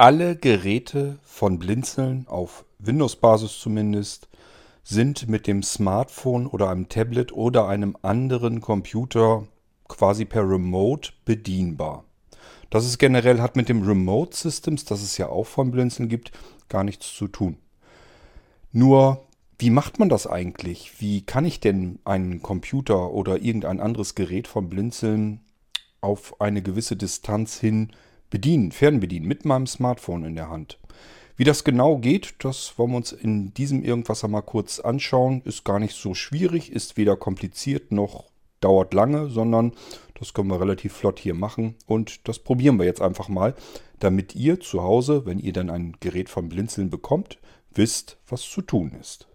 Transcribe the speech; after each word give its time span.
Alle 0.00 0.34
Geräte 0.34 1.18
von 1.22 1.58
Blinzeln, 1.58 2.26
auf 2.26 2.64
Windows-Basis 2.78 3.58
zumindest, 3.60 4.30
sind 4.82 5.28
mit 5.28 5.46
dem 5.46 5.62
Smartphone 5.62 6.46
oder 6.46 6.70
einem 6.70 6.88
Tablet 6.88 7.34
oder 7.34 7.68
einem 7.68 7.94
anderen 8.00 8.62
Computer 8.62 9.46
quasi 9.88 10.24
per 10.24 10.48
Remote 10.48 11.10
bedienbar. 11.26 12.04
Das 12.70 12.86
ist 12.86 12.96
generell, 12.96 13.42
hat 13.42 13.56
mit 13.56 13.68
dem 13.68 13.82
Remote 13.82 14.34
Systems, 14.34 14.86
das 14.86 15.02
es 15.02 15.18
ja 15.18 15.28
auch 15.28 15.46
von 15.46 15.70
Blinzeln 15.70 16.08
gibt, 16.08 16.32
gar 16.70 16.82
nichts 16.82 17.14
zu 17.14 17.28
tun. 17.28 17.58
Nur, 18.72 19.26
wie 19.58 19.68
macht 19.68 19.98
man 19.98 20.08
das 20.08 20.26
eigentlich? 20.26 20.98
Wie 21.02 21.26
kann 21.26 21.44
ich 21.44 21.60
denn 21.60 21.98
einen 22.06 22.40
Computer 22.40 23.10
oder 23.10 23.42
irgendein 23.42 23.80
anderes 23.80 24.14
Gerät 24.14 24.48
von 24.48 24.70
Blinzeln 24.70 25.40
auf 26.00 26.40
eine 26.40 26.62
gewisse 26.62 26.96
Distanz 26.96 27.60
hin 27.60 27.92
bedienen, 28.30 28.72
fernbedienen, 28.72 29.28
mit 29.28 29.44
meinem 29.44 29.66
Smartphone 29.66 30.24
in 30.24 30.36
der 30.36 30.48
Hand? 30.48 30.78
Wie 31.36 31.44
das 31.44 31.64
genau 31.64 31.96
geht, 31.96 32.34
das 32.40 32.78
wollen 32.78 32.90
wir 32.90 32.96
uns 32.98 33.12
in 33.12 33.54
diesem 33.54 33.82
Irgendwas 33.82 34.24
einmal 34.24 34.42
kurz 34.42 34.78
anschauen. 34.78 35.42
Ist 35.44 35.64
gar 35.64 35.78
nicht 35.78 35.94
so 35.94 36.14
schwierig, 36.14 36.70
ist 36.70 36.96
weder 36.96 37.16
kompliziert 37.16 37.92
noch 37.92 38.30
dauert 38.60 38.94
lange, 38.94 39.28
sondern 39.28 39.72
das 40.18 40.34
können 40.34 40.48
wir 40.48 40.60
relativ 40.60 40.92
flott 40.92 41.18
hier 41.18 41.34
machen. 41.34 41.76
Und 41.86 42.28
das 42.28 42.38
probieren 42.38 42.78
wir 42.78 42.84
jetzt 42.84 43.00
einfach 43.00 43.28
mal, 43.28 43.54
damit 43.98 44.34
ihr 44.34 44.60
zu 44.60 44.82
Hause, 44.82 45.24
wenn 45.26 45.38
ihr 45.38 45.52
dann 45.52 45.70
ein 45.70 45.96
Gerät 46.00 46.28
vom 46.28 46.48
Blinzeln 46.48 46.90
bekommt, 46.90 47.38
wisst, 47.72 48.18
was 48.28 48.42
zu 48.42 48.60
tun 48.62 48.92
ist. 49.00 49.26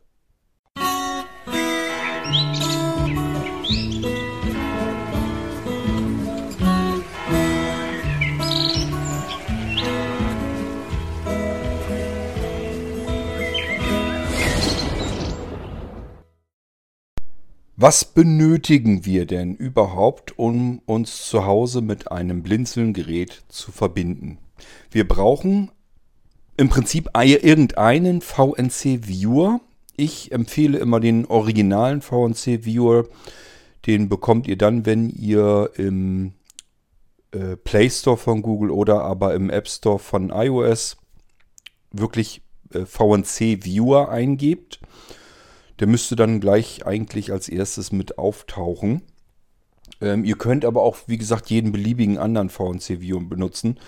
Was 17.87 18.03
benötigen 18.03 19.05
wir 19.05 19.27
denn 19.27 19.53
überhaupt, 19.53 20.39
um 20.39 20.81
uns 20.87 21.27
zu 21.27 21.45
Hause 21.45 21.81
mit 21.81 22.11
einem 22.11 22.41
Blinzeln-Gerät 22.41 23.43
zu 23.47 23.71
verbinden? 23.71 24.39
Wir 24.89 25.07
brauchen 25.07 25.69
im 26.57 26.67
Prinzip 26.69 27.11
irgendeinen 27.13 28.21
VNC-Viewer. 28.21 29.61
Ich 29.95 30.31
empfehle 30.31 30.79
immer 30.79 30.99
den 30.99 31.27
originalen 31.27 32.01
VNC-Viewer. 32.01 33.05
Den 33.85 34.09
bekommt 34.09 34.47
ihr 34.47 34.57
dann, 34.57 34.87
wenn 34.87 35.11
ihr 35.11 35.69
im 35.75 36.33
äh, 37.33 37.55
Play 37.55 37.91
Store 37.91 38.17
von 38.17 38.41
Google 38.41 38.71
oder 38.71 39.03
aber 39.03 39.35
im 39.35 39.51
App 39.51 39.67
Store 39.67 39.99
von 39.99 40.31
iOS 40.31 40.97
wirklich 41.91 42.41
äh, 42.73 42.83
VNC-Viewer 42.83 44.09
eingebt. 44.09 44.79
Der 45.79 45.87
müsste 45.87 46.15
dann 46.15 46.39
gleich 46.39 46.85
eigentlich 46.85 47.31
als 47.31 47.49
erstes 47.49 47.91
mit 47.91 48.17
auftauchen. 48.17 49.01
Ähm, 50.01 50.23
ihr 50.23 50.37
könnt 50.37 50.65
aber 50.65 50.81
auch, 50.81 50.97
wie 51.07 51.17
gesagt, 51.17 51.49
jeden 51.49 51.71
beliebigen 51.71 52.17
anderen 52.17 52.49
VNC-Viewer 52.49 53.21
benutzen. 53.21 53.79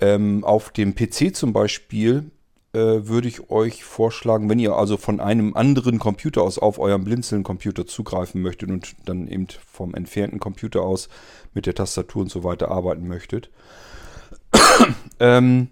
Ähm, 0.00 0.44
auf 0.44 0.70
dem 0.70 0.94
PC 0.94 1.34
zum 1.34 1.52
Beispiel 1.52 2.30
äh, 2.74 3.06
würde 3.06 3.28
ich 3.28 3.50
euch 3.50 3.84
vorschlagen, 3.84 4.48
wenn 4.48 4.58
ihr 4.58 4.74
also 4.74 4.96
von 4.96 5.20
einem 5.20 5.54
anderen 5.54 5.98
Computer 5.98 6.42
aus 6.42 6.58
auf 6.58 6.78
euren 6.78 7.04
Blinzeln-Computer 7.04 7.86
zugreifen 7.86 8.40
möchtet 8.40 8.70
und 8.70 8.96
dann 9.04 9.28
eben 9.28 9.46
vom 9.66 9.94
entfernten 9.94 10.40
Computer 10.40 10.80
aus 10.80 11.08
mit 11.54 11.66
der 11.66 11.74
Tastatur 11.74 12.22
und 12.22 12.30
so 12.30 12.44
weiter 12.44 12.70
arbeiten 12.70 13.06
möchtet, 13.06 13.50
ähm, 15.20 15.68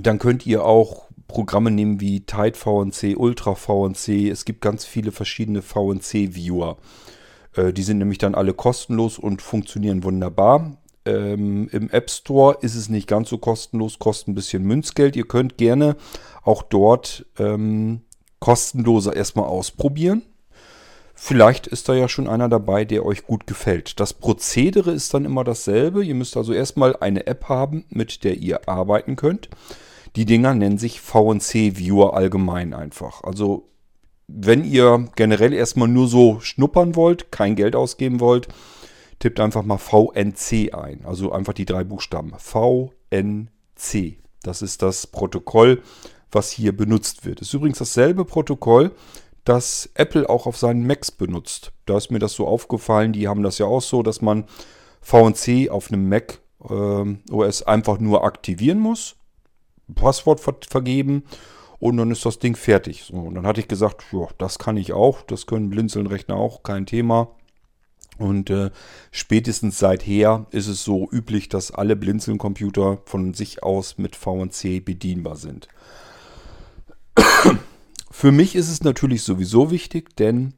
dann 0.00 0.18
könnt 0.18 0.44
ihr 0.46 0.64
auch 0.64 1.08
Programme 1.28 1.70
nehmen 1.70 2.00
wie 2.00 2.20
Tide 2.20 2.56
VNC, 2.56 3.16
Ultra 3.16 3.54
VNC. 3.54 4.30
Es 4.30 4.44
gibt 4.44 4.60
ganz 4.60 4.84
viele 4.84 5.12
verschiedene 5.12 5.62
VNC-Viewer. 5.62 6.76
Äh, 7.56 7.72
die 7.72 7.82
sind 7.82 7.98
nämlich 7.98 8.18
dann 8.18 8.34
alle 8.34 8.54
kostenlos 8.54 9.18
und 9.18 9.42
funktionieren 9.42 10.04
wunderbar. 10.04 10.76
Ähm, 11.04 11.68
Im 11.72 11.90
App 11.90 12.10
Store 12.10 12.58
ist 12.60 12.74
es 12.74 12.88
nicht 12.88 13.08
ganz 13.08 13.28
so 13.28 13.38
kostenlos, 13.38 13.98
kostet 13.98 14.28
ein 14.28 14.34
bisschen 14.34 14.64
Münzgeld. 14.64 15.16
Ihr 15.16 15.26
könnt 15.26 15.56
gerne 15.56 15.96
auch 16.42 16.62
dort 16.62 17.26
ähm, 17.38 18.02
kostenloser 18.40 19.14
erstmal 19.14 19.46
ausprobieren. 19.46 20.22
Vielleicht 21.18 21.66
ist 21.66 21.88
da 21.88 21.94
ja 21.94 22.08
schon 22.08 22.28
einer 22.28 22.50
dabei, 22.50 22.84
der 22.84 23.06
euch 23.06 23.24
gut 23.24 23.46
gefällt. 23.46 24.00
Das 24.00 24.12
Prozedere 24.12 24.92
ist 24.92 25.14
dann 25.14 25.24
immer 25.24 25.44
dasselbe. 25.44 26.04
Ihr 26.04 26.14
müsst 26.14 26.36
also 26.36 26.52
erstmal 26.52 26.94
eine 26.96 27.26
App 27.26 27.48
haben, 27.48 27.86
mit 27.88 28.22
der 28.22 28.36
ihr 28.36 28.68
arbeiten 28.68 29.16
könnt. 29.16 29.48
Die 30.14 30.24
Dinger 30.24 30.54
nennen 30.54 30.78
sich 30.78 31.00
VNC 31.00 31.76
Viewer 31.76 32.14
allgemein 32.14 32.74
einfach. 32.74 33.24
Also 33.24 33.68
wenn 34.28 34.64
ihr 34.64 35.08
generell 35.16 35.52
erstmal 35.52 35.88
nur 35.88 36.08
so 36.08 36.40
schnuppern 36.40 36.96
wollt, 36.96 37.30
kein 37.30 37.56
Geld 37.56 37.76
ausgeben 37.76 38.20
wollt, 38.20 38.48
tippt 39.18 39.40
einfach 39.40 39.62
mal 39.62 39.78
VNC 39.78 40.74
ein. 40.74 41.04
Also 41.04 41.32
einfach 41.32 41.52
die 41.52 41.64
drei 41.64 41.84
Buchstaben. 41.84 42.32
VNC. 42.36 44.18
Das 44.42 44.62
ist 44.62 44.82
das 44.82 45.06
Protokoll, 45.06 45.82
was 46.30 46.50
hier 46.50 46.76
benutzt 46.76 47.24
wird. 47.24 47.40
Ist 47.40 47.54
übrigens 47.54 47.78
dasselbe 47.78 48.24
Protokoll, 48.24 48.92
das 49.44 49.90
Apple 49.94 50.28
auch 50.28 50.46
auf 50.46 50.56
seinen 50.56 50.86
Macs 50.86 51.12
benutzt. 51.12 51.72
Da 51.86 51.96
ist 51.96 52.10
mir 52.10 52.18
das 52.18 52.32
so 52.32 52.46
aufgefallen. 52.46 53.12
Die 53.12 53.28
haben 53.28 53.42
das 53.42 53.58
ja 53.58 53.66
auch 53.66 53.82
so, 53.82 54.02
dass 54.02 54.20
man 54.20 54.44
VNC 55.02 55.70
auf 55.70 55.90
einem 55.90 56.08
Mac 56.08 56.40
äh, 56.68 57.32
OS 57.32 57.62
einfach 57.62 58.00
nur 58.00 58.24
aktivieren 58.24 58.80
muss. 58.80 59.16
Passwort 59.94 60.40
ver 60.40 60.56
vergeben 60.68 61.24
und 61.78 61.96
dann 61.96 62.10
ist 62.10 62.24
das 62.24 62.38
Ding 62.38 62.56
fertig. 62.56 63.04
So, 63.04 63.14
und 63.14 63.34
dann 63.34 63.46
hatte 63.46 63.60
ich 63.60 63.68
gesagt, 63.68 64.04
ja, 64.12 64.26
das 64.38 64.58
kann 64.58 64.76
ich 64.76 64.92
auch, 64.92 65.22
das 65.22 65.46
können 65.46 65.70
Blinzeln-Rechner 65.70 66.34
auch, 66.36 66.62
kein 66.62 66.86
Thema. 66.86 67.28
Und 68.18 68.48
äh, 68.48 68.70
spätestens 69.10 69.78
seither 69.78 70.46
ist 70.50 70.68
es 70.68 70.82
so 70.82 71.08
üblich, 71.10 71.50
dass 71.50 71.70
alle 71.70 71.96
Blinzeln-Computer 71.96 72.98
von 73.04 73.34
sich 73.34 73.62
aus 73.62 73.98
mit 73.98 74.16
VNC 74.16 74.82
bedienbar 74.84 75.36
sind. 75.36 75.68
Für 78.10 78.32
mich 78.32 78.56
ist 78.56 78.70
es 78.70 78.82
natürlich 78.82 79.22
sowieso 79.22 79.70
wichtig, 79.70 80.16
denn 80.16 80.54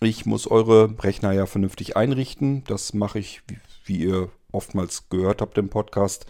ich 0.00 0.24
muss 0.24 0.46
eure 0.46 0.94
Rechner 1.02 1.32
ja 1.32 1.46
vernünftig 1.46 1.96
einrichten. 1.96 2.62
Das 2.68 2.94
mache 2.94 3.18
ich, 3.18 3.42
wie, 3.48 3.58
wie 3.84 4.04
ihr 4.04 4.28
oftmals 4.52 5.08
gehört 5.08 5.40
habt 5.40 5.58
im 5.58 5.68
Podcast, 5.68 6.26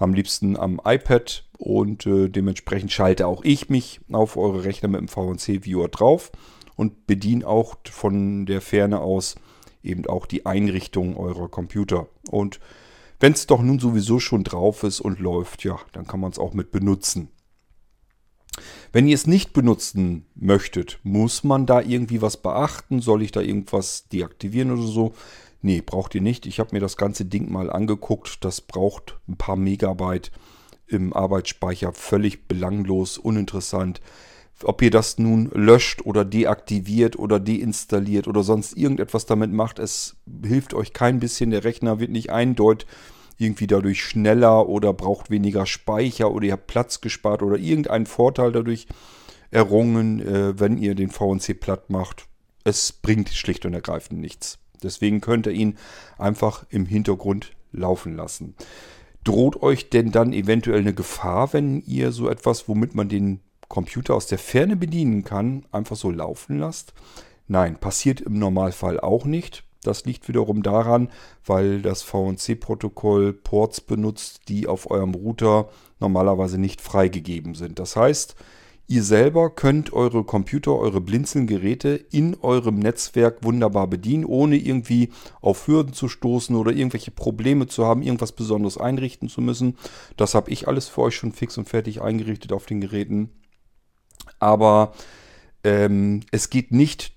am 0.00 0.14
liebsten 0.14 0.56
am 0.56 0.80
iPad 0.84 1.44
und 1.58 2.06
äh, 2.06 2.28
dementsprechend 2.28 2.90
schalte 2.90 3.26
auch 3.26 3.44
ich 3.44 3.68
mich 3.68 4.00
auf 4.10 4.36
eure 4.36 4.64
Rechner 4.64 4.88
mit 4.88 5.00
dem 5.00 5.08
VNC-Viewer 5.08 5.88
drauf 5.88 6.32
und 6.74 7.06
bediene 7.06 7.46
auch 7.46 7.76
von 7.90 8.46
der 8.46 8.60
Ferne 8.60 9.00
aus 9.00 9.36
eben 9.82 10.06
auch 10.06 10.26
die 10.26 10.46
Einrichtung 10.46 11.16
eurer 11.16 11.48
Computer. 11.48 12.08
Und 12.30 12.60
wenn 13.18 13.32
es 13.32 13.46
doch 13.46 13.62
nun 13.62 13.78
sowieso 13.78 14.20
schon 14.20 14.44
drauf 14.44 14.82
ist 14.82 15.00
und 15.00 15.20
läuft, 15.20 15.64
ja, 15.64 15.78
dann 15.92 16.06
kann 16.06 16.20
man 16.20 16.32
es 16.32 16.38
auch 16.38 16.54
mit 16.54 16.72
benutzen. 16.72 17.28
Wenn 18.92 19.06
ihr 19.06 19.14
es 19.14 19.26
nicht 19.26 19.52
benutzen 19.52 20.26
möchtet, 20.34 20.98
muss 21.02 21.44
man 21.44 21.66
da 21.66 21.80
irgendwie 21.80 22.22
was 22.22 22.38
beachten? 22.38 23.00
Soll 23.00 23.22
ich 23.22 23.32
da 23.32 23.40
irgendwas 23.40 24.08
deaktivieren 24.08 24.72
oder 24.72 24.82
so? 24.82 25.14
Nee, 25.62 25.82
braucht 25.84 26.14
ihr 26.14 26.22
nicht. 26.22 26.46
Ich 26.46 26.58
habe 26.58 26.70
mir 26.72 26.80
das 26.80 26.96
ganze 26.96 27.24
Ding 27.24 27.52
mal 27.52 27.70
angeguckt. 27.70 28.44
Das 28.44 28.60
braucht 28.60 29.18
ein 29.28 29.36
paar 29.36 29.56
Megabyte 29.56 30.30
im 30.86 31.12
Arbeitsspeicher. 31.12 31.92
Völlig 31.92 32.48
belanglos, 32.48 33.18
uninteressant. 33.18 34.00
Ob 34.62 34.82
ihr 34.82 34.90
das 34.90 35.18
nun 35.18 35.50
löscht 35.54 36.02
oder 36.04 36.24
deaktiviert 36.24 37.18
oder 37.18 37.40
deinstalliert 37.40 38.28
oder 38.28 38.42
sonst 38.42 38.76
irgendetwas 38.76 39.24
damit 39.26 39.52
macht, 39.52 39.78
es 39.78 40.16
hilft 40.44 40.74
euch 40.74 40.92
kein 40.92 41.18
bisschen. 41.18 41.50
Der 41.50 41.64
Rechner 41.64 41.98
wird 42.00 42.10
nicht 42.10 42.30
eindeutig 42.30 42.86
irgendwie 43.40 43.66
dadurch 43.66 44.04
schneller 44.04 44.68
oder 44.68 44.92
braucht 44.92 45.30
weniger 45.30 45.64
Speicher 45.64 46.30
oder 46.30 46.46
ihr 46.46 46.52
habt 46.52 46.66
Platz 46.66 47.00
gespart 47.00 47.42
oder 47.42 47.56
irgendeinen 47.56 48.04
Vorteil 48.04 48.52
dadurch 48.52 48.86
errungen, 49.50 50.20
äh, 50.20 50.60
wenn 50.60 50.76
ihr 50.76 50.94
den 50.94 51.10
VNC 51.10 51.58
platt 51.58 51.88
macht. 51.88 52.26
Es 52.64 52.92
bringt 52.92 53.30
schlicht 53.30 53.64
und 53.64 53.72
ergreifend 53.72 54.20
nichts. 54.20 54.58
Deswegen 54.80 55.20
könnt 55.20 55.46
ihr 55.46 55.52
ihn 55.52 55.76
einfach 56.18 56.64
im 56.70 56.86
Hintergrund 56.86 57.52
laufen 57.72 58.16
lassen. 58.16 58.54
Droht 59.24 59.62
euch 59.62 59.90
denn 59.90 60.12
dann 60.12 60.32
eventuell 60.32 60.80
eine 60.80 60.94
Gefahr, 60.94 61.52
wenn 61.52 61.82
ihr 61.82 62.12
so 62.12 62.28
etwas, 62.28 62.68
womit 62.68 62.94
man 62.94 63.08
den 63.08 63.40
Computer 63.68 64.14
aus 64.14 64.26
der 64.26 64.38
Ferne 64.38 64.76
bedienen 64.76 65.24
kann, 65.24 65.66
einfach 65.70 65.96
so 65.96 66.10
laufen 66.10 66.58
lasst? 66.58 66.94
Nein, 67.46 67.76
passiert 67.76 68.20
im 68.20 68.38
Normalfall 68.38 68.98
auch 68.98 69.24
nicht. 69.24 69.64
Das 69.82 70.04
liegt 70.04 70.28
wiederum 70.28 70.62
daran, 70.62 71.08
weil 71.44 71.80
das 71.80 72.02
VNC-Protokoll 72.02 73.32
Ports 73.32 73.80
benutzt, 73.80 74.42
die 74.48 74.66
auf 74.66 74.90
eurem 74.90 75.14
Router 75.14 75.68
normalerweise 76.00 76.58
nicht 76.58 76.80
freigegeben 76.80 77.54
sind. 77.54 77.78
Das 77.78 77.96
heißt, 77.96 78.36
Ihr 78.90 79.04
selber 79.04 79.50
könnt 79.50 79.92
eure 79.92 80.24
Computer, 80.24 80.74
eure 80.74 81.00
Blinzeln-Geräte 81.00 81.90
in 82.10 82.34
eurem 82.40 82.80
Netzwerk 82.80 83.44
wunderbar 83.44 83.86
bedienen, 83.86 84.24
ohne 84.24 84.56
irgendwie 84.56 85.10
auf 85.40 85.68
Hürden 85.68 85.92
zu 85.92 86.08
stoßen 86.08 86.56
oder 86.56 86.72
irgendwelche 86.72 87.12
Probleme 87.12 87.68
zu 87.68 87.86
haben, 87.86 88.02
irgendwas 88.02 88.32
Besonderes 88.32 88.78
einrichten 88.78 89.28
zu 89.28 89.42
müssen. 89.42 89.76
Das 90.16 90.34
habe 90.34 90.50
ich 90.50 90.66
alles 90.66 90.88
für 90.88 91.02
euch 91.02 91.14
schon 91.14 91.30
fix 91.30 91.56
und 91.56 91.68
fertig 91.68 92.02
eingerichtet 92.02 92.52
auf 92.52 92.66
den 92.66 92.80
Geräten. 92.80 93.30
Aber 94.40 94.92
ähm, 95.62 96.22
es 96.32 96.50
geht 96.50 96.72
nicht 96.72 97.12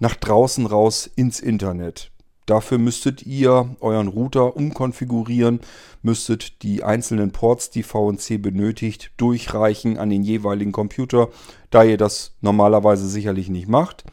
nach 0.00 0.16
draußen 0.16 0.66
raus 0.66 1.08
ins 1.14 1.38
Internet. 1.38 2.11
Dafür 2.46 2.78
müsstet 2.78 3.24
ihr 3.24 3.76
euren 3.80 4.08
Router 4.08 4.56
umkonfigurieren, 4.56 5.60
müsstet 6.02 6.62
die 6.62 6.82
einzelnen 6.82 7.30
Ports, 7.30 7.70
die 7.70 7.84
VNC 7.84 8.42
benötigt, 8.42 9.12
durchreichen 9.16 9.96
an 9.96 10.10
den 10.10 10.22
jeweiligen 10.22 10.72
Computer. 10.72 11.28
Da 11.70 11.84
ihr 11.84 11.96
das 11.96 12.34
normalerweise 12.40 13.06
sicherlich 13.06 13.48
nicht 13.48 13.68
macht, 13.68 14.04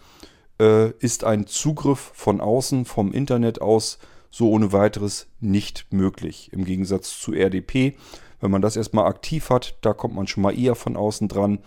äh, 0.59 0.91
ist 0.99 1.23
ein 1.23 1.47
Zugriff 1.47 2.11
von 2.13 2.39
außen, 2.39 2.85
vom 2.85 3.11
Internet 3.11 3.61
aus, 3.61 3.97
so 4.29 4.51
ohne 4.51 4.71
weiteres 4.71 5.27
nicht 5.39 5.87
möglich. 5.91 6.51
Im 6.53 6.65
Gegensatz 6.65 7.19
zu 7.19 7.33
RDP. 7.33 7.95
Wenn 8.39 8.51
man 8.51 8.61
das 8.61 8.75
erstmal 8.75 9.07
aktiv 9.07 9.49
hat, 9.49 9.77
da 9.81 9.93
kommt 9.93 10.15
man 10.15 10.27
schon 10.27 10.43
mal 10.43 10.57
eher 10.57 10.75
von 10.75 10.95
außen 10.95 11.27
dran. 11.27 11.59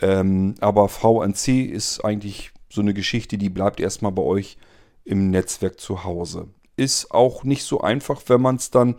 Ähm, 0.00 0.56
aber 0.60 0.88
VNC 0.88 1.70
ist 1.70 2.04
eigentlich 2.04 2.50
so 2.68 2.80
eine 2.80 2.94
Geschichte, 2.94 3.38
die 3.38 3.48
bleibt 3.48 3.80
erstmal 3.80 4.12
bei 4.12 4.22
euch 4.22 4.56
im 5.04 5.30
Netzwerk 5.30 5.80
zu 5.80 6.04
Hause. 6.04 6.48
Ist 6.76 7.10
auch 7.10 7.44
nicht 7.44 7.64
so 7.64 7.80
einfach, 7.80 8.22
wenn 8.26 8.40
man 8.40 8.56
es 8.56 8.70
dann 8.70 8.96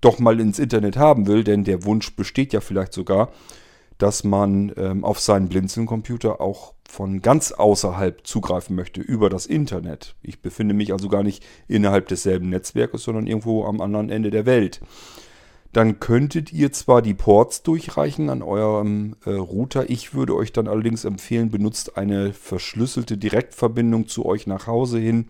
doch 0.00 0.18
mal 0.18 0.38
ins 0.40 0.58
Internet 0.58 0.96
haben 0.96 1.26
will, 1.26 1.44
denn 1.44 1.64
der 1.64 1.84
Wunsch 1.84 2.14
besteht 2.14 2.52
ja 2.52 2.60
vielleicht 2.60 2.92
sogar, 2.92 3.30
dass 3.98 4.24
man 4.24 4.72
ähm, 4.76 5.04
auf 5.04 5.20
seinen 5.20 5.48
Blinzeln-Computer 5.48 6.40
auch 6.40 6.74
von 6.88 7.22
ganz 7.22 7.52
außerhalb 7.52 8.26
zugreifen 8.26 8.76
möchte, 8.76 9.00
über 9.00 9.30
das 9.30 9.46
Internet. 9.46 10.14
Ich 10.22 10.40
befinde 10.42 10.74
mich 10.74 10.92
also 10.92 11.08
gar 11.08 11.22
nicht 11.22 11.44
innerhalb 11.66 12.08
desselben 12.08 12.50
Netzwerkes, 12.50 13.02
sondern 13.02 13.26
irgendwo 13.26 13.64
am 13.64 13.80
anderen 13.80 14.10
Ende 14.10 14.30
der 14.30 14.46
Welt. 14.46 14.80
Dann 15.76 16.00
könntet 16.00 16.54
ihr 16.54 16.72
zwar 16.72 17.02
die 17.02 17.12
Ports 17.12 17.62
durchreichen 17.62 18.30
an 18.30 18.40
eurem 18.40 19.14
äh, 19.26 19.32
Router. 19.32 19.90
Ich 19.90 20.14
würde 20.14 20.34
euch 20.34 20.50
dann 20.50 20.68
allerdings 20.68 21.04
empfehlen, 21.04 21.50
benutzt 21.50 21.98
eine 21.98 22.32
verschlüsselte 22.32 23.18
Direktverbindung 23.18 24.08
zu 24.08 24.24
euch 24.24 24.46
nach 24.46 24.66
Hause 24.66 24.98
hin. 24.98 25.26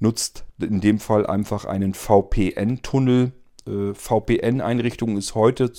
Nutzt 0.00 0.46
in 0.58 0.80
dem 0.80 0.98
Fall 0.98 1.26
einfach 1.26 1.66
einen 1.66 1.92
VPN-Tunnel. 1.92 3.32
Äh, 3.66 3.92
VPN-Einrichtung 3.92 5.18
ist 5.18 5.34
heute 5.34 5.70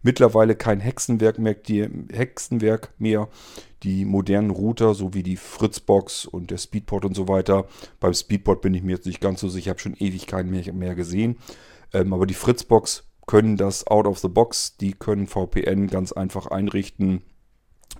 mittlerweile 0.00 0.56
kein 0.56 0.80
Hexenwerk 0.80 1.38
mehr, 1.38 1.52
die, 1.52 1.86
Hexenwerk 2.10 2.94
mehr. 2.96 3.28
Die 3.82 4.06
modernen 4.06 4.48
Router, 4.48 4.94
so 4.94 5.12
wie 5.12 5.22
die 5.22 5.36
Fritzbox 5.36 6.24
und 6.24 6.50
der 6.50 6.56
Speedport 6.56 7.04
und 7.04 7.14
so 7.14 7.28
weiter. 7.28 7.66
Beim 8.00 8.14
Speedport 8.14 8.62
bin 8.62 8.72
ich 8.72 8.82
mir 8.82 8.92
jetzt 8.92 9.04
nicht 9.04 9.20
ganz 9.20 9.40
so 9.40 9.50
sicher, 9.50 9.66
ich 9.66 9.68
habe 9.68 9.80
schon 9.80 9.94
ewig 9.98 10.26
keinen 10.26 10.50
mehr, 10.50 10.72
mehr 10.72 10.94
gesehen. 10.94 11.36
Ähm, 11.92 12.14
aber 12.14 12.26
die 12.26 12.34
Fritzbox 12.34 13.07
können 13.28 13.56
das 13.56 13.86
out 13.86 14.06
of 14.06 14.18
the 14.18 14.28
box, 14.28 14.76
die 14.78 14.94
können 14.94 15.28
VPN 15.28 15.86
ganz 15.86 16.10
einfach 16.10 16.48
einrichten. 16.48 17.22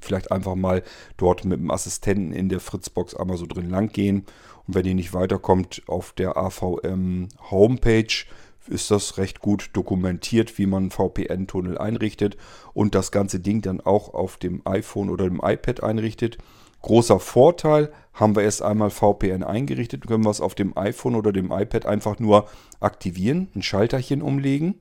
Vielleicht 0.00 0.32
einfach 0.32 0.56
mal 0.56 0.82
dort 1.16 1.44
mit 1.44 1.60
dem 1.60 1.70
Assistenten 1.70 2.32
in 2.32 2.48
der 2.48 2.60
Fritzbox 2.60 3.14
einmal 3.14 3.36
so 3.36 3.46
drin 3.46 3.70
lang 3.70 3.88
gehen. 3.88 4.24
Und 4.66 4.74
wenn 4.74 4.86
ihr 4.86 4.94
nicht 4.94 5.14
weiterkommt, 5.14 5.82
auf 5.86 6.12
der 6.12 6.36
AVM 6.36 7.28
Homepage 7.50 8.24
ist 8.68 8.90
das 8.90 9.18
recht 9.18 9.40
gut 9.40 9.70
dokumentiert, 9.74 10.58
wie 10.58 10.66
man 10.66 10.84
einen 10.84 10.90
VPN-Tunnel 10.90 11.78
einrichtet 11.78 12.36
und 12.72 12.94
das 12.94 13.12
ganze 13.12 13.40
Ding 13.40 13.60
dann 13.62 13.80
auch 13.80 14.14
auf 14.14 14.36
dem 14.38 14.62
iPhone 14.66 15.10
oder 15.10 15.24
dem 15.28 15.40
iPad 15.42 15.82
einrichtet. 15.82 16.38
Großer 16.82 17.20
Vorteil, 17.20 17.92
haben 18.12 18.34
wir 18.34 18.42
erst 18.42 18.62
einmal 18.62 18.90
VPN 18.90 19.44
eingerichtet, 19.44 20.06
können 20.06 20.24
wir 20.24 20.30
es 20.30 20.40
auf 20.40 20.54
dem 20.54 20.76
iPhone 20.76 21.14
oder 21.14 21.32
dem 21.32 21.52
iPad 21.52 21.86
einfach 21.86 22.18
nur 22.18 22.48
aktivieren, 22.80 23.48
ein 23.54 23.62
Schalterchen 23.62 24.22
umlegen 24.22 24.80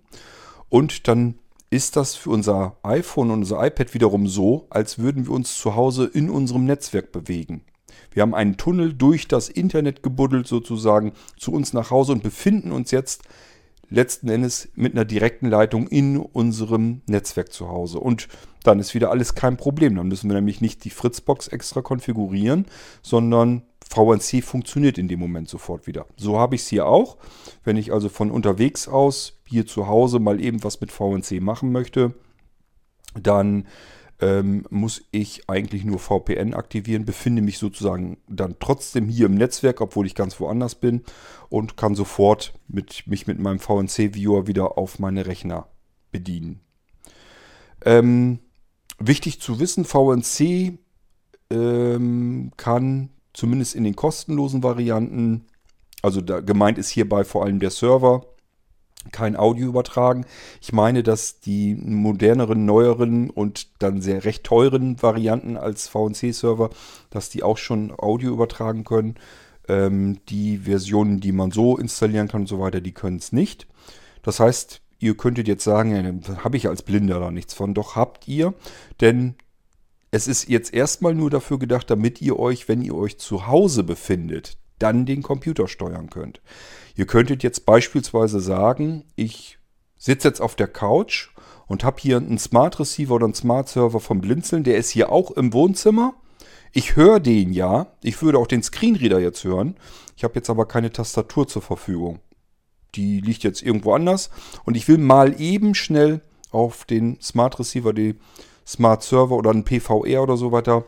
und 0.70 1.08
dann 1.08 1.36
ist 1.70 1.96
das 1.98 2.16
für 2.16 2.30
unser 2.30 2.78
iPhone 2.84 3.30
und 3.30 3.40
unser 3.40 3.66
iPad 3.66 3.94
wiederum 3.94 4.28
so, 4.28 4.68
als 4.70 5.00
würden 5.00 5.28
wir 5.28 5.34
uns 5.34 5.58
zu 5.58 5.76
Hause 5.76 6.10
in 6.12 6.30
unserem 6.30 6.66
Netzwerk 6.66 7.12
bewegen. 7.12 7.62
Wir 8.12 8.22
haben 8.22 8.36
einen 8.36 8.58
Tunnel 8.58 8.94
durch 8.94 9.28
das 9.28 9.50
Internet 9.50 10.02
gebuddelt 10.02 10.48
sozusagen 10.48 11.12
zu 11.38 11.52
uns 11.52 11.74
nach 11.74 11.92
Hause 11.92 12.14
und 12.14 12.24
befinden 12.24 12.72
uns 12.72 12.92
jetzt 12.92 13.24
letzten 13.90 14.30
Endes 14.30 14.70
mit 14.76 14.94
einer 14.94 15.06
direkten 15.06 15.50
Leitung 15.50 15.88
in 15.88 16.18
unserem 16.18 17.02
Netzwerk 17.08 17.52
zu 17.52 17.70
Hause. 17.70 18.00
Und 18.00 18.28
dann 18.64 18.80
ist 18.80 18.94
wieder 18.94 19.12
alles 19.12 19.36
kein 19.36 19.58
Problem. 19.58 19.96
Dann 19.96 20.08
müssen 20.08 20.30
wir 20.30 20.36
nämlich 20.36 20.62
nicht 20.62 20.84
die 20.84 20.90
Fritzbox 20.90 21.48
extra 21.48 21.82
konfigurieren, 21.82 22.66
sondern 23.02 23.64
VNC 23.90 24.44
funktioniert 24.44 24.98
in 24.98 25.08
dem 25.08 25.20
Moment 25.20 25.48
sofort 25.48 25.88
wieder. 25.88 26.06
So 26.18 26.38
habe 26.38 26.56
ich 26.56 26.62
es 26.62 26.68
hier 26.68 26.88
auch. 26.88 27.18
Wenn 27.64 27.78
ich 27.78 27.94
also 27.94 28.10
von 28.10 28.32
unterwegs 28.32 28.88
aus 28.88 29.40
hier 29.46 29.66
zu 29.66 29.88
Hause 29.88 30.20
mal 30.20 30.42
eben 30.42 30.64
was 30.64 30.82
mit 30.82 30.92
VNC 30.92 31.42
machen 31.42 31.72
möchte, 31.72 32.14
dann 33.16 33.66
ähm, 34.20 34.66
muss 34.70 35.04
ich 35.12 35.50
eigentlich 35.50 35.84
nur 35.86 36.00
VPN 36.00 36.54
aktivieren, 36.54 37.06
befinde 37.06 37.42
mich 37.42 37.60
sozusagen 37.60 38.18
dann 38.28 38.56
trotzdem 38.60 39.10
hier 39.10 39.28
im 39.28 39.36
Netzwerk, 39.36 39.82
obwohl 39.82 40.08
ich 40.08 40.16
ganz 40.16 40.40
woanders 40.40 40.76
bin 40.76 41.04
und 41.50 41.78
kann 41.78 41.96
sofort 41.96 42.54
mit, 42.68 43.06
mich 43.08 43.28
mit 43.28 43.40
meinem 43.40 43.60
VNC-Viewer 43.60 44.48
wieder 44.48 44.78
auf 44.78 45.00
meine 45.00 45.26
Rechner 45.28 45.68
bedienen. 46.12 46.62
Ähm, 47.86 48.40
wichtig 48.98 49.40
zu 49.40 49.60
wissen, 49.60 49.86
VNC 49.86 50.80
ähm, 51.52 52.52
kann 52.58 53.10
zumindest 53.34 53.76
in 53.76 53.84
den 53.84 53.96
kostenlosen 53.96 54.64
Varianten, 54.64 55.46
also 56.02 56.22
da, 56.22 56.40
gemeint 56.40 56.80
ist 56.80 56.90
hierbei 56.90 57.24
vor 57.24 57.46
allem 57.46 57.60
der 57.60 57.70
Server, 57.70 58.26
kein 59.12 59.36
Audio 59.36 59.68
übertragen. 59.68 60.26
Ich 60.62 60.74
meine, 60.74 61.04
dass 61.04 61.40
die 61.40 61.76
moderneren, 61.76 62.66
neueren 62.66 63.30
und 63.30 63.82
dann 63.82 64.02
sehr 64.02 64.26
recht 64.26 64.44
teuren 64.44 65.02
Varianten 65.02 65.58
als 65.58 65.88
VNC-Server, 65.88 66.70
dass 67.10 67.30
die 67.30 67.44
auch 67.44 67.58
schon 67.58 67.94
Audio 67.98 68.32
übertragen 68.32 68.84
können. 68.84 69.16
Ähm, 69.68 70.20
die 70.30 70.60
Versionen, 70.60 71.20
die 71.20 71.32
man 71.32 71.52
so 71.52 71.78
installieren 71.78 72.28
kann 72.28 72.42
und 72.42 72.48
so 72.48 72.60
weiter, 72.60 72.82
die 72.82 72.94
können 72.94 73.18
es 73.18 73.32
nicht. 73.32 73.68
Das 74.22 74.40
heißt, 74.40 74.82
ihr 75.00 75.16
könntet 75.16 75.48
jetzt 75.48 75.64
sagen, 75.64 75.96
ja, 75.96 76.44
habe 76.44 76.58
ich 76.58 76.68
als 76.68 76.82
Blinder 76.82 77.20
da 77.20 77.32
nichts 77.32 77.54
von. 77.54 77.74
Doch 77.74 77.96
habt 77.96 78.28
ihr, 78.28 78.54
denn 79.02 79.36
es 80.12 80.28
ist 80.28 80.48
jetzt 80.48 80.74
erstmal 80.74 81.14
nur 81.14 81.30
dafür 81.30 81.60
gedacht, 81.60 81.90
damit 81.90 82.22
ihr 82.22 82.40
euch, 82.40 82.68
wenn 82.68 82.82
ihr 82.82 82.96
euch 82.96 83.18
zu 83.20 83.48
Hause 83.48 83.84
befindet, 83.84 84.58
dann 84.80 85.06
den 85.06 85.24
Computer 85.24 85.68
steuern 85.68 86.10
könnt. 86.10 86.42
Ihr 86.96 87.06
könntet 87.06 87.44
jetzt 87.44 87.66
beispielsweise 87.66 88.40
sagen, 88.40 89.04
ich 89.16 89.58
sitze 89.98 90.28
jetzt 90.28 90.42
auf 90.42 90.56
der 90.56 90.68
Couch 90.68 91.30
und 91.68 91.84
habe 91.84 91.98
hier 92.00 92.18
einen 92.18 92.38
Smart 92.38 92.80
Receiver 92.80 93.16
oder 93.16 93.26
einen 93.26 93.34
Smart 93.34 93.70
Server 93.70 94.00
vom 94.00 94.22
Blinzeln, 94.22 94.64
der 94.64 94.78
ist 94.78 94.90
hier 94.90 95.12
auch 95.12 95.32
im 95.32 95.54
Wohnzimmer. 95.54 96.16
Ich 96.72 96.96
höre 96.96 97.20
den 97.20 97.54
ja, 97.54 97.88
ich 98.04 98.22
würde 98.22 98.38
auch 98.38 98.48
den 98.48 98.64
Screenreader 98.64 99.20
jetzt 99.20 99.44
hören. 99.44 99.76
Ich 100.16 100.24
habe 100.24 100.36
jetzt 100.36 100.50
aber 100.50 100.68
keine 100.68 100.92
Tastatur 100.92 101.48
zur 101.48 101.62
Verfügung. 101.62 102.20
Die 102.96 103.20
liegt 103.20 103.44
jetzt 103.44 103.62
irgendwo 103.62 103.94
anders 103.94 104.30
und 104.66 104.76
ich 104.76 104.88
will 104.88 104.98
mal 104.98 105.40
eben 105.40 105.76
schnell 105.76 106.22
auf 106.52 106.86
den 106.86 107.20
Smart 107.22 107.60
Receiver, 107.60 107.94
die 107.94 108.16
Smart 108.66 109.04
Server 109.04 109.36
oder 109.36 109.52
einen 109.52 109.64
PVR 109.64 110.24
oder 110.24 110.38
so 110.38 110.52
weiter 110.52 110.86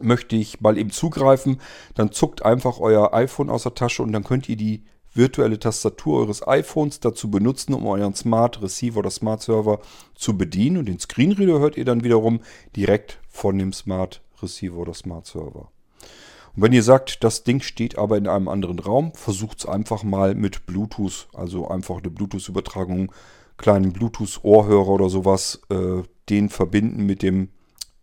möchte 0.00 0.36
ich 0.36 0.60
mal 0.60 0.78
eben 0.78 0.90
zugreifen, 0.90 1.60
dann 1.94 2.12
zuckt 2.12 2.44
einfach 2.44 2.78
euer 2.78 3.14
iPhone 3.14 3.50
aus 3.50 3.64
der 3.64 3.74
Tasche 3.74 4.02
und 4.02 4.12
dann 4.12 4.24
könnt 4.24 4.48
ihr 4.48 4.56
die 4.56 4.84
virtuelle 5.16 5.58
Tastatur 5.58 6.20
eures 6.20 6.46
iPhones 6.46 7.00
dazu 7.00 7.30
benutzen, 7.30 7.74
um 7.74 7.86
euren 7.86 8.14
Smart 8.14 8.62
Receiver 8.62 8.98
oder 8.98 9.10
Smart 9.10 9.42
Server 9.42 9.80
zu 10.14 10.36
bedienen. 10.36 10.76
Und 10.76 10.86
den 10.86 10.98
Screenreader 10.98 11.58
hört 11.58 11.76
ihr 11.76 11.84
dann 11.84 12.04
wiederum 12.04 12.40
direkt 12.76 13.18
von 13.28 13.58
dem 13.58 13.72
Smart 13.72 14.22
Receiver 14.42 14.76
oder 14.76 14.94
Smart 14.94 15.26
Server. 15.26 15.70
Und 16.54 16.62
wenn 16.62 16.72
ihr 16.72 16.82
sagt, 16.82 17.22
das 17.24 17.44
Ding 17.44 17.60
steht 17.60 17.98
aber 17.98 18.16
in 18.16 18.28
einem 18.28 18.48
anderen 18.48 18.78
Raum, 18.78 19.12
versucht 19.14 19.60
es 19.60 19.66
einfach 19.66 20.02
mal 20.02 20.34
mit 20.34 20.66
Bluetooth, 20.66 21.28
also 21.34 21.68
einfach 21.68 21.98
eine 21.98 22.10
Bluetooth-Übertragung, 22.10 23.12
kleinen 23.56 23.92
Bluetooth-Ohrhörer 23.92 24.88
oder 24.88 25.08
sowas, 25.08 25.60
äh, 25.70 26.02
den 26.28 26.48
verbinden 26.48 27.04
mit 27.04 27.22
dem 27.22 27.50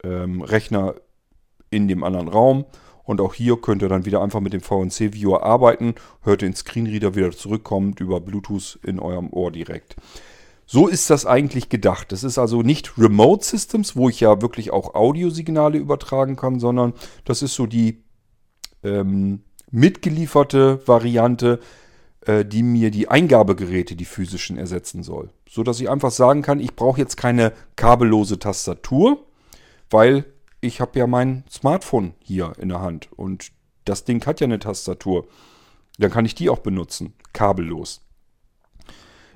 ähm, 0.03 0.41
Rechner 0.41 0.95
in 1.73 1.87
dem 1.87 2.03
anderen 2.03 2.27
Raum. 2.27 2.65
Und 3.03 3.19
auch 3.19 3.33
hier 3.33 3.57
könnt 3.57 3.81
ihr 3.81 3.89
dann 3.89 4.05
wieder 4.05 4.21
einfach 4.21 4.39
mit 4.39 4.53
dem 4.53 4.61
VNC-Viewer 4.61 5.43
arbeiten, 5.43 5.95
hört 6.21 6.41
den 6.41 6.55
Screenreader 6.55 7.15
wieder 7.15 7.31
zurückkommt 7.31 7.99
über 7.99 8.21
Bluetooth 8.21 8.79
in 8.83 8.99
eurem 8.99 9.31
Ohr 9.31 9.51
direkt. 9.51 9.97
So 10.65 10.87
ist 10.87 11.09
das 11.09 11.25
eigentlich 11.25 11.67
gedacht. 11.67 12.11
Das 12.13 12.23
ist 12.23 12.37
also 12.37 12.61
nicht 12.61 12.97
Remote 12.97 13.43
Systems, 13.43 13.95
wo 13.97 14.07
ich 14.07 14.21
ja 14.21 14.41
wirklich 14.41 14.71
auch 14.71 14.95
Audiosignale 14.95 15.77
übertragen 15.77 16.37
kann, 16.37 16.59
sondern 16.59 16.93
das 17.25 17.41
ist 17.41 17.55
so 17.55 17.65
die 17.65 18.03
ähm, 18.83 19.41
mitgelieferte 19.69 20.87
Variante, 20.87 21.59
äh, 22.25 22.45
die 22.45 22.63
mir 22.63 22.91
die 22.91 23.09
Eingabegeräte, 23.09 23.95
die 23.97 24.05
physischen, 24.05 24.57
ersetzen 24.57 25.03
soll. 25.03 25.29
So 25.49 25.63
dass 25.63 25.81
ich 25.81 25.89
einfach 25.89 26.11
sagen 26.11 26.41
kann, 26.41 26.61
ich 26.61 26.75
brauche 26.75 26.99
jetzt 26.99 27.17
keine 27.17 27.51
kabellose 27.75 28.39
Tastatur, 28.39 29.25
weil 29.89 30.25
ich 30.63 30.79
habe 30.79 30.97
ja 30.97 31.07
mein 31.07 31.43
Smartphone 31.49 32.13
hier 32.19 32.53
in 32.57 32.69
der 32.69 32.81
Hand 32.81 33.09
und 33.15 33.51
das 33.85 34.05
Ding 34.05 34.25
hat 34.25 34.39
ja 34.39 34.45
eine 34.45 34.59
Tastatur. 34.59 35.27
Dann 35.97 36.09
kann 36.09 36.25
ich 36.25 36.35
die 36.35 36.49
auch 36.49 36.59
benutzen, 36.59 37.13
kabellos. 37.33 38.01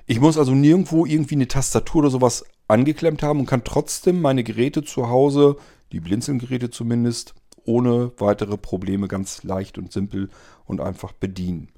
Ich 0.05 0.21
muss 0.21 0.37
also 0.37 0.53
nirgendwo 0.53 1.05
irgendwie 1.05 1.35
eine 1.35 1.49
Tastatur 1.49 1.99
oder 1.99 2.09
sowas 2.09 2.45
angeklemmt 2.69 3.23
haben 3.23 3.41
und 3.41 3.45
kann 3.45 3.65
trotzdem 3.65 4.21
meine 4.21 4.43
Geräte 4.43 4.83
zu 4.83 5.09
Hause, 5.09 5.57
die 5.91 5.99
Blinzelgeräte 5.99 6.69
zumindest, 6.69 7.35
ohne 7.65 8.13
weitere 8.17 8.57
Probleme 8.57 9.09
ganz 9.09 9.43
leicht 9.43 9.77
und 9.77 9.91
simpel 9.91 10.29
und 10.65 10.79
einfach 10.79 11.11
bedienen. 11.11 11.69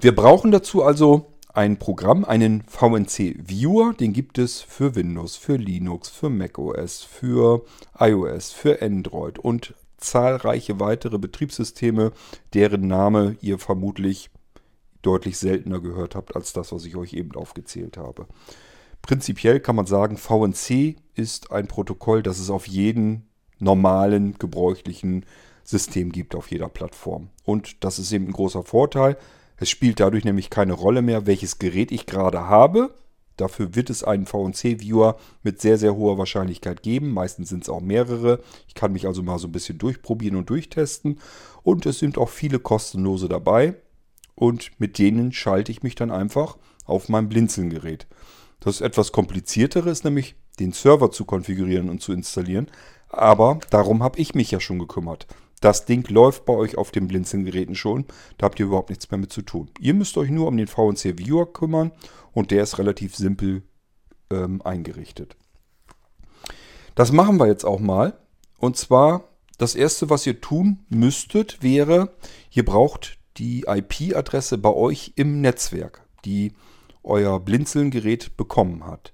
Wir 0.00 0.14
brauchen 0.14 0.50
dazu 0.50 0.82
also 0.82 1.35
ein 1.56 1.78
Programm, 1.78 2.26
einen 2.26 2.64
VNC 2.68 3.36
Viewer, 3.38 3.94
den 3.94 4.12
gibt 4.12 4.36
es 4.36 4.60
für 4.60 4.94
Windows, 4.94 5.36
für 5.36 5.56
Linux, 5.56 6.10
für 6.10 6.28
macOS, 6.28 7.02
für 7.02 7.64
iOS, 7.98 8.52
für 8.52 8.82
Android 8.82 9.38
und 9.38 9.74
zahlreiche 9.96 10.80
weitere 10.80 11.16
Betriebssysteme, 11.18 12.12
deren 12.52 12.86
Name 12.86 13.38
ihr 13.40 13.58
vermutlich 13.58 14.28
deutlich 15.00 15.38
seltener 15.38 15.80
gehört 15.80 16.14
habt 16.14 16.36
als 16.36 16.52
das, 16.52 16.72
was 16.72 16.84
ich 16.84 16.94
euch 16.94 17.14
eben 17.14 17.34
aufgezählt 17.34 17.96
habe. 17.96 18.26
Prinzipiell 19.00 19.58
kann 19.58 19.76
man 19.76 19.86
sagen, 19.86 20.18
VNC 20.18 20.96
ist 21.14 21.52
ein 21.52 21.68
Protokoll, 21.68 22.22
das 22.22 22.38
es 22.38 22.50
auf 22.50 22.68
jedem 22.68 23.22
normalen, 23.58 24.38
gebräuchlichen 24.38 25.24
System 25.64 26.12
gibt, 26.12 26.34
auf 26.34 26.50
jeder 26.50 26.68
Plattform. 26.68 27.30
Und 27.44 27.82
das 27.82 27.98
ist 27.98 28.12
eben 28.12 28.26
ein 28.26 28.32
großer 28.32 28.62
Vorteil. 28.62 29.16
Es 29.58 29.70
spielt 29.70 30.00
dadurch 30.00 30.24
nämlich 30.24 30.50
keine 30.50 30.72
Rolle 30.72 31.02
mehr, 31.02 31.26
welches 31.26 31.58
Gerät 31.58 31.92
ich 31.92 32.06
gerade 32.06 32.46
habe. 32.46 32.94
Dafür 33.36 33.74
wird 33.74 33.90
es 33.90 34.02
einen 34.02 34.26
VNC-Viewer 34.26 35.16
mit 35.42 35.60
sehr, 35.60 35.76
sehr 35.76 35.94
hoher 35.94 36.16
Wahrscheinlichkeit 36.16 36.82
geben. 36.82 37.12
Meistens 37.12 37.50
sind 37.50 37.64
es 37.64 37.68
auch 37.68 37.80
mehrere. 37.80 38.40
Ich 38.66 38.74
kann 38.74 38.92
mich 38.92 39.06
also 39.06 39.22
mal 39.22 39.38
so 39.38 39.48
ein 39.48 39.52
bisschen 39.52 39.78
durchprobieren 39.78 40.36
und 40.36 40.48
durchtesten. 40.48 41.20
Und 41.62 41.84
es 41.84 41.98
sind 41.98 42.16
auch 42.16 42.30
viele 42.30 42.58
kostenlose 42.58 43.28
dabei. 43.28 43.74
Und 44.34 44.70
mit 44.78 44.98
denen 44.98 45.32
schalte 45.32 45.70
ich 45.72 45.82
mich 45.82 45.94
dann 45.94 46.10
einfach 46.10 46.56
auf 46.84 47.08
mein 47.08 47.28
Blinzeln-Gerät. 47.28 48.06
Das 48.60 48.80
etwas 48.80 49.12
kompliziertere 49.12 49.90
ist 49.90 50.04
nämlich, 50.04 50.34
den 50.58 50.72
Server 50.72 51.10
zu 51.10 51.26
konfigurieren 51.26 51.90
und 51.90 52.00
zu 52.00 52.12
installieren. 52.12 52.68
Aber 53.08 53.60
darum 53.70 54.02
habe 54.02 54.18
ich 54.18 54.34
mich 54.34 54.50
ja 54.50 54.60
schon 54.60 54.78
gekümmert. 54.78 55.26
Das 55.60 55.86
Ding 55.86 56.06
läuft 56.08 56.44
bei 56.44 56.52
euch 56.52 56.76
auf 56.76 56.90
den 56.90 57.08
Blinzeln-Geräten 57.08 57.74
schon. 57.74 58.04
Da 58.38 58.46
habt 58.46 58.60
ihr 58.60 58.66
überhaupt 58.66 58.90
nichts 58.90 59.10
mehr 59.10 59.18
mit 59.18 59.32
zu 59.32 59.42
tun. 59.42 59.70
Ihr 59.80 59.94
müsst 59.94 60.16
euch 60.18 60.30
nur 60.30 60.48
um 60.48 60.56
den 60.56 60.66
VNC 60.66 61.18
Viewer 61.18 61.52
kümmern 61.52 61.92
und 62.32 62.50
der 62.50 62.62
ist 62.62 62.78
relativ 62.78 63.16
simpel 63.16 63.62
ähm, 64.30 64.60
eingerichtet. 64.62 65.36
Das 66.94 67.12
machen 67.12 67.38
wir 67.38 67.46
jetzt 67.46 67.64
auch 67.64 67.80
mal. 67.80 68.18
Und 68.58 68.76
zwar, 68.76 69.24
das 69.58 69.74
erste, 69.74 70.10
was 70.10 70.26
ihr 70.26 70.40
tun 70.40 70.84
müsstet, 70.88 71.62
wäre, 71.62 72.14
ihr 72.50 72.64
braucht 72.64 73.18
die 73.38 73.64
IP-Adresse 73.66 74.58
bei 74.58 74.72
euch 74.72 75.12
im 75.16 75.40
Netzwerk, 75.40 76.06
die 76.24 76.52
euer 77.02 77.40
Blinzeln-Gerät 77.40 78.36
bekommen 78.36 78.84
hat. 78.84 79.12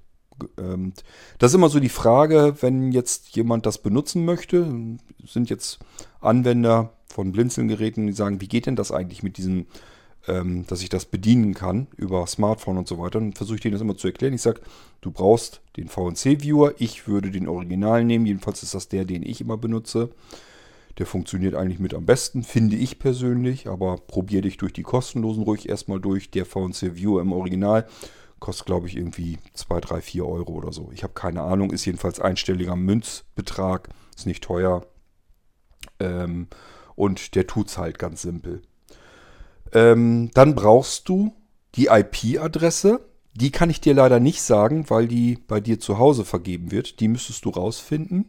Ähm, 0.58 0.92
das 1.38 1.52
ist 1.52 1.56
immer 1.56 1.68
so 1.68 1.80
die 1.80 1.88
Frage, 1.88 2.56
wenn 2.60 2.92
jetzt 2.92 3.36
jemand 3.36 3.66
das 3.66 3.78
benutzen 3.78 4.24
möchte, 4.24 4.98
sind 5.24 5.50
jetzt 5.50 5.78
Anwender 6.22 6.92
von 7.06 7.32
Blinzelgeräten, 7.32 8.06
die 8.06 8.12
sagen, 8.12 8.40
wie 8.40 8.48
geht 8.48 8.66
denn 8.66 8.76
das 8.76 8.92
eigentlich 8.92 9.22
mit 9.22 9.36
diesem, 9.36 9.66
ähm, 10.26 10.66
dass 10.66 10.82
ich 10.82 10.88
das 10.88 11.04
bedienen 11.04 11.54
kann 11.54 11.88
über 11.96 12.26
Smartphone 12.26 12.78
und 12.78 12.88
so 12.88 12.98
weiter. 12.98 13.20
Dann 13.20 13.32
versuche 13.32 13.56
ich 13.56 13.60
denen 13.60 13.72
das 13.72 13.82
immer 13.82 13.96
zu 13.96 14.06
erklären. 14.06 14.34
Ich 14.34 14.42
sage, 14.42 14.60
du 15.00 15.10
brauchst 15.10 15.60
den 15.76 15.88
VNC-Viewer, 15.88 16.74
ich 16.78 17.06
würde 17.06 17.30
den 17.30 17.48
Original 17.48 18.04
nehmen, 18.04 18.26
jedenfalls 18.26 18.62
ist 18.62 18.74
das 18.74 18.88
der, 18.88 19.04
den 19.04 19.22
ich 19.22 19.40
immer 19.40 19.56
benutze. 19.56 20.10
Der 20.98 21.06
funktioniert 21.06 21.54
eigentlich 21.54 21.78
mit 21.78 21.94
am 21.94 22.04
besten, 22.04 22.42
finde 22.42 22.76
ich 22.76 22.98
persönlich, 22.98 23.66
aber 23.66 23.96
probiere 23.96 24.42
dich 24.42 24.58
durch 24.58 24.74
die 24.74 24.82
kostenlosen 24.82 25.42
ruhig 25.42 25.68
erstmal 25.68 26.00
durch. 26.00 26.30
Der 26.30 26.44
VNC 26.44 26.96
Viewer 26.96 27.22
im 27.22 27.32
Original 27.32 27.86
Kostet, 28.42 28.66
glaube 28.66 28.88
ich, 28.88 28.96
irgendwie 28.96 29.38
2, 29.54 29.80
3, 29.80 30.00
4 30.00 30.26
Euro 30.26 30.54
oder 30.54 30.72
so. 30.72 30.90
Ich 30.92 31.04
habe 31.04 31.12
keine 31.12 31.42
Ahnung, 31.42 31.70
ist 31.70 31.84
jedenfalls 31.84 32.18
einstelliger 32.18 32.74
Münzbetrag, 32.74 33.88
ist 34.16 34.26
nicht 34.26 34.42
teuer. 34.42 34.84
Ähm, 36.02 36.48
und 36.94 37.34
der 37.34 37.46
tut 37.46 37.68
es 37.68 37.78
halt 37.78 37.98
ganz 37.98 38.22
simpel. 38.22 38.62
Ähm, 39.72 40.30
dann 40.34 40.54
brauchst 40.54 41.08
du 41.08 41.34
die 41.74 41.86
IP-Adresse. 41.86 43.00
Die 43.34 43.50
kann 43.50 43.70
ich 43.70 43.80
dir 43.80 43.94
leider 43.94 44.20
nicht 44.20 44.42
sagen, 44.42 44.90
weil 44.90 45.08
die 45.08 45.36
bei 45.36 45.60
dir 45.60 45.80
zu 45.80 45.98
Hause 45.98 46.24
vergeben 46.24 46.70
wird. 46.70 47.00
Die 47.00 47.08
müsstest 47.08 47.44
du 47.44 47.50
rausfinden. 47.50 48.28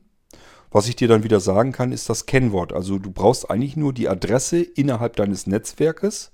Was 0.71 0.87
ich 0.87 0.95
dir 0.95 1.07
dann 1.07 1.23
wieder 1.23 1.39
sagen 1.39 1.71
kann, 1.71 1.91
ist 1.91 2.09
das 2.09 2.25
Kennwort. 2.25 2.73
Also 2.73 2.97
du 2.97 3.11
brauchst 3.11 3.49
eigentlich 3.49 3.75
nur 3.75 3.93
die 3.93 4.09
Adresse 4.09 4.61
innerhalb 4.61 5.15
deines 5.17 5.45
Netzwerkes, 5.45 6.31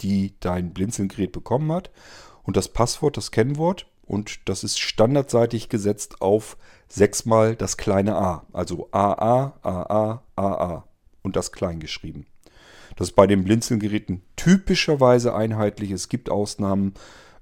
die 0.00 0.34
dein 0.40 0.72
Blinzelgerät 0.72 1.30
bekommen 1.30 1.70
hat 1.70 1.90
und 2.42 2.56
das 2.56 2.68
Passwort, 2.68 3.16
das 3.16 3.30
Kennwort. 3.30 3.86
Und 4.06 4.48
das 4.48 4.64
ist 4.64 4.78
standardseitig 4.80 5.68
gesetzt 5.68 6.20
auf 6.20 6.56
sechsmal 6.88 7.56
das 7.56 7.76
kleine 7.76 8.16
a. 8.16 8.46
Also 8.52 8.88
AA, 8.92 9.54
AA, 9.62 10.22
AA. 10.36 10.84
Und 11.22 11.36
das 11.36 11.52
klein 11.52 11.80
geschrieben. 11.80 12.26
Das 12.96 13.08
ist 13.08 13.16
bei 13.16 13.26
den 13.26 13.44
Blinzelgeräten 13.44 14.22
typischerweise 14.36 15.34
einheitlich. 15.34 15.90
Es 15.90 16.08
gibt 16.08 16.30
Ausnahmen, 16.30 16.94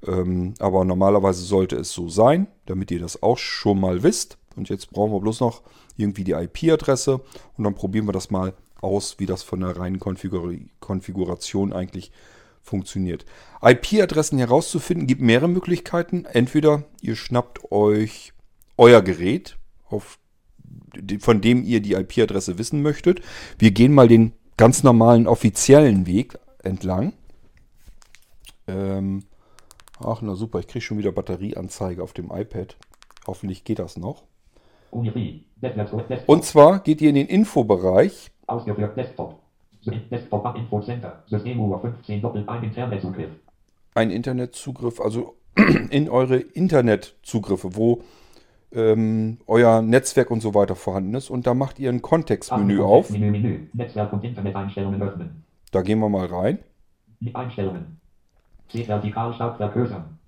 ähm, 0.07 0.55
aber 0.61 0.85
normalerweise 0.85 1.43
sollte 1.43 1.77
es 1.77 1.93
so 1.93 2.09
sein, 2.09 2.47
damit 2.67 2.91
ihr 2.91 3.01
das 3.01 3.23
auch 3.23 3.39
schon 3.39 3.81
mal 3.81 4.03
wisst. 4.03 4.39
Und 4.57 4.69
jetzt 4.69 4.91
brauchen 4.91 5.13
wir 5.13 5.21
bloß 5.21 5.41
noch 5.41 5.63
irgendwie 5.97 6.25
die 6.25 6.33
IP-Adresse 6.33 7.21
und 7.57 7.65
dann 7.65 7.75
probieren 7.75 8.07
wir 8.07 8.13
das 8.13 8.31
mal 8.31 8.55
aus, 8.81 9.19
wie 9.19 9.27
das 9.27 9.43
von 9.43 9.61
der 9.61 9.77
reinen 9.77 10.01
Konfigur 10.01 10.55
Konfiguration 10.81 11.73
eigentlich 11.73 12.11
funktioniert 12.11 12.42
funktioniert. 12.63 13.25
IP-Adressen 13.63 14.39
herauszufinden 14.39 15.07
gibt 15.07 15.21
mehrere 15.21 15.49
Möglichkeiten. 15.49 16.25
Entweder 16.25 16.85
ihr 17.01 17.17
schnappt 17.17 17.71
euch 17.71 18.33
euer 18.77 19.03
Gerät, 19.03 19.59
auf, 19.89 20.19
von 21.21 21.41
dem 21.41 21.65
ihr 21.65 21.81
die 21.81 21.95
IP-Adresse 21.95 22.59
wissen 22.59 22.83
möchtet. 22.83 23.21
Wir 23.59 23.71
gehen 23.71 23.93
mal 23.93 24.09
den 24.09 24.33
ganz 24.57 24.83
normalen 24.83 25.27
offiziellen 25.27 26.07
Weg 26.07 26.39
entlang. 26.63 27.13
Ähm, 28.67 29.25
ach, 29.99 30.23
na 30.23 30.35
super, 30.35 30.61
ich 30.61 30.69
kriege 30.69 30.85
schon 30.85 30.99
wieder 30.99 31.13
Batterieanzeige 31.13 32.03
auf 32.03 32.13
dem 32.13 32.31
iPad. 32.31 32.77
Hoffentlich 33.27 33.65
geht 33.65 33.79
das 33.79 33.97
noch. 33.97 34.25
Und 36.27 36.45
zwar 36.45 36.81
geht 36.81 37.01
ihr 37.01 37.09
in 37.09 37.15
den 37.15 37.27
Infobereich. 37.27 38.31
Ausgeführt 38.47 38.97
Desktop. 38.97 39.42
Desktop 39.85 40.57
Info 40.57 40.81
Center. 40.81 41.23
Systemuhr 41.27 41.81
15 41.81 42.23
doppelt 42.23 42.49
ein 42.49 42.65
Internetzugriff. 42.65 43.31
Ein 43.95 44.11
Internetzugriff, 44.11 45.01
also 45.01 45.37
in 45.91 46.09
eure 46.09 46.37
Internetzugriffe, 46.37 47.77
wo 47.77 48.03
ähm, 48.73 49.39
euer 49.47 49.83
Netzwerk 49.83 50.31
und 50.31 50.41
so 50.41 50.55
weiter 50.55 50.77
vorhanden 50.77 51.15
ist. 51.15 51.31
Und 51.31 51.47
da 51.47 51.55
macht 51.55 51.79
ihr 51.79 51.91
ein 51.91 52.01
Kontextmenü 52.01 52.81
auf. 52.81 53.11
Menü, 53.11 53.31
Menü. 53.31 53.67
Netzwerk 53.73 54.13
und 54.13 54.25
Interneteinstellungen 54.25 55.03
öffnen. 55.03 55.45
Da 55.71 55.83
gehen 55.83 55.99
wir 55.99 56.09
mal 56.09 56.27
rein. 56.27 56.59
Einstellungen. 57.35 58.01
C 58.69 58.87
vertikal 58.87 59.33
stark 59.35 59.59
vergrößern. 59.59 60.19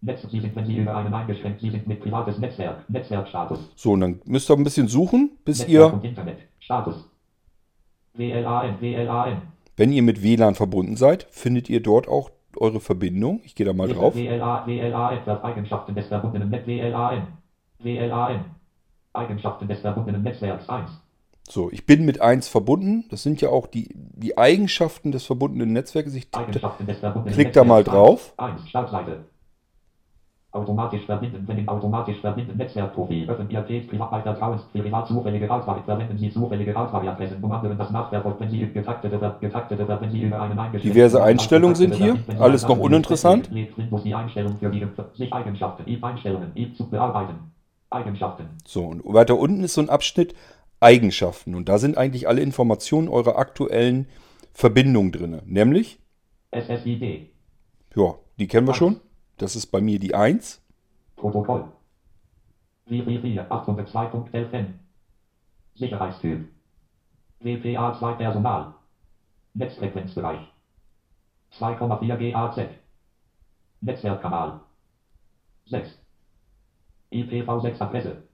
Netz, 0.00 0.22
Sie 0.30 0.40
sind, 0.40 0.54
wenn 0.54 0.66
Sie 0.66 0.76
über 0.76 0.96
einen 0.96 1.12
eingeschränkt, 1.12 1.60
Sie 1.60 1.70
sind 1.70 1.88
mit 1.88 2.00
privates 2.00 2.38
Netzwerk, 2.38 2.88
Netzwerkstatus. 2.88 3.58
So, 3.74 3.92
und 3.92 4.00
dann 4.00 4.20
müsst 4.26 4.48
ihr 4.48 4.54
ein 4.54 4.62
bisschen 4.62 4.86
suchen, 4.86 5.32
bis 5.44 5.58
Netzwerk 5.58 5.72
ihr... 5.72 5.92
Und 5.92 6.04
Internet, 6.04 6.38
Status. 6.60 7.08
WLAN, 8.14 8.80
WLAN. 8.80 9.42
Wenn 9.76 9.92
ihr 9.92 10.02
mit 10.02 10.22
WLAN 10.22 10.54
verbunden 10.54 10.96
seid, 10.96 11.26
findet 11.30 11.68
ihr 11.70 11.82
dort 11.82 12.08
auch 12.08 12.30
eure 12.56 12.80
Verbindung. 12.80 13.40
Ich 13.44 13.54
gehe 13.54 13.66
da 13.66 13.72
mal 13.72 13.88
drauf. 13.88 14.14
WLA, 14.14 14.66
WLAN, 14.66 15.42
Eigenschaften 15.42 15.94
des 15.94 16.06
verbundenen 16.08 16.50
Netz 16.50 16.66
WLAN. 16.66 17.28
WLAN. 17.78 18.44
Eigenschaften 19.12 19.66
des 19.66 19.80
verbundenen 19.80 20.22
Netzwerks 20.22 20.68
1. 20.68 20.90
So, 21.48 21.70
ich 21.72 21.86
bin 21.86 22.04
mit 22.04 22.20
1 22.20 22.48
verbunden. 22.48 23.04
Das 23.10 23.22
sind 23.22 23.40
ja 23.40 23.48
auch 23.48 23.66
die, 23.66 23.88
die 23.94 24.36
Eigenschaften 24.36 25.12
des 25.12 25.24
verbundenen 25.24 25.72
Netzwerkes. 25.72 26.14
Ich 26.14 26.30
klick 26.30 27.52
da 27.52 27.64
mal 27.64 27.84
drauf. 27.84 28.34
1, 28.36 28.68
Startseite. 28.68 29.24
Automatisch 30.50 31.04
verbinden, 31.04 31.44
wenn 31.46 31.58
im 31.58 31.68
automatisch 31.68 32.18
verbinden 32.20 32.56
Netzwerkprofil 32.56 33.28
öffnen 33.28 33.50
Ihr 33.50 33.60
Page 33.60 33.86
privat 33.86 34.22
Vertrauens 34.22 34.62
privat 34.72 35.06
zufällige 35.06 35.50
Auswahl 35.50 35.82
verwenden 35.84 36.16
Sie 36.16 36.30
zufällige 36.30 36.74
Auswahladressen, 36.74 37.44
um 37.44 37.52
anderen 37.52 37.76
das 37.76 37.90
nachverfolgt, 37.90 38.40
wenn 38.40 38.50
Sie 38.50 38.66
getaktete, 38.72 39.36
getaktete, 39.40 39.86
wenn 40.00 40.10
Sie 40.10 40.22
über 40.22 40.40
einen 40.40 40.72
Diverse 40.80 41.22
Einstellungen 41.22 41.76
sind 41.76 41.94
hier, 41.96 42.16
alles 42.38 42.66
noch 42.66 42.78
uninteressant. 42.78 43.50
die 43.52 44.14
Einstellung 44.14 44.56
für 44.56 44.70
die 44.70 44.86
sich 45.14 45.30
Eigenschaften, 45.30 46.02
Einstellungen, 46.02 46.74
zu 46.74 46.88
bearbeiten. 46.88 47.52
Eigenschaften. 47.90 48.48
So, 48.66 48.84
und 48.84 49.02
weiter 49.04 49.38
unten 49.38 49.62
ist 49.64 49.74
so 49.74 49.82
ein 49.82 49.90
Abschnitt 49.90 50.34
Eigenschaften 50.80 51.54
und 51.54 51.68
da 51.68 51.78
sind 51.78 51.98
eigentlich 51.98 52.26
alle 52.26 52.40
Informationen 52.40 53.08
eurer 53.08 53.36
aktuellen 53.36 54.06
Verbindung 54.52 55.12
drin, 55.12 55.42
nämlich 55.44 55.98
SSID. 56.52 57.32
Ja, 57.94 58.14
die 58.38 58.46
kennen 58.46 58.66
wir 58.66 58.74
schon. 58.74 59.00
Das 59.38 59.54
ist 59.54 59.66
bei 59.68 59.80
mir 59.80 60.00
die 60.00 60.14
1. 60.14 60.60
Protokoll. 61.14 61.70
WP4 62.88 63.48
802.11n. 63.48 64.66
Sicherheitstyp. 65.74 66.48
WPA 67.40 67.96
2 67.96 68.12
Personal. 68.14 68.74
Netzfrequenzbereich. 69.54 70.40
2,4 71.52 72.32
GAZ. 72.32 72.68
Netzwerkkanal. 73.80 74.60
6. 75.66 75.98
IPv6 77.12 77.80
Adresse. 77.80 78.27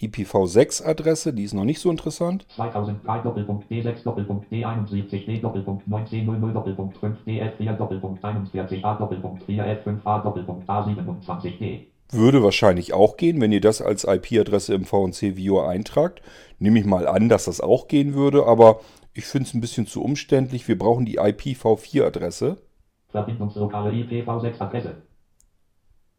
IPv6-Adresse, 0.00 1.32
die 1.32 1.44
ist 1.44 1.54
noch 1.54 1.64
nicht 1.64 1.80
so 1.80 1.90
interessant. 1.90 2.46
2003 2.54 3.18
Doppelpunkt 3.18 3.70
D6 3.70 4.04
Doppelpunkt 4.04 4.52
D71 4.52 5.26
D 5.26 5.38
Doppelpunkt 5.38 5.84
1900 5.86 6.54
Doppelpunkt 6.54 6.98
5 6.98 7.18
DF4 7.26 7.72
Doppelpunkt 7.76 8.24
41 8.24 8.84
A 8.84 8.94
Doppelpunkt 8.94 9.42
4 9.44 9.82
F5 9.84 9.98
A 10.04 10.18
Doppelpunkt 10.20 10.68
A27 10.68 11.58
D. 11.58 11.88
Würde 12.10 12.42
wahrscheinlich 12.42 12.94
auch 12.94 13.16
gehen, 13.16 13.40
wenn 13.40 13.52
ihr 13.52 13.60
das 13.60 13.82
als 13.82 14.04
IP-Adresse 14.04 14.74
im 14.74 14.84
VNC 14.84 15.36
Viewer 15.36 15.68
eintragt. 15.68 16.22
Nehme 16.58 16.78
ich 16.78 16.86
mal 16.86 17.06
an, 17.06 17.28
dass 17.28 17.44
das 17.44 17.60
auch 17.60 17.86
gehen 17.86 18.14
würde, 18.14 18.46
aber 18.46 18.80
ich 19.12 19.24
finde 19.24 19.48
es 19.48 19.54
ein 19.54 19.60
bisschen 19.60 19.86
zu 19.86 20.02
umständlich. 20.02 20.66
Wir 20.68 20.78
brauchen 20.78 21.04
die 21.04 21.18
IPv4-Adresse. 21.18 22.56
Verbindungslokale 23.08 23.90
IPv6 23.90 24.60
Adresse. 24.60 25.02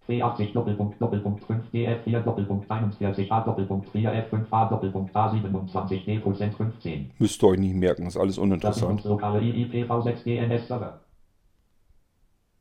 C80 0.09 0.53
Doppelpunkt 0.53 0.99
Doppelpunkt 0.99 1.43
5 1.43 1.65
DF4 1.71 2.21
Doppelpunkt 2.21 2.69
41 2.69 3.31
A 3.31 3.41
Doppelpunkt 3.41 3.89
4 3.89 4.27
F5 4.27 4.45
A 4.49 4.65
Doppelpunkt 4.65 5.15
A27 5.15 6.05
D 6.05 6.19
Prozent 6.19 6.55
15. 6.55 7.11
Müsst 7.19 7.43
ihr 7.43 7.47
euch 7.47 7.59
nicht 7.59 7.75
merken, 7.75 8.07
ist 8.07 8.17
alles 8.17 8.39
uninteressant. 8.39 9.01
Verbindungslokale 9.01 9.39
IPv6 9.39 10.23
DNS 10.23 10.67
Server. 10.67 11.01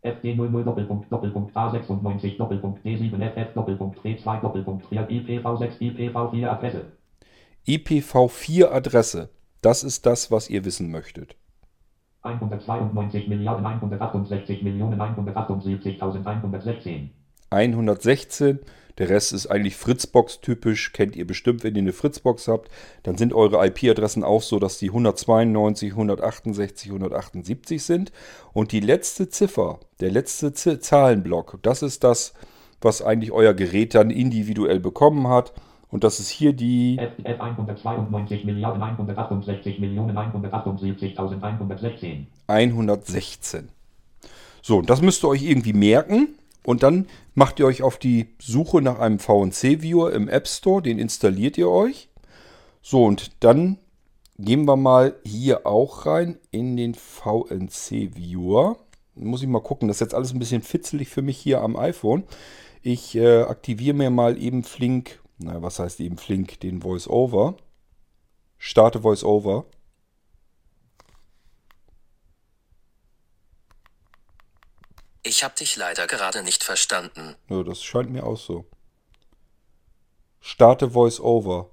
FD00 0.02 0.62
Doppelpunkt 0.62 1.10
Doppelpunkt 1.10 1.56
A96 1.56 2.36
Doppelpunkt 2.36 2.84
D7FF 2.84 3.54
Doppelpunkt 3.54 3.98
D2 4.00 4.40
Doppelpunkt 4.40 4.84
4 4.86 5.08
IPv6 5.08 5.78
IPv4 5.80 6.48
Adresse. 6.48 6.92
IPv4-Adresse. 7.66 9.30
Das 9.62 9.82
ist 9.82 10.04
das, 10.06 10.30
was 10.30 10.50
ihr 10.50 10.64
wissen 10.64 10.90
möchtet. 10.90 11.36
192 12.22 13.28
Milliarden 13.28 13.64
168 13.64 14.62
Millionen 14.62 15.00
178.116. 15.00 17.08
116. 17.50 18.60
Der 18.98 19.08
Rest 19.08 19.32
ist 19.32 19.46
eigentlich 19.46 19.76
Fritzbox 19.76 20.40
typisch. 20.40 20.92
Kennt 20.92 21.14
ihr 21.14 21.26
bestimmt, 21.26 21.62
wenn 21.62 21.76
ihr 21.76 21.82
eine 21.82 21.92
Fritzbox 21.92 22.48
habt. 22.48 22.68
Dann 23.04 23.16
sind 23.16 23.32
eure 23.32 23.64
IP-Adressen 23.64 24.24
auch 24.24 24.42
so, 24.42 24.58
dass 24.58 24.78
die 24.78 24.88
192, 24.88 25.92
168, 25.92 26.90
178 26.90 27.82
sind. 27.82 28.12
Und 28.52 28.72
die 28.72 28.80
letzte 28.80 29.28
Ziffer, 29.28 29.78
der 30.00 30.10
letzte 30.10 30.52
Z 30.52 30.82
Zahlenblock, 30.82 31.60
das 31.62 31.82
ist 31.82 32.02
das, 32.02 32.34
was 32.80 33.00
eigentlich 33.00 33.30
euer 33.30 33.54
Gerät 33.54 33.94
dann 33.94 34.10
individuell 34.10 34.80
bekommen 34.80 35.28
hat. 35.28 35.52
Und 35.90 36.04
das 36.04 36.20
ist 36.20 36.28
hier 36.28 36.52
die 36.52 36.98
F, 36.98 37.12
F 37.22 37.40
192 37.40 38.44
Milliarden 38.44 38.82
168 38.82 39.78
Millionen 39.78 40.18
178.116. 40.18 42.26
116. 42.46 43.68
So, 44.60 44.78
und 44.78 44.90
das 44.90 45.00
müsst 45.00 45.24
ihr 45.24 45.28
euch 45.28 45.44
irgendwie 45.44 45.72
merken. 45.72 46.38
Und 46.64 46.82
dann 46.82 47.06
macht 47.34 47.60
ihr 47.60 47.66
euch 47.66 47.82
auf 47.82 47.98
die 47.98 48.34
Suche 48.40 48.82
nach 48.82 48.98
einem 48.98 49.18
VNC-Viewer 49.18 50.12
im 50.12 50.28
App 50.28 50.46
Store. 50.48 50.82
Den 50.82 50.98
installiert 50.98 51.56
ihr 51.56 51.68
euch. 51.68 52.08
So, 52.82 53.04
und 53.04 53.32
dann 53.40 53.78
gehen 54.38 54.66
wir 54.66 54.76
mal 54.76 55.16
hier 55.24 55.66
auch 55.66 56.06
rein 56.06 56.38
in 56.50 56.76
den 56.76 56.94
VNC-Viewer. 56.94 58.76
Muss 59.14 59.42
ich 59.42 59.48
mal 59.48 59.62
gucken. 59.62 59.88
Das 59.88 59.96
ist 59.96 60.00
jetzt 60.00 60.14
alles 60.14 60.32
ein 60.32 60.38
bisschen 60.38 60.62
fitzelig 60.62 61.08
für 61.08 61.22
mich 61.22 61.38
hier 61.38 61.60
am 61.62 61.76
iPhone. 61.76 62.24
Ich 62.82 63.16
äh, 63.16 63.42
aktiviere 63.42 63.96
mir 63.96 64.10
mal 64.10 64.40
eben 64.40 64.62
flink, 64.62 65.20
na, 65.38 65.60
was 65.62 65.78
heißt 65.78 66.00
eben 66.00 66.16
flink, 66.16 66.60
den 66.60 66.82
Voice-Over. 66.82 67.56
Starte 68.58 69.00
Voice-Over. 69.00 69.64
Ich 75.22 75.44
hab 75.44 75.56
dich 75.56 75.76
leider 75.76 76.06
gerade 76.06 76.42
nicht 76.42 76.64
verstanden. 76.64 77.34
Ja, 77.48 77.62
das 77.62 77.82
scheint 77.82 78.10
mir 78.10 78.25
auch 78.25 78.38
so. 78.38 78.64
Starte 80.40 80.90
Voice-Over. 80.90 81.70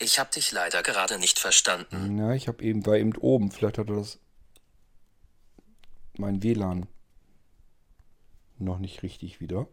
Ich 0.00 0.18
hab 0.18 0.30
dich 0.30 0.52
leider 0.52 0.82
gerade 0.82 1.18
nicht 1.18 1.38
verstanden. 1.38 2.18
Ja, 2.18 2.32
ich 2.32 2.48
habe 2.48 2.62
eben, 2.62 2.86
war 2.86 2.96
eben 2.96 3.16
oben. 3.16 3.50
Vielleicht 3.50 3.78
hat 3.78 3.88
er 3.88 3.96
das 3.96 4.18
mein 6.18 6.42
WLAN 6.42 6.86
noch 8.58 8.78
nicht 8.78 9.02
richtig 9.02 9.40
wieder. 9.40 9.68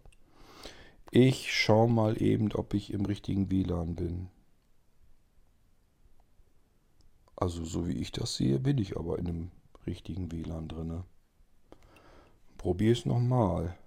Ich 1.11 1.53
schau 1.53 1.87
mal 1.87 2.21
eben, 2.21 2.51
ob 2.53 2.73
ich 2.73 2.91
im 2.91 3.05
richtigen 3.05 3.49
WLAN 3.49 3.95
bin. 3.95 4.29
Also 7.35 7.65
so 7.65 7.87
wie 7.87 7.97
ich 7.97 8.11
das 8.11 8.35
sehe, 8.35 8.59
bin 8.59 8.77
ich 8.77 8.97
aber 8.97 9.19
in 9.19 9.25
dem 9.25 9.51
richtigen 9.85 10.31
WLAN 10.31 10.67
drin. 10.67 11.03
Probier 12.57 12.93
es 12.93 13.05
nochmal. 13.05 13.77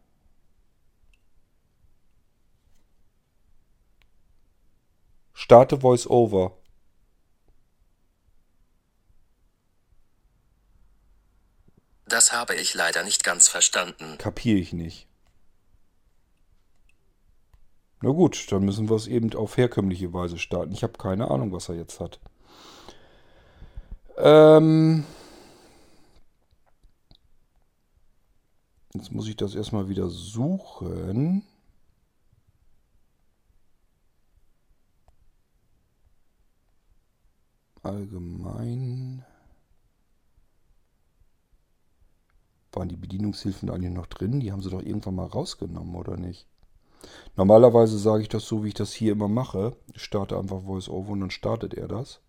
Starte 5.33 5.83
VoiceOver. 5.83 6.53
Das 12.07 12.33
habe 12.33 12.55
ich 12.55 12.75
leider 12.75 13.03
nicht 13.03 13.23
ganz 13.23 13.49
verstanden. 13.49 14.19
Kapiere 14.19 14.59
ich 14.59 14.73
nicht. 14.73 15.07
Na 18.01 18.11
gut, 18.11 18.51
dann 18.53 18.65
müssen 18.65 18.89
wir 18.89 18.97
es 18.97 19.07
eben 19.07 19.35
auf 19.35 19.57
herkömmliche 19.57 20.13
Weise 20.13 20.39
starten. 20.39 20.73
Ich 20.73 20.83
habe 20.83 20.95
keine 20.95 21.31
Ahnung, 21.31 21.53
was 21.53 21.69
er 21.69 21.75
jetzt 21.75 22.01
hat. 22.01 22.21
Ähm 24.19 25.05
jetzt 28.95 29.13
muss 29.13 29.29
ich 29.29 29.37
das 29.37 29.55
erstmal 29.55 29.89
wieder 29.89 30.09
suchen. 30.09 31.45
Allgemein. 37.83 39.25
Waren 42.73 42.89
die 42.89 42.97
Bedienungshilfen 42.97 43.71
eigentlich 43.71 43.93
noch 43.93 44.07
drin? 44.07 44.41
Die 44.41 44.53
haben 44.53 44.63
sie 44.63 44.71
doch 44.71 44.83
irgendwann 44.83 45.15
mal 45.15 45.27
rausgenommen, 45.27 45.95
oder 45.95 46.17
nicht? 46.17 46.47
Normalerweise 47.37 47.99
sage 47.99 48.23
ich 48.23 48.29
das 48.29 48.45
so, 48.45 48.65
wie 48.65 48.69
ich 48.69 48.75
das 48.75 48.93
hier 48.93 49.13
immer 49.13 49.29
mache. 49.29 49.77
Ich 49.95 50.03
starte 50.03 50.37
einfach 50.37 50.65
VoiceOver 50.65 51.11
und 51.11 51.21
dann 51.21 51.31
startet 51.31 51.75
er 51.75 51.87
das. 51.87 52.21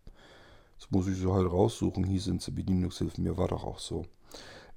Das 0.80 0.90
muss 0.92 1.08
ich 1.08 1.18
so 1.18 1.34
halt 1.34 1.52
raussuchen. 1.52 2.04
Hier 2.06 2.22
sind 2.22 2.42
sie 2.42 2.52
Bedienungshilfen. 2.52 3.24
Mir 3.24 3.38
war 3.38 3.50
doch 3.50 3.64
auch 3.64 3.80
so. 3.80 4.06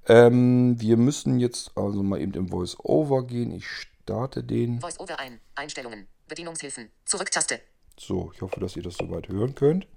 Ähm, 0.07 0.79
wir 0.79 0.97
müssen 0.97 1.39
jetzt 1.39 1.77
also 1.77 2.03
mal 2.03 2.19
eben 2.19 2.33
im 2.33 2.51
VoiceOver 2.51 3.25
gehen. 3.25 3.51
Ich 3.51 3.65
starte 3.65 4.43
den. 4.43 4.81
VoiceOver 4.81 5.17
ein. 5.19 5.39
Einstellungen. 5.55 6.07
Bedienungshilfen. 6.27 6.89
Zurücktaste. 7.05 7.61
So, 7.97 8.31
ich 8.35 8.41
hoffe, 8.41 8.59
dass 8.59 8.75
ihr 8.75 8.83
das 8.83 8.95
soweit 8.95 9.29
hören 9.29 9.55
könnt. 9.55 9.87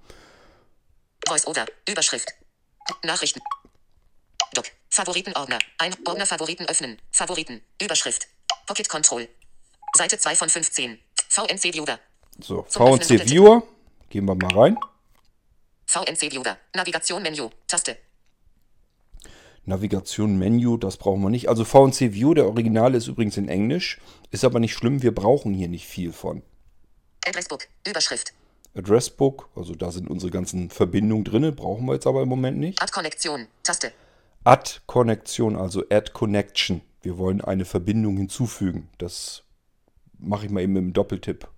VoiceOver. 1.26 1.66
Überschrift. 1.88 2.28
Nachrichten. 3.04 3.40
Doc. 4.54 4.66
Favoritenordner. 4.90 5.58
Ein 5.78 5.94
Ordner 6.06 6.26
Favoriten 6.26 6.66
öffnen. 6.66 6.98
Favoriten. 7.10 7.62
Überschrift. 7.82 8.28
Pocket 8.66 8.88
Control. 8.88 9.28
Seite 9.96 10.18
2 10.18 10.36
von 10.36 10.48
15. 10.48 10.98
VNC 11.28 11.74
Viewer. 11.74 11.98
So, 12.40 12.62
Zum 12.68 12.98
VNC. 12.98 13.28
Viewer. 13.28 13.62
Gehen 14.08 14.26
wir 14.26 14.36
mal 14.36 14.54
rein. 14.54 14.78
VNC 15.86 16.32
Viewer. 16.32 16.56
Navigation 16.74 17.22
Menü. 17.22 17.48
Taste. 17.66 17.96
Navigation 19.64 20.38
Menü, 20.38 20.78
das 20.78 20.96
brauchen 20.96 21.22
wir 21.22 21.30
nicht. 21.30 21.48
Also 21.48 21.64
VNC 21.64 22.12
View, 22.12 22.34
der 22.34 22.46
Originale 22.46 22.96
ist 22.96 23.08
übrigens 23.08 23.36
in 23.36 23.48
Englisch. 23.48 24.00
Ist 24.30 24.44
aber 24.44 24.60
nicht 24.60 24.74
schlimm, 24.74 25.02
wir 25.02 25.14
brauchen 25.14 25.54
hier 25.54 25.68
nicht 25.68 25.86
viel 25.86 26.12
von. 26.12 26.42
Addressbook. 27.26 27.66
Überschrift. 27.86 28.32
Addressbook, 28.76 29.48
also 29.56 29.74
da 29.74 29.90
sind 29.90 30.08
unsere 30.08 30.30
ganzen 30.30 30.70
Verbindungen 30.70 31.24
drin, 31.24 31.54
brauchen 31.56 31.86
wir 31.86 31.94
jetzt 31.94 32.06
aber 32.06 32.22
im 32.22 32.28
Moment 32.28 32.58
nicht. 32.58 32.80
Add 32.82 32.92
Konnektion. 32.92 33.46
Taste. 33.62 33.92
Add 34.44 34.80
Konnektion, 34.86 35.56
also 35.56 35.82
Add 35.90 36.12
Connection. 36.12 36.82
Wir 37.02 37.18
wollen 37.18 37.40
eine 37.40 37.64
Verbindung 37.64 38.16
hinzufügen. 38.16 38.88
Das 38.98 39.42
mache 40.18 40.46
ich 40.46 40.50
mal 40.52 40.60
eben 40.60 40.74
mit 40.74 40.82
dem 40.82 40.92
Doppeltipp. 40.92 41.48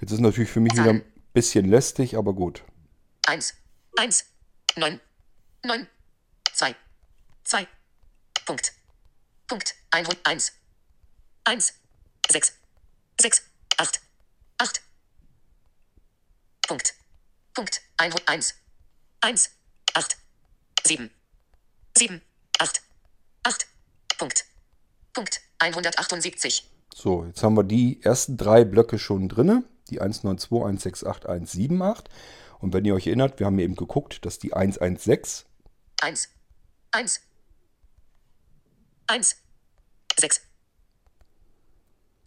Jetzt 0.00 0.12
ist 0.12 0.20
natürlich 0.20 0.50
für 0.50 0.60
mich 0.60 0.72
wieder 0.72 0.90
ein 0.90 1.04
bisschen 1.32 1.66
lästig, 1.66 2.16
aber 2.16 2.32
gut. 2.32 2.62
1. 3.26 3.54
1. 3.96 4.24
9. 4.76 5.00
9. 5.64 5.86
2. 6.52 6.74
2. 7.44 7.66
Punkt. 8.44 8.72
Punkt. 9.46 9.74
1. 9.92 10.08
1. 10.24 10.52
1. 11.44 11.74
6, 12.30 12.54
6, 13.20 13.42
8, 13.76 14.00
8. 14.58 14.82
Punkt. 16.66 16.94
Punkt. 17.54 17.80
1, 17.96 18.14
1, 18.26 18.54
1, 19.20 19.50
8, 19.94 20.16
7, 20.84 21.10
7, 21.96 22.20
8, 22.58 22.82
8. 23.44 23.66
Punkt. 24.18 24.44
Punkt. 25.12 25.40
178. 25.60 26.68
So, 26.92 27.24
jetzt 27.24 27.42
haben 27.42 27.56
wir 27.56 27.64
die 27.64 28.02
ersten 28.02 28.36
drei 28.36 28.64
Blöcke 28.64 28.98
schon 28.98 29.28
drinne. 29.28 29.64
Die 29.90 30.00
192, 30.00 30.50
168, 30.50 31.28
178. 31.28 32.12
Und 32.58 32.72
wenn 32.72 32.84
ihr 32.84 32.94
euch 32.94 33.06
erinnert, 33.06 33.38
wir 33.38 33.46
haben 33.46 33.58
eben 33.58 33.76
geguckt, 33.76 34.24
dass 34.24 34.38
die 34.38 34.52
116 34.54 35.44
1, 36.00 36.28
1, 36.90 37.20
1, 39.06 39.36
6, 40.18 40.40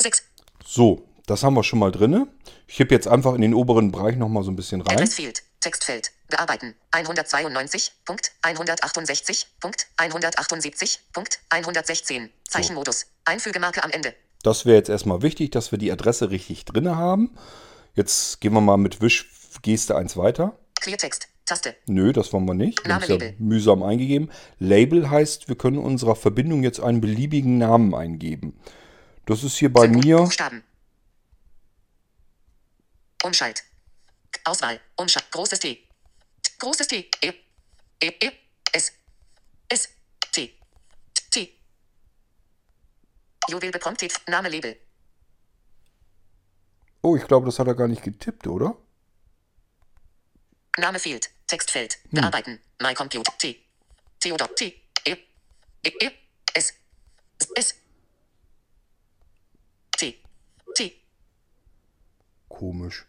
6. 0.01 0.23
So, 0.65 1.07
das 1.27 1.43
haben 1.43 1.53
wir 1.53 1.63
schon 1.63 1.77
mal 1.79 1.91
drinne. 1.91 2.27
Ich 2.67 2.79
heb 2.79 2.91
jetzt 2.91 3.07
einfach 3.07 3.35
in 3.35 3.41
den 3.41 3.53
oberen 3.53 3.91
Bereich 3.91 4.15
nochmal 4.15 4.43
so 4.43 4.49
ein 4.51 4.55
bisschen 4.55 4.81
rein. 4.81 4.95
Address 4.97 5.13
Field. 5.13 5.43
Textfeld. 5.59 6.11
Bearbeiten. 6.29 6.75
192. 6.91 7.91
Punkt. 8.05 8.31
168. 8.41 9.47
Punkt. 9.59 9.87
178. 9.97 10.99
Punkt. 11.13 11.39
116. 11.49 12.29
Zeichenmodus. 12.47 13.05
Einfügemarke 13.25 13.83
am 13.83 13.91
Ende. 13.91 14.13
Das 14.43 14.65
wäre 14.65 14.77
jetzt 14.77 14.89
erstmal 14.89 15.21
wichtig, 15.21 15.51
dass 15.51 15.71
wir 15.71 15.79
die 15.79 15.91
Adresse 15.91 16.29
richtig 16.29 16.65
drinne 16.65 16.95
haben. 16.95 17.35
Jetzt 17.95 18.39
gehen 18.39 18.53
wir 18.53 18.61
mal 18.61 18.77
mit 18.77 19.01
Wischgeste 19.01 19.95
eins 19.95 20.15
weiter. 20.15 20.57
Cleartext. 20.79 21.27
Taste. 21.45 21.75
Nö, 21.87 22.11
das 22.13 22.33
wollen 22.33 22.45
wir 22.45 22.53
nicht. 22.53 22.83
Wir 22.83 22.89
Name, 22.89 23.05
ja 23.07 23.13
Label. 23.13 23.35
mühsam 23.39 23.81
eingegeben. 23.81 24.29
Label 24.59 25.09
heißt, 25.09 25.47
wir 25.47 25.57
können 25.57 25.77
unserer 25.77 26.15
Verbindung 26.15 26.61
jetzt 26.63 26.79
einen 26.81 27.01
beliebigen 27.01 27.57
Namen 27.57 27.95
eingeben. 27.95 28.59
Das 29.25 29.43
ist 29.43 29.57
hier 29.57 29.71
bei 29.71 29.83
Symbol- 29.83 30.03
mir. 30.03 30.17
Buchstaben. 30.17 30.63
Umschalt. 33.27 33.65
Auswahl. 34.45 34.79
Umschalt. 34.95 35.29
Großes 35.31 35.59
T. 35.59 35.85
Großes 36.59 36.87
T. 36.87 37.09
E. 37.21 37.33
E. 37.99 38.07
E. 38.07 38.31
S. 38.71 38.93
S. 39.67 39.89
T. 40.31 40.57
T. 41.29 41.59
Juwel 43.49 43.71
bepromptet. 43.71 44.13
Name 44.27 44.47
Label. 44.47 44.77
Oh, 47.01 47.17
ich 47.17 47.27
glaube, 47.27 47.45
das 47.47 47.59
hat 47.59 47.67
er 47.67 47.75
gar 47.75 47.89
nicht 47.89 48.01
getippt, 48.01 48.47
oder? 48.47 48.77
Name 50.77 50.97
fehlt. 50.97 51.29
Textfeld. 51.47 51.99
Bearbeiten. 52.11 52.61
My 52.81 52.93
Compute. 52.93 53.29
T. 53.37 53.61
Theodor. 54.21 54.55
T. 54.55 54.67
E. 55.05 55.17
E. 55.83 55.89
E. 55.99 56.11
S. 56.53 56.73
S. 57.55 57.75
T. 59.97 60.23
T. 60.75 61.01
Komisch. 62.47 63.05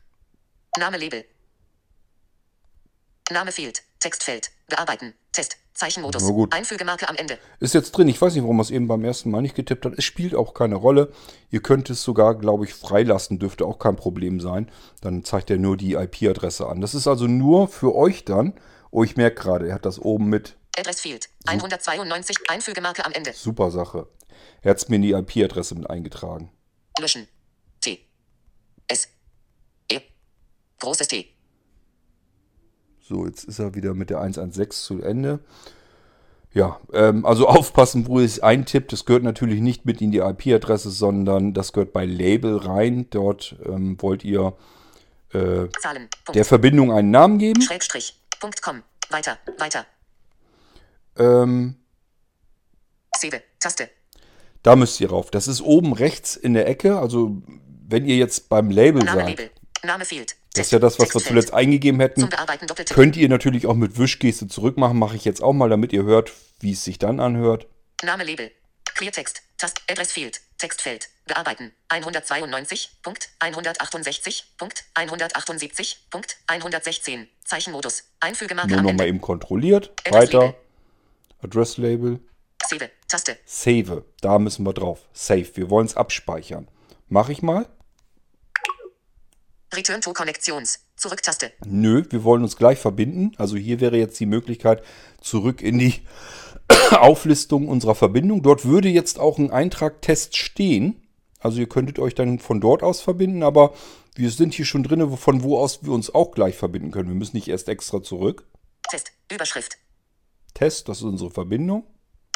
Name 0.78 0.96
Label. 0.96 1.24
Name 3.30 3.52
fehlt. 3.52 3.82
Textfeld. 4.00 4.50
Bearbeiten. 4.68 5.14
Test. 5.32 5.56
Zeichenmodus. 5.74 6.22
Na 6.22 6.30
gut. 6.30 6.52
Einfügemarke 6.52 7.08
am 7.08 7.16
Ende. 7.16 7.38
Ist 7.60 7.74
jetzt 7.74 7.92
drin. 7.92 8.08
Ich 8.08 8.20
weiß 8.20 8.34
nicht, 8.34 8.42
warum 8.42 8.58
er 8.58 8.62
es 8.62 8.70
eben 8.70 8.88
beim 8.88 9.04
ersten 9.04 9.30
Mal 9.30 9.42
nicht 9.42 9.54
getippt 9.54 9.84
hat. 9.84 9.92
Es 9.96 10.04
spielt 10.04 10.34
auch 10.34 10.54
keine 10.54 10.74
Rolle. 10.74 11.12
Ihr 11.50 11.62
könnt 11.62 11.88
es 11.90 12.02
sogar, 12.02 12.36
glaube 12.36 12.64
ich, 12.64 12.74
freilassen. 12.74 13.38
Dürfte 13.38 13.64
auch 13.64 13.78
kein 13.78 13.94
Problem 13.94 14.40
sein. 14.40 14.70
Dann 15.00 15.24
zeigt 15.24 15.50
er 15.50 15.58
nur 15.58 15.76
die 15.76 15.94
IP-Adresse 15.94 16.66
an. 16.66 16.80
Das 16.80 16.94
ist 16.94 17.06
also 17.06 17.26
nur 17.26 17.68
für 17.68 17.94
euch 17.94 18.24
dann. 18.24 18.54
Oh, 18.90 19.04
ich 19.04 19.16
merke 19.16 19.40
gerade, 19.40 19.68
er 19.68 19.74
hat 19.74 19.86
das 19.86 20.00
oben 20.00 20.26
mit. 20.26 20.56
Address 20.76 21.00
Field. 21.00 21.28
192. 21.46 22.38
Einfügemarke 22.48 23.04
am 23.04 23.12
Ende. 23.12 23.32
Super 23.32 23.70
Sache. 23.70 24.08
Er 24.62 24.70
hat 24.70 24.78
es 24.78 24.88
mir 24.88 24.96
in 24.96 25.02
die 25.02 25.12
IP-Adresse 25.12 25.74
mit 25.76 25.88
eingetragen. 25.88 26.50
Löschen. 26.98 27.28
T. 27.80 28.04
S. 28.88 29.08
Großes 30.78 31.08
T. 31.08 31.26
So, 33.00 33.26
jetzt 33.26 33.44
ist 33.44 33.58
er 33.58 33.74
wieder 33.74 33.94
mit 33.94 34.10
der 34.10 34.20
116 34.20 34.70
zu 34.70 35.02
Ende. 35.02 35.40
Ja, 36.52 36.80
ähm, 36.92 37.24
also 37.26 37.46
aufpassen, 37.48 38.06
wo 38.06 38.20
es 38.20 38.40
eintippt. 38.40 38.92
Das 38.92 39.04
gehört 39.04 39.22
natürlich 39.22 39.60
nicht 39.60 39.84
mit 39.84 40.00
in 40.00 40.10
die 40.10 40.18
IP-Adresse, 40.18 40.90
sondern 40.90 41.54
das 41.54 41.72
gehört 41.72 41.92
bei 41.92 42.04
Label 42.04 42.56
rein. 42.56 43.08
Dort 43.10 43.56
ähm, 43.64 44.00
wollt 44.00 44.24
ihr 44.24 44.56
äh, 45.32 45.68
Zahlen. 45.80 46.08
Der 46.34 46.44
Verbindung 46.44 46.92
einen 46.92 47.10
Namen 47.10 47.38
geben. 47.38 47.60
Schrägstrich. 47.62 48.20
Punkt 48.40 48.62
com. 48.62 48.82
Weiter. 49.10 49.38
Weiter. 49.58 49.86
Ähm, 51.16 51.76
Save. 53.16 53.42
Taste. 53.58 53.88
da 54.62 54.76
müsst 54.76 55.00
ihr 55.00 55.10
rauf. 55.10 55.30
Das 55.30 55.48
ist 55.48 55.60
oben 55.60 55.92
rechts 55.92 56.36
in 56.36 56.54
der 56.54 56.68
Ecke. 56.68 56.98
Also 56.98 57.42
wenn 57.88 58.04
ihr 58.06 58.16
jetzt 58.16 58.48
beim 58.48 58.70
Label 58.70 59.02
Name 59.02 59.20
seid, 59.20 59.28
Label. 59.28 59.50
Name 59.84 60.04
fehlt. 60.04 60.36
Das 60.58 60.66
ist 60.66 60.72
ja 60.72 60.78
das, 60.78 60.98
was 60.98 61.14
wir 61.14 61.20
zuletzt 61.20 61.54
eingegeben 61.54 62.00
hätten, 62.00 62.28
könnt 62.90 63.16
ihr 63.16 63.28
natürlich 63.28 63.66
auch 63.66 63.74
mit 63.74 63.98
Wischgeste 63.98 64.48
zurückmachen. 64.48 64.98
Mache 64.98 65.16
ich 65.16 65.24
jetzt 65.24 65.42
auch 65.42 65.52
mal, 65.52 65.68
damit 65.68 65.92
ihr 65.92 66.04
hört, 66.04 66.32
wie 66.60 66.72
es 66.72 66.84
sich 66.84 66.98
dann 66.98 67.20
anhört. 67.20 67.66
Name 68.02 68.24
Label. 68.24 68.50
Cleartext. 68.94 69.42
Tast. 69.58 69.80
Address 69.88 70.12
Field. 70.12 70.40
Textfeld. 70.58 71.08
Bearbeiten. 71.26 71.72
192. 71.88 72.98
Punkt. 73.02 73.28
168. 73.38 74.54
Punkt. 74.56 74.84
178. 74.94 76.06
Punkt. 76.10 76.36
116. 76.48 77.28
Zeichenmodus. 77.44 78.04
Einfügemarke 78.20 78.72
Nur 78.72 78.82
nochmal 78.82 79.06
eben 79.06 79.20
kontrolliert. 79.20 79.92
Address 80.04 80.14
Weiter. 80.14 80.40
Label. 80.40 80.54
Address 81.42 81.76
Label. 81.76 82.20
Save. 82.66 82.90
Taste. 83.06 83.38
Save. 83.46 84.04
Da 84.20 84.38
müssen 84.38 84.64
wir 84.64 84.72
drauf. 84.72 85.08
Save. 85.12 85.46
Wir 85.54 85.70
wollen 85.70 85.86
es 85.86 85.96
abspeichern. 85.96 86.68
Mache 87.08 87.32
ich 87.32 87.42
mal? 87.42 87.66
Return 89.74 90.00
to 90.00 90.12
Connections. 90.12 90.80
Zurücktaste. 90.96 91.52
Nö, 91.64 92.04
wir 92.10 92.24
wollen 92.24 92.42
uns 92.42 92.56
gleich 92.56 92.78
verbinden. 92.78 93.32
Also 93.36 93.56
hier 93.56 93.80
wäre 93.80 93.96
jetzt 93.96 94.18
die 94.18 94.26
Möglichkeit 94.26 94.82
zurück 95.20 95.62
in 95.62 95.78
die 95.78 96.02
Auflistung 96.90 97.68
unserer 97.68 97.94
Verbindung. 97.94 98.42
Dort 98.42 98.64
würde 98.64 98.88
jetzt 98.88 99.18
auch 99.18 99.38
ein 99.38 99.50
Eintrag 99.50 100.02
Test 100.02 100.36
stehen. 100.36 101.06
Also 101.40 101.60
ihr 101.60 101.68
könntet 101.68 101.98
euch 101.98 102.14
dann 102.14 102.38
von 102.38 102.60
dort 102.60 102.82
aus 102.82 103.00
verbinden, 103.00 103.42
aber 103.42 103.74
wir 104.16 104.30
sind 104.30 104.54
hier 104.54 104.64
schon 104.64 104.82
drin, 104.82 105.16
von 105.16 105.42
wo 105.44 105.58
aus 105.58 105.84
wir 105.84 105.92
uns 105.92 106.12
auch 106.12 106.32
gleich 106.32 106.56
verbinden 106.56 106.90
können. 106.90 107.08
Wir 107.08 107.14
müssen 107.14 107.36
nicht 107.36 107.48
erst 107.48 107.68
extra 107.68 108.02
zurück. 108.02 108.44
Test. 108.90 109.12
Überschrift. 109.30 109.78
Test, 110.54 110.88
das 110.88 110.98
ist 110.98 111.04
unsere 111.04 111.30
Verbindung. 111.30 111.84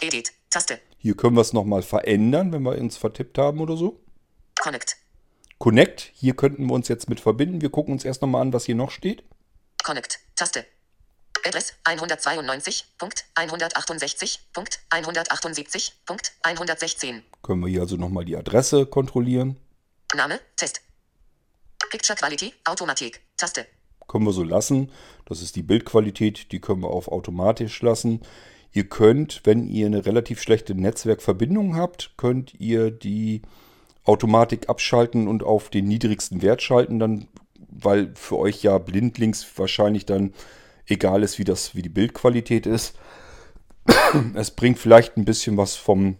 Edit. 0.01 0.33
Taste. 0.51 0.79
Hier 0.99 1.17
können 1.17 1.35
wir 1.35 1.41
es 1.41 1.53
nochmal 1.53 1.83
verändern, 1.83 2.53
wenn 2.53 2.63
wir 2.63 2.79
uns 2.79 2.97
vertippt 2.97 3.39
haben 3.39 3.61
oder 3.61 3.77
so. 3.77 4.01
Connect. 4.61 4.97
Connect, 5.63 6.11
hier 6.17 6.35
könnten 6.35 6.67
wir 6.67 6.75
uns 6.75 6.89
jetzt 6.89 7.09
mit 7.09 7.21
verbinden. 7.21 7.61
Wir 7.61 7.71
gucken 7.71 7.93
uns 7.93 8.05
erst 8.05 8.21
nochmal 8.21 8.43
an, 8.43 8.53
was 8.53 8.65
hier 8.65 8.75
noch 8.75 8.91
steht. 8.91 9.23
Connect. 9.85 10.19
Taste. 10.35 10.67
Adress 11.47 11.75
192. 11.85 12.87
Punkt. 12.99 13.27
168. 13.37 14.41
Punkt. 14.53 14.81
178. 14.91 15.93
Punkt. 16.05 16.33
116. 16.43 17.23
Können 17.45 17.61
wir 17.61 17.69
hier 17.69 17.83
also 17.83 17.97
nochmal 17.97 18.25
die 18.25 18.37
Adresse 18.37 18.87
kontrollieren. 18.87 19.57
Name. 20.17 20.41
Test. 20.57 20.81
Picture 21.93 22.19
Quality. 22.19 22.55
Automatik. 22.65 23.21
Taste. 23.37 23.65
Können 24.09 24.25
wir 24.25 24.33
so 24.33 24.43
lassen. 24.43 24.91
Das 25.27 25.43
ist 25.43 25.55
die 25.55 25.63
Bildqualität, 25.63 26.51
die 26.51 26.61
können 26.61 26.83
wir 26.83 26.91
auf 26.91 27.07
automatisch 27.07 27.81
lassen. 27.83 28.23
Ihr 28.73 28.89
könnt, 28.89 29.43
wenn 29.45 29.69
ihr 29.69 29.87
eine 29.87 30.07
relativ 30.07 30.43
schlechte 30.43 30.75
Netzwerkverbindung 30.75 31.77
habt, 31.77 32.15
könnt 32.17 32.53
ihr 32.59 32.91
die 32.91 33.43
Automatik 34.05 34.69
abschalten 34.69 35.29
und 35.29 35.43
auf 35.43 35.69
den 35.71 35.87
niedrigsten 35.87 36.43
Wert 36.43 36.63
schalten, 36.63 36.99
dann, 36.99 37.29
weil 37.71 38.13
für 38.15 38.39
euch 38.39 38.63
ja 38.63 38.79
blindlings 38.79 39.47
wahrscheinlich 39.57 40.07
dann 40.07 40.33
egal 40.87 41.23
ist, 41.23 41.39
wie 41.39 41.45
das, 41.45 41.75
wie 41.75 41.83
die 41.83 41.89
Bildqualität 41.89 42.67
ist. 42.67 42.97
Es 44.35 44.51
bringt 44.51 44.79
vielleicht 44.79 45.17
ein 45.17 45.25
bisschen 45.25 45.57
was 45.57 45.75
vom 45.77 46.17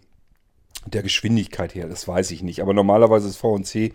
der 0.85 1.03
Geschwindigkeit 1.03 1.75
her, 1.75 1.87
das 1.87 2.07
weiß 2.07 2.31
ich 2.31 2.41
nicht. 2.43 2.61
Aber 2.61 2.73
normalerweise 2.73 3.27
ist 3.27 3.37
VNC 3.37 3.93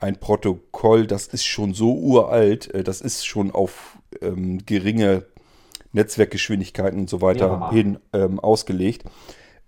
ein 0.00 0.18
Protokoll, 0.18 1.06
das 1.06 1.26
ist 1.26 1.44
schon 1.44 1.74
so 1.74 1.94
uralt, 1.94 2.72
äh, 2.74 2.82
das 2.82 3.00
ist 3.00 3.26
schon 3.26 3.50
auf 3.50 3.98
ähm, 4.20 4.64
geringe 4.64 5.24
Netzwerkgeschwindigkeiten 5.92 6.98
und 6.98 7.10
so 7.10 7.20
weiter 7.20 7.46
Ja. 7.46 7.70
hin 7.70 7.98
ähm, 8.12 8.40
ausgelegt. 8.40 9.04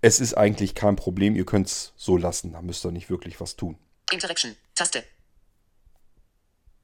Es 0.05 0.19
ist 0.19 0.35
eigentlich 0.35 0.75
kein 0.75 0.95
Problem, 0.95 1.35
ihr 1.35 1.47
könnt 1.47 1.65
es 1.65 1.91
so 1.97 2.15
lassen, 2.15 2.53
da 2.53 2.61
müsst 2.61 2.85
ihr 2.85 2.91
nicht 2.91 3.09
wirklich 3.09 3.41
was 3.41 3.55
tun. 3.55 3.75
Interaction. 4.11 4.55
Taste. 4.75 5.03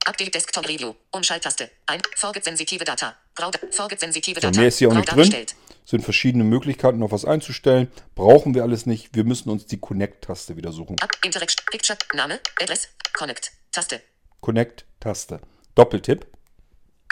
Update 0.05 0.33
Desktop 0.33 0.67
Review. 0.67 0.95
Umschalttaste. 1.11 1.69
Ein. 1.85 2.01
Forget 2.15 2.43
sensitive 2.43 2.83
Data. 2.83 3.15
Grau. 3.35 3.51
Forget 3.69 3.99
sensitive 3.99 4.41
So, 4.41 4.47
Data. 4.47 4.59
mehr 4.59 4.69
ist 4.69 4.79
hier 4.79 4.89
auch 4.89 4.95
nicht 4.95 5.11
drin. 5.11 5.45
sind 5.85 6.03
verschiedene 6.03 6.43
Möglichkeiten, 6.43 6.97
noch 6.97 7.11
was 7.11 7.23
einzustellen. 7.23 7.91
Brauchen 8.15 8.55
wir 8.55 8.63
alles 8.63 8.87
nicht. 8.87 9.13
Wir 9.13 9.23
müssen 9.23 9.51
uns 9.51 9.67
die 9.67 9.77
Connect-Taste 9.79 10.57
wieder 10.57 10.71
suchen. 10.71 10.95
Interaction. 11.23 11.63
Picture. 11.69 11.99
Name. 12.15 12.39
Adress. 12.59 12.87
Connect. 13.13 13.51
Taste. 13.71 14.01
Connect-Taste. 14.39 15.41
Doppeltipp. 15.75 16.25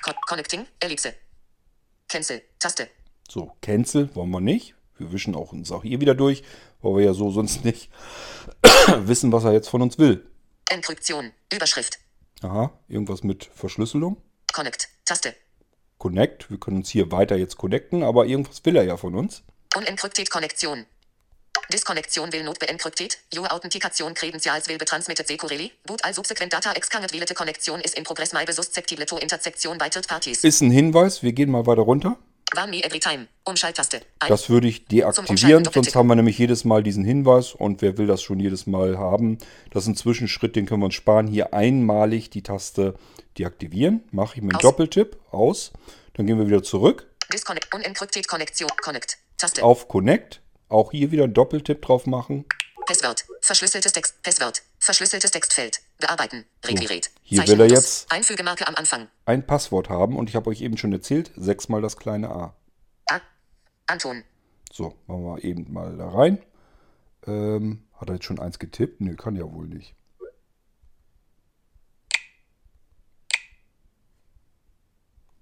Co 0.01 0.11
Connecting. 0.27 0.65
Ellipse. 0.79 1.13
Cancel. 2.07 2.41
Taste. 2.57 2.89
So, 3.29 3.55
Cancel 3.61 4.09
wollen 4.15 4.31
wir 4.31 4.41
nicht. 4.41 4.73
Wir 4.99 5.11
wischen 5.11 5.35
auch 5.35 5.51
uns 5.53 5.71
auch 5.71 5.83
hier 5.83 6.01
wieder 6.01 6.15
durch, 6.15 6.43
weil 6.81 6.97
wir 6.97 7.05
ja 7.05 7.13
so 7.13 7.31
sonst 7.31 7.63
nicht 7.65 7.89
wissen, 8.99 9.31
was 9.31 9.43
er 9.43 9.53
jetzt 9.53 9.69
von 9.69 9.81
uns 9.81 9.97
will. 9.97 10.25
Enkryption. 10.69 11.31
Überschrift. 11.53 11.99
Aha, 12.41 12.71
irgendwas 12.87 13.23
mit 13.23 13.49
Verschlüsselung. 13.53 14.17
Connect. 14.53 14.89
Taste. 15.05 15.33
Connect. 15.97 16.49
Wir 16.49 16.59
können 16.59 16.77
uns 16.77 16.89
hier 16.89 17.11
weiter 17.11 17.35
jetzt 17.35 17.57
connecten, 17.57 18.03
aber 18.03 18.25
irgendwas 18.25 18.63
will 18.65 18.75
er 18.75 18.83
ja 18.83 18.97
von 18.97 19.15
uns. 19.15 19.43
Unencrypted 19.75 20.29
Konnektion. 20.29 20.85
Disconnexion 21.71 22.31
will 22.31 22.43
not 22.43 22.57
be 22.59 22.67
encrypted. 22.67 23.17
Your 23.35 23.51
Authentication 23.53 24.13
credentials 24.15 24.67
will 24.67 24.77
be 24.77 24.85
transmitted 24.85 25.27
securely. 25.27 25.71
Boot 25.85 26.03
all 26.03 26.13
subsequent 26.13 26.51
data 26.51 26.71
exchange 26.75 27.11
willete 27.13 27.35
Connection 27.35 27.79
is 27.81 27.93
in 27.93 28.03
progress 28.03 28.33
my 28.33 28.43
be 28.43 28.53
susceptible 28.53 29.05
to 29.05 29.17
intersection 29.17 29.77
by 29.77 29.89
third 29.89 30.07
parties. 30.07 30.43
Ist 30.43 30.61
ein 30.61 30.71
Hinweis. 30.71 31.21
Wir 31.21 31.31
gehen 31.33 31.51
mal 31.51 31.67
weiter 31.67 31.83
runter. 31.83 32.17
Das 34.27 34.49
würde 34.49 34.67
ich 34.67 34.85
deaktivieren, 34.85 35.65
sonst 35.65 35.95
haben 35.95 36.07
wir 36.07 36.15
nämlich 36.15 36.37
jedes 36.37 36.65
Mal 36.65 36.83
diesen 36.83 37.05
Hinweis 37.05 37.53
und 37.53 37.81
wer 37.81 37.97
will 37.97 38.07
das 38.07 38.21
schon 38.21 38.39
jedes 38.39 38.65
Mal 38.67 38.97
haben? 38.97 39.37
Das 39.71 39.83
ist 39.83 39.89
ein 39.89 39.95
Zwischenschritt, 39.95 40.55
den 40.55 40.65
können 40.65 40.81
wir 40.81 40.85
uns 40.85 40.95
sparen. 40.95 41.27
Hier 41.27 41.53
einmalig 41.53 42.29
die 42.29 42.43
Taste 42.43 42.95
deaktivieren. 43.37 44.03
Mache 44.11 44.37
ich 44.37 44.41
mit 44.41 44.53
einem 44.53 44.57
Aus. 44.57 44.61
Doppeltipp 44.63 45.17
aus. 45.31 45.71
Dann 46.13 46.27
gehen 46.27 46.37
wir 46.37 46.47
wieder 46.47 46.63
zurück 46.63 47.09
Disconnect. 47.31 47.73
Unencrypted 47.73 48.27
Konnektion. 48.27 48.69
Connect. 48.81 49.17
Taste. 49.37 49.63
auf 49.63 49.87
Connect. 49.87 50.41
Auch 50.67 50.91
hier 50.91 51.11
wieder 51.11 51.23
einen 51.25 51.33
Doppeltipp 51.33 51.81
drauf 51.81 52.05
machen. 52.05 52.45
Passwort. 52.85 53.23
Verschlüsseltes 53.41 53.91
Text. 53.91 54.21
Passwort. 54.23 54.63
Verschlüsseltes 54.79 55.31
Textfeld. 55.31 55.79
Bearbeiten. 56.03 56.45
Requiriert. 56.65 57.11
Hier 57.23 57.45
will 57.47 57.59
er 57.59 57.67
jetzt- 57.69 58.09
Einfügemarke 58.11 58.65
am 58.67 58.75
Anfang. 58.75 59.09
Ein 59.25 59.45
Passwort 59.45 59.89
haben 59.89 60.15
und 60.17 60.29
ich 60.29 60.35
habe 60.35 60.49
euch 60.49 60.61
eben 60.61 60.77
schon 60.77 60.93
erzählt, 60.93 61.31
sechsmal 61.35 61.81
das 61.81 61.97
kleine 61.97 62.29
A. 62.29 62.55
A. 63.09 63.19
Anton. 63.87 64.23
So, 64.71 64.95
machen 65.07 65.23
wir 65.25 65.43
eben 65.43 65.71
mal 65.73 65.97
da 65.97 66.09
rein. 66.09 66.41
Ähm, 67.27 67.83
hat 67.95 68.07
er 68.09 68.15
jetzt 68.15 68.25
schon 68.25 68.39
eins 68.39 68.59
getippt? 68.59 69.01
Nö, 69.01 69.15
kann 69.15 69.35
ja 69.35 69.51
wohl 69.51 69.67
nicht. 69.67 69.93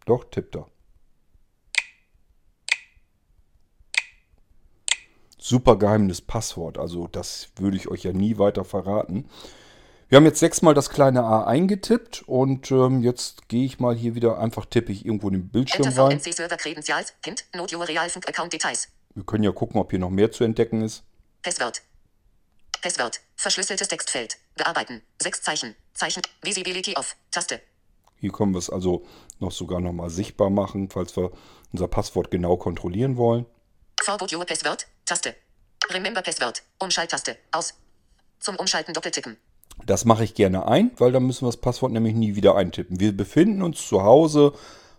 Doch, 0.06 0.24
tippt 0.30 0.56
er. 0.56 0.68
Super 5.38 5.78
geheimes 5.78 6.22
Passwort, 6.22 6.78
also 6.78 7.08
das 7.08 7.50
würde 7.58 7.78
ich 7.78 7.88
euch 7.88 8.04
ja 8.04 8.12
nie 8.12 8.38
weiter 8.38 8.66
verraten. 8.66 9.30
Wir 10.10 10.16
haben 10.16 10.26
jetzt 10.26 10.40
sechsmal 10.40 10.74
das 10.74 10.90
kleine 10.90 11.24
A 11.24 11.44
eingetippt 11.44 12.24
und 12.28 12.72
ähm, 12.72 13.02
jetzt 13.02 13.50
gehe 13.50 13.66
ich 13.66 13.80
mal 13.80 13.94
hier 13.94 14.16
wieder, 14.16 14.40
einfach 14.40 14.66
tippe 14.66 14.94
ich 14.94 15.06
irgendwo 15.06 15.28
in 15.28 15.34
den 15.34 15.50
Bildschirm 15.50 15.86
rein. 15.86 16.22
Wir 19.16 19.26
können 19.26 19.44
ja 19.44 19.52
gucken, 19.52 19.82
ob 19.82 19.90
hier 19.90 20.00
noch 20.00 20.10
mehr 20.10 20.32
zu 20.32 20.46
entdecken 20.46 20.82
ist. 20.82 21.04
Passwort. 21.42 21.82
Passwort. 22.82 23.20
Verschlüsseltes 23.36 23.90
Textfeld. 23.90 24.38
Bearbeiten. 24.56 25.02
Sechs 25.22 25.42
Zeichen. 25.42 25.76
Zeichen. 25.94 26.22
Visibility 26.42 26.96
off. 26.96 27.18
Taste. 27.32 27.60
Hier 28.16 28.32
können 28.32 28.54
wir 28.54 28.60
es 28.60 28.70
also 28.70 29.06
noch 29.40 29.52
sogar 29.52 29.82
nochmal 29.82 30.10
sichtbar 30.10 30.50
machen, 30.50 30.90
falls 30.90 31.18
wir 31.18 31.32
unser 31.74 31.90
Passwort 31.90 32.32
genau 32.32 32.56
kontrollieren 32.56 33.18
wollen. 33.18 33.46
Forward 34.02 34.32
your 34.32 34.46
Passwort. 34.46 34.88
Taste. 35.06 35.36
Remember 35.92 36.22
Passwort. 36.22 36.64
Umschalttaste. 36.80 37.38
Aus. 37.52 37.74
Zum 38.40 38.56
Umschalten 38.56 38.94
doppeltippen. 38.94 39.36
Das 39.86 40.06
mache 40.06 40.24
ich 40.24 40.34
gerne 40.34 40.68
ein, 40.68 40.92
weil 40.98 41.12
dann 41.12 41.24
müssen 41.24 41.44
wir 41.44 41.50
das 41.50 41.58
Passwort 41.58 41.92
nämlich 41.92 42.14
nie 42.14 42.36
wieder 42.36 42.56
eintippen. 42.56 43.00
Wir 43.00 43.16
befinden 43.16 43.62
uns 43.62 43.88
zu 43.88 44.04
Hause, 44.04 44.54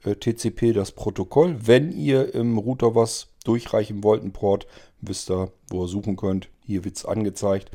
Äh, 0.05 0.14
TCP 0.14 0.72
das 0.72 0.92
Protokoll. 0.92 1.57
Wenn 1.66 1.90
ihr 1.90 2.33
im 2.35 2.59
Router 2.59 2.94
was 2.94 3.29
durchreichen 3.44 4.05
wollt, 4.05 4.22
einen 4.22 4.33
Port, 4.33 4.66
wisst 5.01 5.31
ihr, 5.31 5.51
wo 5.68 5.85
ihr 5.85 5.88
suchen 5.88 6.16
könnt. 6.16 6.49
Hier 6.64 6.85
wird 6.85 6.96
es 6.96 7.05
angezeigt. 7.05 7.70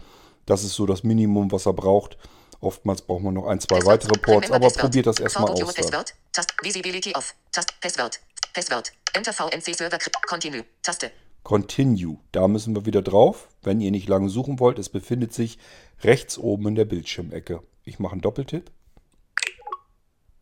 Das 0.46 0.64
ist 0.64 0.74
so 0.74 0.86
das 0.86 1.04
Minimum, 1.04 1.52
was 1.52 1.66
er 1.66 1.74
braucht. 1.74 2.18
Oftmals 2.62 3.02
braucht 3.02 3.24
man 3.24 3.34
noch 3.34 3.48
ein, 3.48 3.60
zwei 3.60 3.78
Passwort. 3.78 4.04
weitere 4.06 4.20
Ports, 4.20 4.48
Remember 4.48 4.56
aber 4.56 4.66
Passwort. 4.68 4.82
probiert 4.82 5.08
das 5.08 5.20
erstmal 5.20 5.52
aus. 5.52 5.74
Passwort. 5.74 6.14
Tast 6.32 6.54
Visibility 6.64 7.14
off. 7.16 7.36
Tast 7.52 7.80
Passwort. 7.82 8.20
Passwort. 8.54 8.94
Enter 9.14 9.34
VNC 9.34 9.76
Server. 9.76 9.98
Continue. 10.28 10.64
Taste. 10.84 11.12
Continue. 11.44 12.18
Da 12.32 12.48
müssen 12.48 12.76
wir 12.76 12.86
wieder 12.86 13.02
drauf. 13.02 13.50
Wenn 13.62 13.82
ihr 13.82 13.92
nicht 13.92 14.08
lange 14.08 14.30
suchen 14.30 14.60
wollt, 14.60 14.80
es 14.80 14.90
befindet 14.90 15.34
sich 15.34 15.58
rechts 16.02 16.38
oben 16.38 16.68
in 16.70 16.76
der 16.76 16.86
Bildschirmecke. 16.86 17.62
Ich 17.84 18.00
mache 18.00 18.14
einen 18.14 18.22
Doppeltipp. 18.22 18.72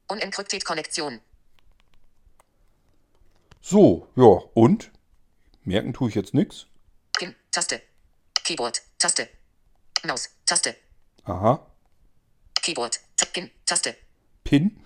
Unencrypted 0.10 0.66
Konnektion. 0.66 1.22
So, 3.62 4.08
ja, 4.16 4.42
und? 4.54 4.92
Merken 5.64 5.94
tue 5.94 6.10
ich 6.10 6.16
jetzt 6.16 6.34
nichts. 6.34 6.66
Pin. 7.18 7.36
Taste. 7.52 7.82
Keyboard. 8.44 8.82
Taste. 8.98 9.28
Maus. 10.06 10.30
Taste. 10.46 10.76
Aha. 11.26 11.66
Keyboard. 12.62 13.00
Pin. 13.34 13.52
Taste. 13.66 13.96
PIN. 14.44 14.82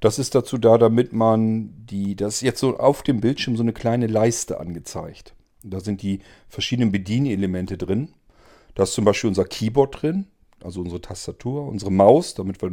Das 0.00 0.20
ist 0.20 0.34
dazu 0.36 0.58
da, 0.58 0.78
damit 0.78 1.12
man 1.12 1.72
die, 1.86 2.14
das 2.14 2.36
ist 2.36 2.42
jetzt 2.42 2.60
so 2.60 2.78
auf 2.78 3.02
dem 3.02 3.20
Bildschirm 3.20 3.56
so 3.56 3.64
eine 3.64 3.72
kleine 3.72 4.06
Leiste 4.06 4.60
angezeigt. 4.60 5.34
Da 5.64 5.80
sind 5.80 6.02
die 6.02 6.20
verschiedenen 6.48 6.92
Bedienelemente 6.92 7.76
drin. 7.76 8.14
Da 8.76 8.84
ist 8.84 8.92
zum 8.92 9.04
Beispiel 9.04 9.28
unser 9.28 9.44
Keyboard 9.44 10.02
drin, 10.02 10.28
also 10.62 10.80
unsere 10.80 11.00
Tastatur, 11.00 11.66
unsere 11.66 11.92
Maus, 11.92 12.34
damit 12.34 12.60
wir 12.62 12.70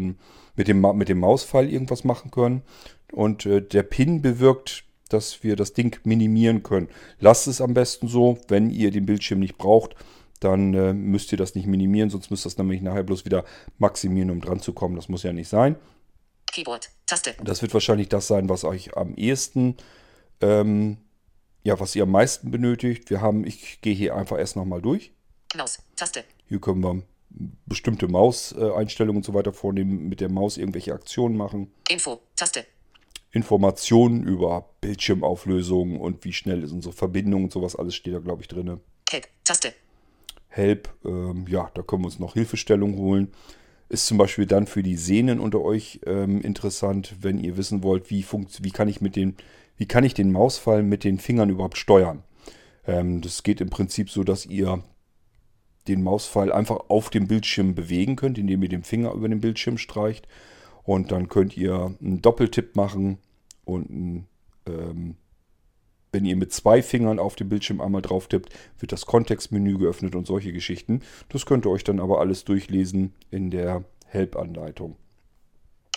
mit 0.55 0.67
dem, 0.67 0.81
mit 0.95 1.09
dem 1.09 1.19
Mauspfeil 1.19 1.71
irgendwas 1.71 2.03
machen 2.03 2.31
können. 2.31 2.61
Und 3.11 3.45
äh, 3.45 3.61
der 3.61 3.83
PIN 3.83 4.21
bewirkt, 4.21 4.83
dass 5.09 5.43
wir 5.43 5.55
das 5.55 5.73
Ding 5.73 5.99
minimieren 6.03 6.63
können. 6.63 6.89
Lasst 7.19 7.47
es 7.47 7.61
am 7.61 7.73
besten 7.73 8.07
so, 8.07 8.39
wenn 8.47 8.69
ihr 8.69 8.91
den 8.91 9.05
Bildschirm 9.05 9.39
nicht 9.39 9.57
braucht, 9.57 9.95
dann 10.39 10.73
äh, 10.73 10.93
müsst 10.93 11.31
ihr 11.31 11.37
das 11.37 11.55
nicht 11.55 11.67
minimieren, 11.67 12.09
sonst 12.09 12.29
müsst 12.29 12.45
ihr 12.45 12.49
das 12.49 12.57
nämlich 12.57 12.81
nachher 12.81 13.03
bloß 13.03 13.25
wieder 13.25 13.45
maximieren, 13.77 14.31
um 14.31 14.41
dran 14.41 14.59
zu 14.59 14.73
kommen. 14.73 14.95
Das 14.95 15.09
muss 15.09 15.23
ja 15.23 15.33
nicht 15.33 15.47
sein. 15.47 15.75
Keyboard. 16.51 16.89
Taste. 17.05 17.35
Das 17.43 17.61
wird 17.61 17.73
wahrscheinlich 17.73 18.09
das 18.09 18.27
sein, 18.27 18.49
was 18.49 18.63
euch 18.63 18.97
am 18.97 19.15
ehesten, 19.15 19.77
ähm, 20.41 20.97
ja, 21.63 21.79
was 21.79 21.95
ihr 21.95 22.03
am 22.03 22.11
meisten 22.11 22.51
benötigt. 22.51 23.09
Wir 23.09 23.21
haben, 23.21 23.45
ich 23.45 23.81
gehe 23.81 23.93
hier 23.93 24.15
einfach 24.15 24.37
erst 24.37 24.55
nochmal 24.55 24.81
durch. 24.81 25.11
Maus. 25.55 25.79
Taste. 25.95 26.23
Hier 26.47 26.59
können 26.59 26.81
wir 26.81 27.01
bestimmte 27.65 28.07
Mauseinstellungen 28.07 29.17
und 29.17 29.25
so 29.25 29.33
weiter 29.33 29.53
vornehmen, 29.53 30.07
mit 30.07 30.21
der 30.21 30.29
Maus 30.29 30.57
irgendwelche 30.57 30.93
Aktionen 30.93 31.37
machen. 31.37 31.71
Info. 31.89 32.21
Taste. 32.35 32.65
Informationen 33.31 34.23
über 34.23 34.69
Bildschirmauflösung 34.79 35.99
und 35.99 36.23
wie 36.23 36.31
schnell 36.31 36.63
ist 36.63 36.71
unsere 36.71 36.93
Verbindung 36.93 37.43
und 37.43 37.51
sowas, 37.51 37.75
alles 37.75 37.93
steht 37.93 38.13
da, 38.13 38.19
glaube 38.19 38.41
ich, 38.41 38.47
drin. 38.47 38.79
Help. 39.09 39.27
Taste. 39.43 39.73
Help, 40.47 40.89
ähm, 41.03 41.45
ja, 41.49 41.69
da 41.73 41.81
können 41.81 42.03
wir 42.03 42.07
uns 42.07 42.19
noch 42.19 42.33
Hilfestellung 42.33 42.95
holen. 42.97 43.33
Ist 43.89 44.07
zum 44.07 44.17
Beispiel 44.17 44.45
dann 44.45 44.67
für 44.67 44.83
die 44.83 44.95
Sehnen 44.95 45.41
unter 45.41 45.61
euch 45.61 45.99
ähm, 46.05 46.41
interessant, 46.41 47.17
wenn 47.19 47.37
ihr 47.37 47.57
wissen 47.57 47.83
wollt, 47.83 48.09
wie, 48.09 48.23
funkt, 48.23 48.63
wie, 48.63 48.71
kann 48.71 48.87
ich 48.87 49.01
mit 49.01 49.17
den, 49.17 49.35
wie 49.75 49.85
kann 49.85 50.05
ich 50.05 50.13
den 50.13 50.31
Mausfall 50.31 50.81
mit 50.81 51.03
den 51.03 51.19
Fingern 51.19 51.49
überhaupt 51.49 51.77
steuern. 51.77 52.23
Ähm, 52.87 53.19
das 53.21 53.43
geht 53.43 53.59
im 53.59 53.69
Prinzip 53.69 54.09
so, 54.09 54.23
dass 54.23 54.45
ihr 54.45 54.81
den 55.87 56.03
Mauspfeil 56.03 56.51
einfach 56.51 56.89
auf 56.89 57.09
dem 57.09 57.27
Bildschirm 57.27 57.75
bewegen 57.75 58.15
könnt, 58.15 58.37
indem 58.37 58.63
ihr 58.63 58.69
den 58.69 58.83
Finger 58.83 59.13
über 59.13 59.29
den 59.29 59.41
Bildschirm 59.41 59.77
streicht. 59.77 60.27
Und 60.83 61.11
dann 61.11 61.29
könnt 61.29 61.57
ihr 61.57 61.95
einen 62.01 62.21
Doppeltipp 62.21 62.75
machen 62.75 63.17
und 63.65 63.89
einen, 63.89 64.27
ähm, 64.67 65.15
wenn 66.11 66.25
ihr 66.25 66.35
mit 66.35 66.53
zwei 66.53 66.81
Fingern 66.81 67.19
auf 67.19 67.35
dem 67.35 67.49
Bildschirm 67.49 67.81
einmal 67.81 68.01
drauf 68.01 68.27
tippt, 68.27 68.53
wird 68.79 68.91
das 68.91 69.05
Kontextmenü 69.05 69.77
geöffnet 69.77 70.15
und 70.15 70.27
solche 70.27 70.53
Geschichten. 70.53 71.01
Das 71.29 71.45
könnt 71.45 71.65
ihr 71.65 71.71
euch 71.71 71.83
dann 71.83 71.99
aber 71.99 72.19
alles 72.19 72.45
durchlesen 72.45 73.13
in 73.31 73.51
der 73.51 73.83
Help-Anleitung. 74.05 74.95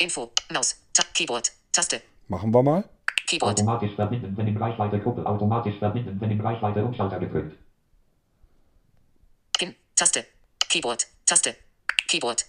Info. 0.01 0.31
Maus. 0.53 0.81
Ta 0.92 1.05
Keyboard. 1.14 1.53
Taste. 1.72 2.01
Machen 2.29 2.53
wir 2.53 2.62
mal. 2.62 2.85
Keyboard. 3.27 3.59
Automatisch 3.59 3.94
verbinden, 3.94 4.37
wenn 4.37 4.48
im 4.48 4.57
Reichweite 4.57 5.01
Kuppel. 5.01 5.27
Automatisch 5.27 5.79
verbinden, 5.79 6.16
wenn 6.20 6.31
im 6.31 6.40
Reichweite 6.40 6.85
Umschalter 6.85 7.18
gedrückt. 7.18 7.57
Taste. 9.98 10.24
Keyboard. 10.68 11.06
Taste. 11.26 11.56
Keyboard. 12.06 12.44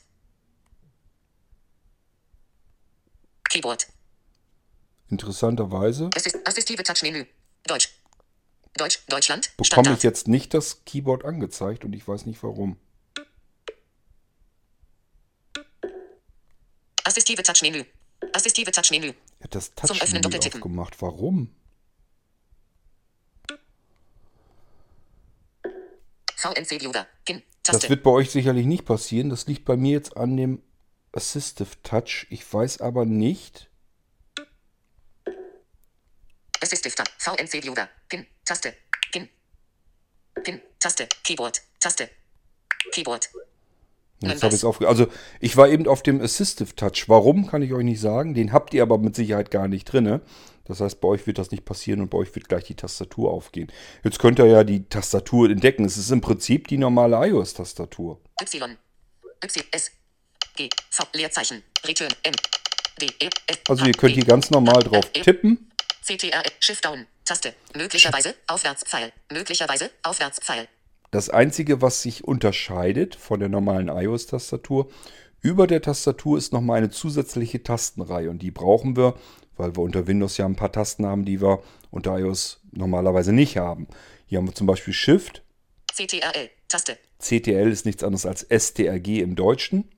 Keyboard. 3.49 3.87
Interessanterweise 5.09 6.11
Es 6.15 6.27
ist 6.27 6.37
assistive 6.47 6.83
Touch-Menü. 6.83 7.25
Deutsch. 7.65 7.89
Deutsch. 8.77 8.99
Deutschland. 9.07 9.49
bekomme 9.57 9.65
Standard. 9.65 9.97
ich 9.97 10.03
jetzt 10.03 10.27
nicht 10.27 10.53
das 10.53 10.85
Keyboard 10.85 11.25
angezeigt 11.25 11.83
und 11.83 11.93
ich 11.93 12.07
weiß 12.07 12.27
nicht 12.27 12.41
warum. 12.43 12.77
Assistive 17.03 17.41
Touch-Menü. 17.41 17.83
Assistive 18.33 18.71
Touch-Menü. 18.71 19.07
Er 19.39 19.43
hat 19.45 19.55
das 19.55 19.73
Zum 19.73 19.97
Öffnen 19.97 19.97
Touch-Menü 19.99 20.21
doppeltippen. 20.21 20.61
aufgemacht. 20.61 21.01
Warum? 21.01 21.55
VNC 26.39 26.81
Viewer. 26.81 27.05
PIN. 27.25 27.43
Das 27.65 27.89
wird 27.89 28.01
bei 28.01 28.11
euch 28.11 28.31
sicherlich 28.31 28.65
nicht 28.65 28.85
passieren. 28.85 29.29
Das 29.29 29.45
liegt 29.47 29.65
bei 29.65 29.75
mir 29.75 29.91
jetzt 29.91 30.15
an 30.15 30.37
dem 30.37 30.63
Assistive 31.11 31.69
Touch. 31.83 32.27
Ich 32.29 32.51
weiß 32.51 32.79
aber 32.79 33.05
nicht. 33.05 33.69
Assistive 36.61 36.95
Touch. 36.95 37.09
VNC 37.17 37.63
Viewer. 37.63 37.89
PIN. 38.07 38.25
Taste. 38.45 38.73
PIN. 39.11 39.27
PIN. 40.41 40.61
Taste. 40.79 41.09
Keyboard. 41.23 41.61
Taste. 41.79 42.09
Keyboard. 42.93 43.29
Jetzt 44.21 44.43
habe 44.43 44.53
ich 44.53 44.61
es 44.61 44.65
aufge 44.65 44.87
Also 44.87 45.07
ich 45.39 45.55
war 45.57 45.69
eben 45.69 45.87
auf 45.87 46.03
dem 46.03 46.21
Assistive 46.21 46.75
Touch. 46.75 47.05
Warum, 47.07 47.47
kann 47.47 47.61
ich 47.61 47.73
euch 47.73 47.83
nicht 47.83 47.99
sagen. 47.99 48.33
Den 48.33 48.53
habt 48.53 48.73
ihr 48.73 48.83
aber 48.83 48.97
mit 48.97 49.15
Sicherheit 49.15 49.51
gar 49.51 49.67
nicht 49.67 49.85
drinne. 49.85 50.21
Das 50.69 50.81
heißt, 50.81 51.01
bei 51.01 51.07
euch 51.07 51.25
wird 51.25 51.39
das 51.39 51.49
nicht 51.49 51.65
passieren 51.65 51.99
und 51.99 52.11
bei 52.11 52.19
euch 52.19 52.33
wird 52.35 52.47
gleich 52.47 52.63
die 52.63 52.75
Tastatur 52.75 53.31
aufgehen. 53.31 53.71
Jetzt 54.03 54.19
könnt 54.19 54.37
ihr 54.37 54.45
ja 54.45 54.63
die 54.63 54.87
Tastatur 54.87 55.49
entdecken. 55.49 55.83
Es 55.83 55.97
ist 55.97 56.11
im 56.11 56.21
Prinzip 56.21 56.67
die 56.67 56.77
normale 56.77 57.15
iOS-Tastatur. 57.27 58.21
Y. 58.39 58.77
Y. 59.43 59.65
S. 59.71 59.91
G. 60.55 60.69
V. 60.91 61.05
Leerzeichen. 61.13 61.63
Return. 61.87 62.13
M. 62.21 62.33
D. 63.01 63.07
E. 63.19 63.29
F. 63.47 63.61
Also 63.67 63.85
ihr 63.85 63.93
könnt 63.93 64.13
hier 64.13 64.25
ganz 64.25 64.51
normal 64.51 64.83
drauf 64.83 65.09
E, 65.13 65.21
tippen. 65.21 65.71
CTR. 66.03 66.43
Shift 66.59 66.85
Down. 66.85 67.07
Taste. 67.25 67.55
Möglicherweise 67.75 68.35
Aufwärtspfeil. 68.45 69.11
Möglicherweise 69.31 69.89
Aufwärtspfeil. 70.03 70.67
Das 71.09 71.31
Einzige, 71.31 71.81
was 71.81 72.03
sich 72.03 72.23
unterscheidet 72.25 73.15
von 73.15 73.39
der 73.39 73.49
normalen 73.49 73.87
iOS-Tastatur, 73.87 74.91
über 75.41 75.67
der 75.67 75.81
Tastatur 75.81 76.37
ist 76.37 76.53
nochmal 76.53 76.79
eine 76.79 76.89
zusätzliche 76.89 77.63
Tastenreihe. 77.63 78.29
Und 78.29 78.43
die 78.43 78.51
brauchen 78.51 78.97
wir, 78.97 79.15
weil 79.59 79.75
wir 79.75 79.83
unter 79.83 80.07
Windows 80.07 80.37
ja 80.37 80.45
ein 80.45 80.55
paar 80.55 80.71
Tasten 80.71 81.05
haben, 81.05 81.25
die 81.25 81.41
wir 81.41 81.61
unter 81.91 82.17
iOS 82.17 82.61
normalerweise 82.71 83.33
nicht 83.33 83.57
haben. 83.57 83.87
Hier 84.25 84.39
haben 84.39 84.47
wir 84.47 84.55
zum 84.55 84.67
Beispiel 84.67 84.93
Shift. 84.93 85.43
CTRL. 85.93 86.49
Taste. 86.67 86.97
CTL 87.19 87.71
ist 87.71 87.85
nichts 87.85 88.03
anderes 88.03 88.25
als 88.25 88.47
STRG 88.49 89.19
im 89.19 89.35
Deutschen. 89.35 89.89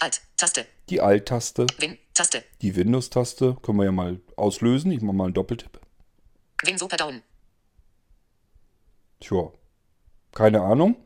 Alt. 0.00 0.20
Taste. 0.36 0.66
Die 0.88 1.00
Alt-Taste, 1.00 1.66
Win. 1.78 1.98
Taste. 2.14 2.42
die 2.62 2.74
Windows-Taste 2.74 3.56
können 3.62 3.78
wir 3.78 3.84
ja 3.84 3.92
mal 3.92 4.20
auslösen. 4.36 4.90
Ich 4.92 5.02
mache 5.02 5.16
mal 5.16 5.24
einen 5.24 5.34
Doppeltipp. 5.34 5.80
Win 6.64 6.78
Super 6.78 6.96
Down. 6.96 7.22
Tja, 9.20 9.52
keine 10.32 10.62
Ahnung. 10.62 10.96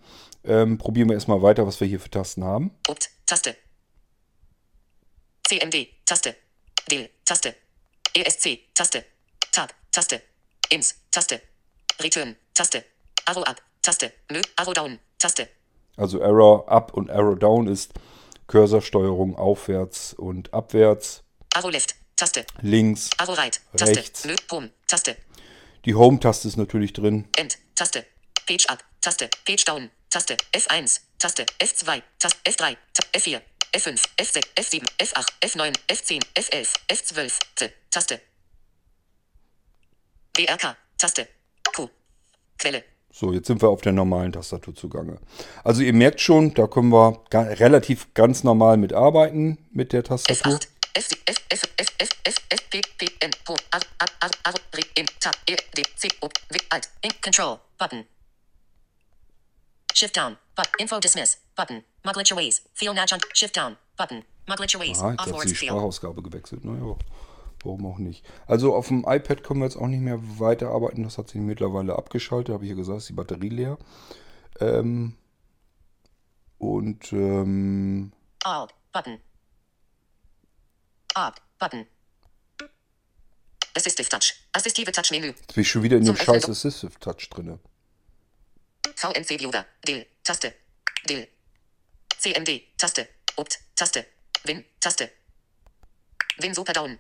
Ähm, 0.44 0.78
probieren 0.78 1.08
wir 1.08 1.14
erstmal 1.14 1.42
weiter, 1.42 1.66
was 1.66 1.80
wir 1.80 1.88
hier 1.88 2.00
für 2.00 2.10
Tasten 2.10 2.44
haben. 2.44 2.70
Opt. 2.88 3.10
Taste. 3.26 3.56
CMD. 5.44 5.88
Taste. 6.04 6.36
Del. 6.90 7.10
Taste. 7.24 7.54
ESC. 8.14 8.60
Taste. 8.74 9.04
Tab. 9.52 9.72
Taste. 9.90 10.22
Ins. 10.70 10.94
Taste. 11.10 11.40
Return. 12.02 12.36
Taste. 12.54 12.84
Arrow 13.26 13.42
up. 13.42 13.62
Taste. 13.82 14.12
Mö. 14.30 14.40
Arrow 14.56 14.72
down. 14.72 14.98
Taste. 15.18 15.48
Also 15.96 16.22
Arrow 16.22 16.64
Up 16.68 16.94
und 16.94 17.10
Arrow 17.10 17.38
Down 17.38 17.66
ist 17.68 17.92
Cursorsteuerung 18.46 19.36
aufwärts 19.36 20.14
und 20.14 20.52
abwärts, 20.52 21.22
Arrow 21.54 21.70
left. 21.70 21.94
Taste. 22.16 22.44
links. 22.60 23.10
Arrow 23.18 23.36
right. 23.36 23.60
Taste. 23.76 23.96
Rechts. 23.96 24.24
Mö. 24.24 24.34
Home. 24.50 24.70
Taste. 24.86 25.16
Die 25.84 25.94
Home-Taste 25.94 26.46
ist 26.46 26.56
natürlich 26.56 26.92
drin. 26.92 27.28
End. 27.36 27.58
Taste. 27.74 28.04
Page 28.46 28.68
up. 28.68 28.84
Taste. 29.00 29.28
Page 29.44 29.64
down. 29.64 29.90
Taste. 30.10 30.36
F1. 30.54 31.00
Taste. 31.18 31.46
F2. 31.60 32.02
Taste. 32.18 32.36
F3. 32.46 32.76
Ta 32.92 33.02
F4. 33.18 33.40
F5. 33.72 34.04
F6. 34.18 34.40
F7. 34.56 34.84
F8. 34.98 35.26
F9. 35.40 35.72
F10. 35.88 36.22
F11. 36.34 36.74
F12. 36.88 37.38
T. 37.56 37.70
Taste. 37.90 38.20
DRK. 40.36 40.76
Taste. 40.98 41.28
Q. 41.74 41.88
Quelle. 42.58 42.84
So, 43.10 43.32
jetzt 43.32 43.46
sind 43.46 43.60
wir 43.60 43.68
auf 43.68 43.82
der 43.82 43.92
normalen 43.92 44.32
Tastatur 44.32 44.74
zugange. 44.74 45.18
Also 45.64 45.82
ihr 45.82 45.92
merkt 45.92 46.20
schon, 46.20 46.54
da 46.54 46.66
können 46.66 46.90
wir 46.90 47.22
ga 47.28 47.42
relativ 47.42 48.14
ganz 48.14 48.42
normal 48.42 48.78
mit 48.78 48.94
arbeiten 48.94 49.58
mit 49.70 49.92
der 49.92 50.02
Tastatur. 50.02 50.52
F8. 50.52 50.68
F, 50.94 51.08
F, 51.24 51.36
F, 51.48 51.62
F, 51.78 51.88
F, 51.98 52.08
F, 52.24 52.36
F, 52.50 52.70
P, 52.70 52.80
P, 52.98 53.06
N, 53.20 53.30
Pro, 53.44 53.54
R, 53.70 53.80
R, 53.98 54.06
R, 54.20 54.30
R, 54.44 54.54
R, 54.74 54.80
in, 54.94 55.06
Tab, 55.20 55.34
E, 55.46 55.56
D, 55.74 55.82
C, 55.96 56.08
O, 56.20 56.28
W, 56.28 56.58
Alt, 56.68 56.90
in, 57.00 57.10
Control, 57.22 57.60
Button. 57.78 58.04
Shift 59.94 60.16
down, 60.16 60.36
but, 60.54 60.68
Info 60.78 61.00
dismiss, 61.00 61.38
Button. 61.56 61.82
Muglitch 62.04 62.34
Ways, 62.34 62.62
Feel 62.74 62.94
Natch 62.94 63.12
on, 63.12 63.20
Shift 63.34 63.56
down, 63.56 63.76
Button. 63.96 64.24
Muglitch 64.46 64.78
Ways, 64.78 64.98
Aha, 65.00 65.10
jetzt 65.12 65.32
hat 65.32 65.44
die. 65.44 65.54
Sprachausgabe 65.54 66.22
gewechselt. 66.22 66.64
Naja, 66.64 66.96
warum 67.62 67.86
auch 67.86 67.98
nicht. 67.98 68.24
Also 68.46 68.74
auf 68.74 68.88
dem 68.88 69.04
iPad 69.06 69.44
können 69.44 69.60
wir 69.60 69.66
jetzt 69.66 69.76
auch 69.76 69.86
nicht 69.86 70.00
mehr 70.00 70.18
weiterarbeiten. 70.38 71.04
Das 71.04 71.18
hat 71.18 71.28
sich 71.28 71.40
mittlerweile 71.40 71.96
abgeschaltet. 71.96 72.54
Habe 72.54 72.64
ich 72.64 72.70
ja 72.70 72.76
gesagt, 72.76 72.98
ist 72.98 73.08
die 73.08 73.14
Batterie 73.14 73.50
leer. 73.50 73.78
Ähm, 74.60 75.16
und 76.58 77.12
ähm, 77.12 78.12
Alt, 78.44 78.74
Button. 78.92 79.18
Alt, 81.14 81.34
Button. 81.58 81.86
Assistive 83.74 84.08
Touch, 84.08 84.34
Assistive 84.52 84.92
Touch 84.92 85.10
Menü, 85.10 85.28
jetzt 85.28 85.54
bin 85.54 85.62
ich 85.62 85.70
schon 85.70 85.82
wieder 85.82 85.96
in 85.96 86.04
dem 86.04 86.14
Zum 86.14 86.24
scheiß 86.26 86.48
Assistive 86.48 86.92
Touch 87.00 87.28
drinne. 87.30 87.58
VNC 88.96 89.40
Viewer, 89.40 89.64
Del, 89.86 90.06
Taste, 90.22 90.52
Del. 91.08 91.26
CMD, 92.22 92.62
Taste, 92.78 93.08
Opt, 93.36 93.58
Taste, 93.74 94.06
Win, 94.44 94.64
Taste. 94.78 95.10
Win 96.38 96.54
Super 96.54 96.72
Down, 96.72 96.96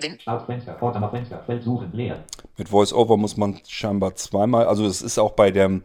Win, 0.00 0.20
Startfenster, 0.20 0.78
Vorderfenster, 0.78 1.42
Feld 1.44 1.64
suchen, 1.64 1.92
leer. 1.94 2.22
Mit 2.58 2.70
VoiceOver 2.70 3.16
muss 3.16 3.38
man 3.38 3.58
scheinbar 3.66 4.16
zweimal, 4.16 4.66
also 4.66 4.84
es 4.84 5.00
ist 5.00 5.18
auch 5.18 5.32
bei 5.32 5.50
dem, 5.50 5.82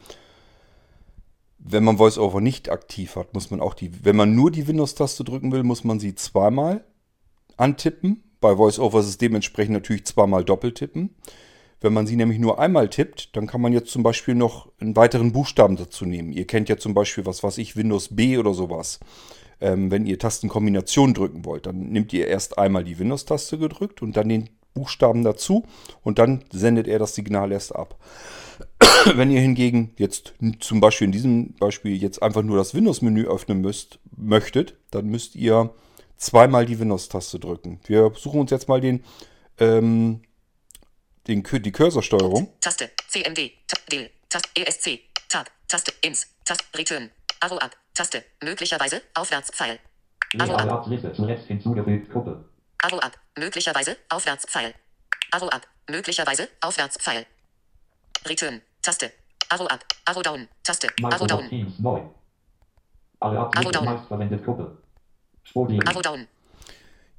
wenn 1.57 1.85
man 1.85 1.99
VoiceOver 1.99 2.41
nicht 2.41 2.69
aktiv 2.69 3.15
hat, 3.15 3.33
muss 3.33 3.49
man 3.49 3.61
auch 3.61 3.75
die, 3.75 4.03
wenn 4.03 4.17
man 4.17 4.35
nur 4.35 4.51
die 4.51 4.67
Windows-Taste 4.67 5.23
drücken 5.23 5.53
will, 5.53 5.63
muss 5.63 5.85
man 5.85 6.01
sie 6.01 6.13
zweimal 6.15 6.83
antippen. 7.55 8.21
Bei 8.41 8.57
VoiceOver 8.57 8.99
ist 8.99 9.07
es 9.07 9.17
dementsprechend 9.17 9.73
natürlich 9.73 10.05
zweimal 10.05 10.43
doppeltippen. 10.43 11.15
Wenn 11.81 11.93
man 11.93 12.05
sie 12.05 12.15
nämlich 12.15 12.37
nur 12.37 12.59
einmal 12.59 12.89
tippt, 12.89 13.35
dann 13.35 13.47
kann 13.47 13.59
man 13.59 13.73
jetzt 13.73 13.91
zum 13.91 14.03
Beispiel 14.03 14.35
noch 14.35 14.71
einen 14.79 14.95
weiteren 14.95 15.31
Buchstaben 15.31 15.75
dazu 15.75 16.05
nehmen. 16.05 16.31
Ihr 16.31 16.45
kennt 16.45 16.69
ja 16.69 16.77
zum 16.77 16.93
Beispiel, 16.93 17.25
was 17.25 17.43
weiß 17.43 17.57
ich, 17.57 17.75
Windows 17.75 18.15
B 18.15 18.37
oder 18.37 18.53
sowas. 18.53 18.99
Ähm, 19.59 19.89
wenn 19.91 20.05
ihr 20.05 20.19
Tastenkombination 20.19 21.13
drücken 21.13 21.43
wollt, 21.43 21.65
dann 21.65 21.89
nehmt 21.89 22.13
ihr 22.13 22.27
erst 22.27 22.57
einmal 22.57 22.83
die 22.83 22.99
Windows-Taste 22.99 23.57
gedrückt 23.57 24.01
und 24.01 24.15
dann 24.15 24.29
den 24.29 24.49
Buchstaben 24.73 25.23
dazu 25.23 25.65
und 26.03 26.19
dann 26.19 26.43
sendet 26.51 26.87
er 26.87 26.99
das 26.99 27.15
Signal 27.15 27.51
erst 27.51 27.75
ab. 27.75 27.99
Wenn 29.15 29.31
ihr 29.31 29.41
hingegen 29.41 29.91
jetzt 29.97 30.33
zum 30.59 30.79
Beispiel 30.79 31.05
in 31.05 31.11
diesem 31.11 31.53
Beispiel 31.55 31.95
jetzt 31.95 32.21
einfach 32.21 32.43
nur 32.43 32.57
das 32.57 32.73
Windows-Menü 32.75 33.25
öffnen 33.25 33.61
müsst, 33.61 33.99
möchtet, 34.15 34.75
dann 34.91 35.07
müsst 35.07 35.35
ihr 35.35 35.71
zweimal 36.17 36.65
die 36.65 36.79
Windows-Taste 36.79 37.39
drücken. 37.39 37.79
Wir 37.85 38.11
suchen 38.15 38.39
uns 38.39 38.51
jetzt 38.51 38.67
mal 38.67 38.81
den, 38.81 39.03
ähm, 39.59 40.21
den 41.27 41.43
Kür- 41.43 41.59
die 41.59 41.71
Cursorsteuerung. 41.71 42.53
Taste, 42.61 42.89
CMD, 43.07 43.51
Del, 43.91 44.09
Taste, 44.29 44.49
ESC, 44.55 44.99
Tab, 45.29 45.49
Taste, 45.67 45.93
Ins, 46.01 46.27
Taste, 46.45 46.63
Return, 46.75 47.09
Arrow 47.39 47.57
up, 47.57 47.75
Taste, 47.93 48.23
möglicherweise, 48.43 49.01
Aufwärtspfeil, 49.13 49.79
up, 50.39 50.49
Erlaubsliste 50.49 51.13
zuletzt 51.13 51.47
hinzugefügt, 51.47 52.09
Gruppe. 52.11 52.45
Arrow 52.83 52.99
up, 52.99 53.17
möglicherweise, 53.37 53.97
Aufwärtspfeil, 54.09 54.73
Arrow 55.31 55.49
up, 55.49 55.67
möglicherweise, 55.89 56.47
Aufwärtspfeil, 56.61 57.25
Return, 58.27 58.61
Taste, 58.81 59.11
Arrow 59.49 59.67
up, 59.67 59.85
Arrow 60.05 60.23
down, 60.23 60.47
Taste, 60.63 60.87
Arrow 60.87 61.01
Microsoft 61.01 61.31
down, 61.31 61.49
Teams 61.49 61.79
neu. 61.79 62.01
Abschnitte 63.19 63.71
down. 63.71 63.85
meistverwendet 63.85 64.43
Gruppe. 64.43 64.77
Arrow 65.85 66.01
down, 66.01 66.27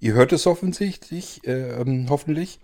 Ihr 0.00 0.14
hört 0.14 0.32
es 0.32 0.48
offensichtlich, 0.48 1.46
äh, 1.46 1.80
ähm, 1.80 2.08
hoffentlich. 2.10 2.58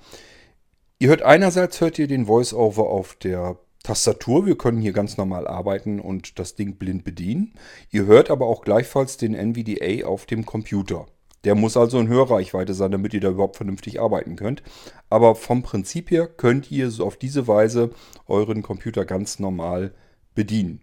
Ihr 1.01 1.11
hört 1.11 1.23
einerseits 1.23 1.81
hört 1.81 1.97
ihr 2.01 2.09
den 2.09 2.27
Voice-Over 2.27 2.91
auf 2.91 3.15
der 3.15 3.57
Tastatur. 3.85 4.47
Wir 4.47 4.59
können 4.59 4.81
hier 4.81 4.93
ganz 4.93 5.17
normal 5.17 5.47
arbeiten 5.47 6.01
und 6.01 6.41
das 6.41 6.57
Ding 6.57 6.75
blind 6.75 7.05
bedienen. 7.05 7.55
Ihr 7.93 8.07
hört 8.07 8.33
aber 8.33 8.47
auch 8.47 8.63
gleichfalls 8.63 9.17
den 9.17 9.33
NVDA 9.35 10.05
auf 10.07 10.27
dem 10.27 10.45
Computer. 10.45 11.07
Der 11.45 11.55
muss 11.55 11.77
also 11.77 12.01
in 12.01 12.09
Hörreichweite 12.09 12.75
sein, 12.75 12.91
damit 12.91 13.15
ihr 13.15 13.21
da 13.21 13.29
überhaupt 13.29 13.57
vernünftig 13.57 14.01
arbeiten 14.01 14.35
könnt. 14.35 14.65
Aber 15.09 15.37
vom 15.37 15.63
Prinzip 15.63 16.11
her 16.11 16.27
könnt 16.27 16.73
ihr 16.73 16.91
so 16.91 17.07
auf 17.07 17.17
diese 17.17 17.47
Weise 17.47 17.91
euren 18.27 18.63
Computer 18.63 19.05
ganz 19.05 19.39
normal 19.39 19.95
bedienen. 20.35 20.81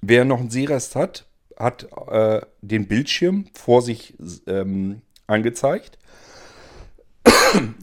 Wer 0.00 0.24
noch 0.24 0.40
einen 0.40 0.50
Sehrest 0.50 0.96
hat, 0.96 1.28
hat 1.56 1.86
äh, 2.08 2.40
den 2.62 2.88
Bildschirm 2.88 3.44
vor 3.54 3.80
sich 3.80 4.16
ähm, 4.48 5.02
angezeigt. 5.28 5.98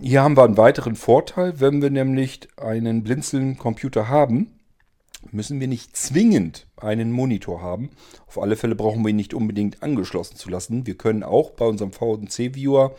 Hier 0.01 0.23
haben 0.23 0.35
wir 0.35 0.43
einen 0.43 0.57
weiteren 0.57 0.95
Vorteil, 0.95 1.59
wenn 1.59 1.81
wir 1.81 1.89
nämlich 1.89 2.47
einen 2.57 3.03
Blinzeln-Computer 3.03 4.07
haben, 4.09 4.59
müssen 5.31 5.59
wir 5.59 5.67
nicht 5.67 5.95
zwingend 5.95 6.65
einen 6.77 7.11
Monitor 7.11 7.61
haben. 7.61 7.91
Auf 8.27 8.41
alle 8.41 8.55
Fälle 8.55 8.75
brauchen 8.75 9.03
wir 9.03 9.09
ihn 9.09 9.15
nicht 9.15 9.33
unbedingt 9.33 9.83
angeschlossen 9.83 10.37
zu 10.37 10.49
lassen. 10.49 10.87
Wir 10.87 10.95
können 10.95 11.23
auch 11.23 11.51
bei 11.51 11.65
unserem 11.65 11.91
VNC-Viewer, 11.91 12.95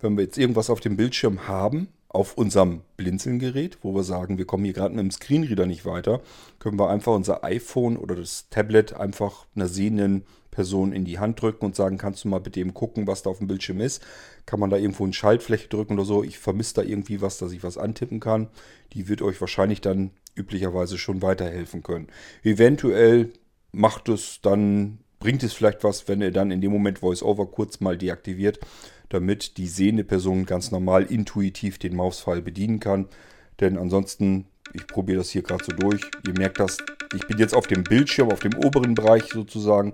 wenn 0.00 0.16
wir 0.16 0.24
jetzt 0.24 0.38
irgendwas 0.38 0.70
auf 0.70 0.80
dem 0.80 0.96
Bildschirm 0.96 1.48
haben, 1.48 1.88
auf 2.08 2.34
unserem 2.34 2.82
Blinzeln-Gerät, 2.96 3.78
wo 3.82 3.94
wir 3.94 4.04
sagen, 4.04 4.38
wir 4.38 4.46
kommen 4.46 4.64
hier 4.64 4.74
gerade 4.74 4.94
mit 4.94 5.02
dem 5.02 5.10
Screenreader 5.10 5.66
nicht 5.66 5.84
weiter, 5.84 6.20
können 6.60 6.78
wir 6.78 6.88
einfach 6.88 7.14
unser 7.14 7.42
iPhone 7.42 7.96
oder 7.96 8.14
das 8.14 8.48
Tablet 8.50 8.94
einfach 8.94 9.46
einer 9.56 9.66
sehenden 9.66 10.24
Person 10.56 10.92
in 10.92 11.04
die 11.04 11.18
Hand 11.18 11.42
drücken 11.42 11.66
und 11.66 11.76
sagen, 11.76 11.98
kannst 11.98 12.24
du 12.24 12.28
mal 12.28 12.40
bitte 12.40 12.60
eben 12.60 12.72
gucken, 12.72 13.06
was 13.06 13.22
da 13.22 13.28
auf 13.28 13.38
dem 13.38 13.46
Bildschirm 13.46 13.78
ist. 13.78 14.02
Kann 14.46 14.58
man 14.58 14.70
da 14.70 14.78
irgendwo 14.78 15.04
eine 15.04 15.12
Schaltfläche 15.12 15.68
drücken 15.68 15.92
oder 15.92 16.06
so. 16.06 16.24
Ich 16.24 16.38
vermisse 16.38 16.76
da 16.76 16.82
irgendwie 16.82 17.20
was, 17.20 17.36
dass 17.36 17.52
ich 17.52 17.62
was 17.62 17.76
antippen 17.76 18.20
kann. 18.20 18.48
Die 18.94 19.06
wird 19.06 19.20
euch 19.20 19.38
wahrscheinlich 19.38 19.82
dann 19.82 20.12
üblicherweise 20.34 20.96
schon 20.96 21.20
weiterhelfen 21.20 21.82
können. 21.82 22.06
Eventuell 22.42 23.34
macht 23.70 24.08
es 24.08 24.40
dann, 24.40 24.98
bringt 25.18 25.42
es 25.42 25.52
vielleicht 25.52 25.84
was, 25.84 26.08
wenn 26.08 26.22
ihr 26.22 26.30
dann 26.30 26.50
in 26.50 26.62
dem 26.62 26.72
Moment 26.72 27.02
VoiceOver 27.02 27.46
kurz 27.48 27.80
mal 27.80 27.98
deaktiviert, 27.98 28.58
damit 29.10 29.58
die 29.58 29.68
sehende 29.68 30.04
Person 30.04 30.46
ganz 30.46 30.70
normal 30.70 31.04
intuitiv 31.04 31.78
den 31.78 31.94
Mauspfeil 31.94 32.40
bedienen 32.40 32.80
kann. 32.80 33.08
Denn 33.60 33.76
ansonsten, 33.76 34.46
ich 34.72 34.86
probiere 34.86 35.18
das 35.18 35.28
hier 35.28 35.42
gerade 35.42 35.64
so 35.66 35.72
durch. 35.72 36.00
Ihr 36.26 36.32
merkt 36.38 36.60
das, 36.60 36.78
ich 37.14 37.26
bin 37.26 37.36
jetzt 37.36 37.54
auf 37.54 37.66
dem 37.66 37.84
Bildschirm, 37.84 38.30
auf 38.30 38.40
dem 38.40 38.54
oberen 38.54 38.94
Bereich 38.94 39.24
sozusagen. 39.26 39.92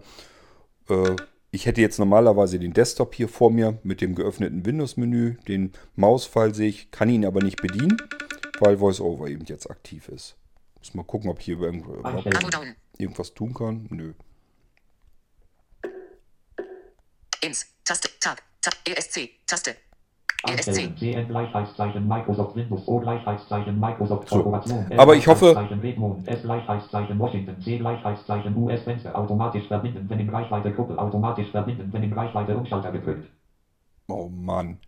Äh, 0.93 1.17
ich 1.51 1.67
hätte 1.67 1.81
jetzt 1.81 1.99
normalerweise 1.99 2.59
den 2.59 2.73
Desktop 2.73 3.15
hier 3.15 3.29
vor 3.29 3.51
mir 3.51 3.79
mit 3.83 4.01
dem 4.01 4.15
geöffneten 4.15 4.65
Windows-Menü. 4.65 5.37
Den 5.49 5.73
Mauspfeil 5.97 6.55
sehe 6.55 6.69
ich, 6.69 6.91
kann 6.91 7.11
ihn 7.11 7.27
aber 7.27 7.43
nicht 7.43 7.61
bedienen, 7.61 7.99
weil 8.59 8.81
VoiceOver 8.81 9.29
eben 9.29 9.45
jetzt 9.45 9.71
aktiv 9.71 10.09
ist. 10.09 10.37
Muss 10.79 10.95
mal 10.95 11.05
gucken, 11.05 11.31
ob 11.31 11.41
ich 11.41 11.45
hier 11.45 11.61
irgendwas 11.61 13.35
tun 13.35 13.53
kann. 13.53 13.87
Nö. 13.91 14.15
Ins, 17.43 17.67
Taste, 17.85 18.09
Tab, 18.19 18.41
Tab, 18.63 18.75
ESC, 18.87 19.31
Taste. 19.47 19.77
So. 24.89 24.97
Aber 24.97 25.15
ich 25.15 25.27
hoffe-. 25.29 25.55
Oh 34.09 34.29
Mann. 34.29 34.79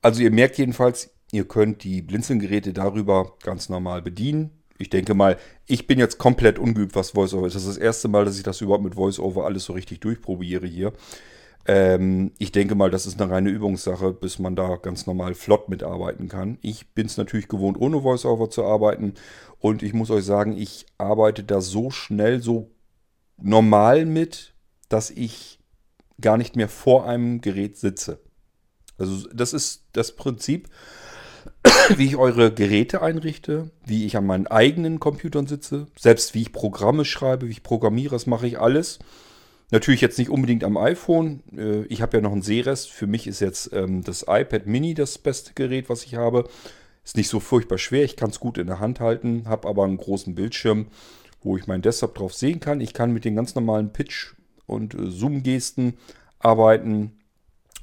Also 0.00 0.22
ihr 0.22 0.30
merkt 0.30 0.58
jedenfalls, 0.58 1.14
ihr 1.30 1.46
könnt 1.46 1.84
die 1.84 2.02
Blinzelgeräte 2.02 2.72
darüber 2.72 3.34
ganz 3.42 3.68
normal 3.68 4.02
bedienen. 4.02 4.62
Ich 4.78 4.90
denke 4.90 5.14
mal, 5.14 5.36
ich 5.66 5.86
bin 5.86 5.98
jetzt 5.98 6.18
komplett 6.18 6.58
ungeübt, 6.58 6.96
was 6.96 7.14
VoiceOver 7.14 7.46
ist. 7.46 7.54
Das 7.54 7.62
ist 7.62 7.76
das 7.76 7.78
erste 7.78 8.08
Mal, 8.08 8.24
dass 8.24 8.36
ich 8.36 8.42
das 8.42 8.60
überhaupt 8.60 8.82
mit 8.82 8.96
VoiceOver 8.96 9.44
alles 9.44 9.64
so 9.64 9.74
richtig 9.74 10.00
durchprobiere 10.00 10.66
hier. 10.66 10.92
Ähm, 11.66 12.32
ich 12.38 12.52
denke 12.52 12.74
mal, 12.74 12.90
das 12.90 13.06
ist 13.06 13.20
eine 13.20 13.30
reine 13.30 13.50
Übungssache, 13.50 14.12
bis 14.12 14.38
man 14.38 14.56
da 14.56 14.76
ganz 14.76 15.06
normal 15.06 15.34
flott 15.34 15.68
mitarbeiten 15.68 16.28
kann. 16.28 16.58
Ich 16.60 16.92
bin 16.94 17.06
es 17.06 17.16
natürlich 17.16 17.48
gewohnt, 17.48 17.80
ohne 17.80 18.02
VoiceOver 18.02 18.50
zu 18.50 18.64
arbeiten. 18.64 19.14
Und 19.58 19.82
ich 19.82 19.92
muss 19.92 20.10
euch 20.10 20.24
sagen, 20.24 20.56
ich 20.56 20.86
arbeite 20.98 21.44
da 21.44 21.60
so 21.60 21.90
schnell, 21.90 22.42
so 22.42 22.70
normal 23.36 24.06
mit, 24.06 24.54
dass 24.88 25.10
ich 25.10 25.60
gar 26.20 26.36
nicht 26.36 26.56
mehr 26.56 26.68
vor 26.68 27.06
einem 27.06 27.40
Gerät 27.40 27.76
sitze. 27.76 28.20
Also 28.98 29.28
das 29.32 29.52
ist 29.52 29.84
das 29.92 30.16
Prinzip, 30.16 30.68
wie 31.96 32.06
ich 32.06 32.16
eure 32.16 32.52
Geräte 32.52 33.02
einrichte, 33.02 33.70
wie 33.84 34.04
ich 34.04 34.16
an 34.16 34.26
meinen 34.26 34.46
eigenen 34.46 35.00
Computern 35.00 35.46
sitze, 35.46 35.86
selbst 35.98 36.34
wie 36.34 36.42
ich 36.42 36.52
Programme 36.52 37.04
schreibe, 37.04 37.46
wie 37.46 37.52
ich 37.52 37.62
programmiere, 37.62 38.14
das 38.14 38.26
mache 38.26 38.46
ich 38.46 38.58
alles. 38.58 38.98
Natürlich 39.72 40.02
jetzt 40.02 40.18
nicht 40.18 40.30
unbedingt 40.30 40.64
am 40.64 40.76
iPhone. 40.76 41.42
Äh, 41.56 41.84
Ich 41.86 42.02
habe 42.02 42.18
ja 42.18 42.20
noch 42.22 42.32
einen 42.32 42.42
Sehrest. 42.42 42.90
Für 42.90 43.06
mich 43.06 43.26
ist 43.26 43.40
jetzt 43.40 43.72
ähm, 43.72 44.04
das 44.04 44.26
iPad 44.28 44.66
Mini 44.66 44.94
das 44.94 45.16
beste 45.16 45.54
Gerät, 45.54 45.88
was 45.88 46.04
ich 46.04 46.14
habe. 46.14 46.48
Ist 47.04 47.16
nicht 47.16 47.28
so 47.28 47.40
furchtbar 47.40 47.78
schwer. 47.78 48.04
Ich 48.04 48.14
kann 48.14 48.30
es 48.30 48.38
gut 48.38 48.58
in 48.58 48.66
der 48.66 48.80
Hand 48.80 49.00
halten, 49.00 49.44
habe 49.46 49.66
aber 49.66 49.84
einen 49.84 49.96
großen 49.96 50.34
Bildschirm, 50.34 50.88
wo 51.40 51.56
ich 51.56 51.66
meinen 51.66 51.82
Desktop 51.82 52.14
drauf 52.14 52.34
sehen 52.34 52.60
kann. 52.60 52.82
Ich 52.82 52.92
kann 52.92 53.12
mit 53.12 53.24
den 53.24 53.34
ganz 53.34 53.54
normalen 53.54 53.92
Pitch- 53.92 54.34
und 54.66 54.94
äh, 54.94 55.10
Zoom-Gesten 55.10 55.94
arbeiten 56.38 57.12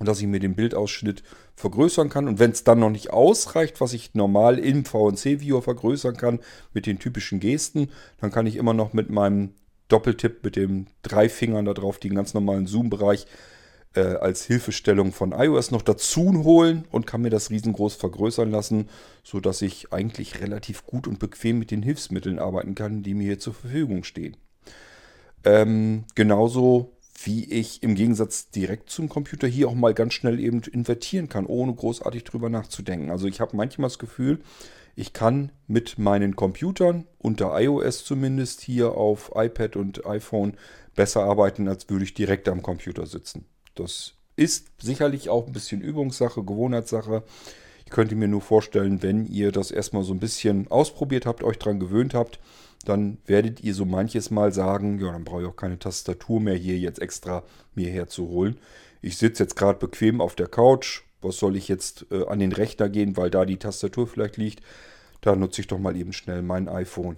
dass 0.05 0.21
ich 0.21 0.27
mir 0.27 0.39
den 0.39 0.55
Bildausschnitt 0.55 1.23
vergrößern 1.55 2.09
kann. 2.09 2.27
Und 2.27 2.39
wenn 2.39 2.51
es 2.51 2.63
dann 2.63 2.79
noch 2.79 2.89
nicht 2.89 3.11
ausreicht, 3.11 3.81
was 3.81 3.93
ich 3.93 4.13
normal 4.13 4.57
im 4.57 4.85
VNC-Viewer 4.85 5.61
vergrößern 5.61 6.15
kann, 6.15 6.39
mit 6.73 6.85
den 6.85 6.99
typischen 6.99 7.39
Gesten, 7.39 7.89
dann 8.19 8.31
kann 8.31 8.47
ich 8.47 8.55
immer 8.55 8.73
noch 8.73 8.93
mit 8.93 9.09
meinem 9.09 9.55
Doppeltipp, 9.89 10.43
mit 10.43 10.55
den 10.55 10.87
drei 11.01 11.27
Fingern 11.27 11.65
da 11.65 11.73
drauf, 11.73 11.99
den 11.99 12.15
ganz 12.15 12.33
normalen 12.33 12.67
Zoom-Bereich 12.67 13.27
äh, 13.95 14.01
als 14.01 14.45
Hilfestellung 14.45 15.11
von 15.11 15.31
iOS 15.31 15.71
noch 15.71 15.81
dazu 15.81 16.43
holen 16.43 16.85
und 16.91 17.07
kann 17.07 17.21
mir 17.21 17.29
das 17.29 17.49
riesengroß 17.49 17.95
vergrößern 17.95 18.51
lassen, 18.51 18.89
sodass 19.23 19.61
ich 19.61 19.91
eigentlich 19.91 20.41
relativ 20.41 20.85
gut 20.85 21.07
und 21.07 21.19
bequem 21.19 21.59
mit 21.59 21.71
den 21.71 21.83
Hilfsmitteln 21.83 22.39
arbeiten 22.39 22.75
kann, 22.75 23.03
die 23.03 23.13
mir 23.13 23.23
hier 23.23 23.39
zur 23.39 23.53
Verfügung 23.53 24.03
stehen. 24.03 24.37
Ähm, 25.43 26.05
genauso 26.15 26.93
wie 27.23 27.51
ich 27.51 27.83
im 27.83 27.95
Gegensatz 27.95 28.49
direkt 28.49 28.89
zum 28.89 29.09
Computer 29.09 29.47
hier 29.47 29.67
auch 29.67 29.75
mal 29.75 29.93
ganz 29.93 30.13
schnell 30.13 30.39
eben 30.39 30.61
invertieren 30.61 31.27
kann, 31.27 31.45
ohne 31.45 31.73
großartig 31.73 32.23
drüber 32.23 32.49
nachzudenken. 32.49 33.09
Also 33.09 33.27
ich 33.27 33.41
habe 33.41 33.57
manchmal 33.57 33.89
das 33.89 33.99
Gefühl, 33.99 34.39
ich 34.99 35.13
kann 35.13 35.53
mit 35.65 35.97
meinen 35.97 36.35
Computern, 36.35 37.07
unter 37.19 37.57
iOS 37.57 38.03
zumindest, 38.03 38.59
hier 38.59 38.97
auf 38.97 39.31
iPad 39.33 39.77
und 39.77 40.05
iPhone 40.05 40.57
besser 40.93 41.23
arbeiten, 41.23 41.69
als 41.69 41.89
würde 41.89 42.03
ich 42.03 42.13
direkt 42.13 42.49
am 42.49 42.61
Computer 42.61 43.05
sitzen. 43.05 43.45
Das 43.75 44.15
ist 44.35 44.67
sicherlich 44.77 45.29
auch 45.29 45.47
ein 45.47 45.53
bisschen 45.53 45.79
Übungssache, 45.79 46.43
Gewohnheitssache. 46.43 47.23
Ich 47.85 47.91
könnte 47.91 48.15
mir 48.15 48.27
nur 48.27 48.41
vorstellen, 48.41 49.01
wenn 49.01 49.25
ihr 49.25 49.53
das 49.53 49.71
erstmal 49.71 50.03
so 50.03 50.13
ein 50.13 50.19
bisschen 50.19 50.69
ausprobiert 50.69 51.25
habt, 51.25 51.43
euch 51.43 51.57
dran 51.59 51.79
gewöhnt 51.79 52.13
habt, 52.13 52.41
dann 52.83 53.19
werdet 53.25 53.61
ihr 53.63 53.73
so 53.73 53.85
manches 53.85 54.31
Mal 54.31 54.51
sagen, 54.51 54.99
ja, 54.99 55.13
dann 55.13 55.23
brauche 55.23 55.43
ich 55.43 55.47
auch 55.47 55.55
keine 55.55 55.79
Tastatur 55.79 56.41
mehr 56.41 56.55
hier 56.55 56.77
jetzt 56.77 57.01
extra 57.01 57.43
mir 57.73 57.89
herzuholen. 57.89 58.57
Ich 59.01 59.17
sitze 59.17 59.43
jetzt 59.43 59.55
gerade 59.55 59.79
bequem 59.79 60.19
auf 60.19 60.35
der 60.35 60.47
Couch. 60.47 61.03
Was 61.21 61.37
soll 61.37 61.55
ich 61.55 61.67
jetzt 61.67 62.05
äh, 62.11 62.25
an 62.25 62.39
den 62.39 62.51
Rechner 62.51 62.89
gehen, 62.89 63.17
weil 63.17 63.29
da 63.29 63.45
die 63.45 63.57
Tastatur 63.57 64.07
vielleicht 64.07 64.37
liegt? 64.37 64.63
Da 65.21 65.35
nutze 65.35 65.61
ich 65.61 65.67
doch 65.67 65.79
mal 65.79 65.95
eben 65.97 66.13
schnell 66.13 66.41
mein 66.41 66.69
iPhone. 66.69 67.17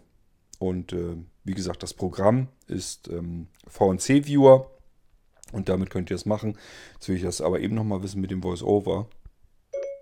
Und 0.59 0.93
äh, 0.93 1.17
wie 1.43 1.53
gesagt, 1.53 1.83
das 1.83 1.93
Programm 1.93 2.47
ist 2.67 3.07
ähm, 3.07 3.47
VNC 3.67 4.25
Viewer. 4.25 4.69
Und 5.51 5.69
damit 5.69 5.89
könnt 5.89 6.09
ihr 6.09 6.15
es 6.15 6.25
machen. 6.25 6.57
Jetzt 6.93 7.09
will 7.09 7.15
ich 7.17 7.23
das 7.23 7.41
aber 7.41 7.59
eben 7.59 7.75
nochmal 7.75 8.01
wissen 8.03 8.21
mit 8.21 8.31
dem 8.31 8.43
VoiceOver. 8.43 9.07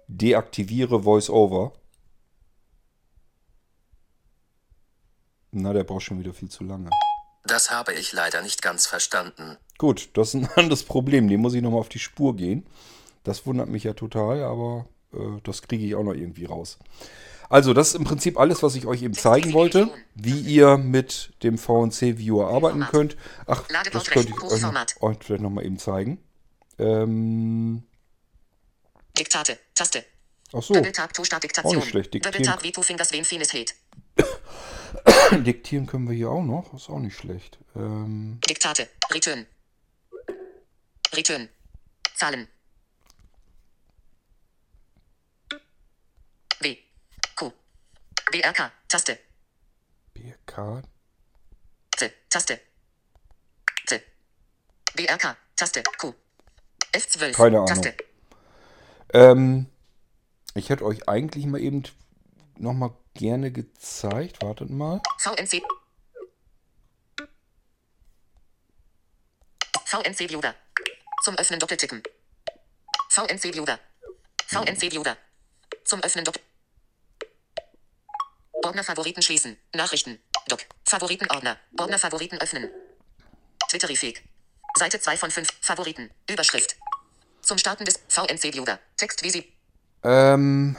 Deaktiviere 0.08 1.06
VoiceOver. 1.06 1.74
Na, 5.52 5.74
der 5.74 5.84
braucht 5.84 6.04
schon 6.04 6.20
wieder 6.20 6.34
viel 6.34 6.50
zu 6.50 6.64
lange. 6.64 6.90
Das 7.44 7.72
habe 7.72 7.94
ich 7.94 8.14
leider 8.14 8.42
nicht 8.42 8.62
ganz 8.62 8.86
verstanden. 8.86 9.58
Gut, 9.78 10.10
das 10.14 10.36
ist 10.36 10.36
ein 10.36 10.50
anderes 10.56 10.84
Problem. 10.84 11.28
Dem 11.28 11.42
muss 11.42 11.54
ich 11.54 11.62
nochmal 11.62 11.80
auf 11.80 11.90
die 11.90 12.00
Spur 12.00 12.36
gehen. 12.36 12.66
Das 13.24 13.46
wundert 13.46 13.70
mich 13.70 13.84
ja 13.84 13.94
total, 13.94 14.44
aber 14.44 14.88
äh, 15.14 15.18
das 15.44 15.62
kriege 15.62 15.86
ich 15.86 15.96
auch 15.96 16.04
noch 16.04 16.14
irgendwie 16.14 16.46
raus. 16.46 16.78
Also, 17.50 17.74
das 17.74 17.90
ist 17.90 17.96
im 17.96 18.04
Prinzip 18.04 18.40
alles, 18.40 18.62
was 18.62 18.76
ich 18.76 18.86
euch 18.86 19.02
eben 19.02 19.16
zeigen 19.16 19.54
wollte, 19.54 19.90
wie 20.14 20.40
ihr 20.40 20.78
mit 20.78 21.34
dem 21.42 21.58
VNC 21.58 22.20
Viewer 22.20 22.48
arbeiten 22.50 22.82
könnt. 22.92 23.18
Ach, 23.48 23.64
das 23.92 24.06
könnte 24.06 24.30
ich 24.30 24.44
euch, 24.44 25.02
euch 25.02 25.18
vielleicht 25.22 25.42
nochmal 25.42 25.66
eben 25.66 25.80
zeigen. 25.80 26.20
Ähm, 26.78 27.84
Diktate, 29.18 29.58
Taste. 29.74 30.06
ach 30.54 30.62
so. 30.62 30.74
Auch 30.76 31.74
nicht 31.76 31.90
schlecht, 31.90 32.14
diktieren. 32.14 32.34
Diktieren 35.44 35.86
können 35.88 36.08
wir 36.08 36.16
hier 36.16 36.30
auch 36.30 36.44
noch. 36.44 36.74
Ist 36.74 36.90
auch 36.90 37.00
nicht 37.00 37.18
schlecht. 37.18 37.58
Ähm, 37.76 38.40
Diktate, 38.48 38.88
Return. 39.12 39.46
Return. 41.14 41.50
Zahlen. 42.16 42.48
W. 46.62 46.78
Q. 47.36 47.52
BRK, 48.32 48.72
Taste. 48.88 49.18
BRK. 50.14 50.84
Z, 51.98 52.12
Taste. 52.30 52.60
Z. 53.88 54.02
BRK, 54.96 55.36
Taste, 55.56 55.84
Q. 55.98 56.14
F12, 56.94 57.34
Keine 57.34 57.58
Ahnung. 57.58 57.68
Taste. 57.68 57.96
Ähm, 59.14 59.66
ich 60.54 60.70
hätte 60.70 60.86
euch 60.86 61.08
eigentlich 61.10 61.46
mal 61.46 61.60
eben 61.60 61.84
nochmal 62.58 62.92
gerne 63.16 63.52
gezeigt. 63.52 64.42
Wartet 64.42 64.70
mal. 64.70 65.02
VNC. 65.18 65.64
VNC 69.86 70.30
Viewer. 70.30 70.54
Zum 71.24 71.36
Öffnen 71.36 71.60
doppeltippen. 71.60 72.04
VNC 73.10 73.56
Viewer. 73.56 73.80
VNC 74.46 74.92
Viewer. 74.92 75.18
Zum 75.84 76.02
Öffnen 76.04 76.26
doppel. 76.26 76.42
Ordner 78.70 78.84
Favoriten 78.84 79.24
schließen. 79.24 79.58
Nachrichten. 79.74 80.20
Doc. 80.48 80.60
Favoritenordner. 80.86 81.58
Ordner 81.80 81.98
Favoriten 81.98 82.38
öffnen. 82.40 82.70
Twitterifig. 83.68 84.22
Seite 84.78 85.00
2 85.00 85.18
von 85.18 85.32
5. 85.32 85.50
Favoriten. 85.60 86.12
Überschrift. 86.30 86.76
Zum 87.42 87.58
Starten 87.58 87.86
des 87.86 88.00
VNC 88.10 88.54
Viewer. 88.54 88.78
Text 88.96 89.24
wie 89.24 89.32
Sie. 89.32 89.52
Ähm, 90.04 90.78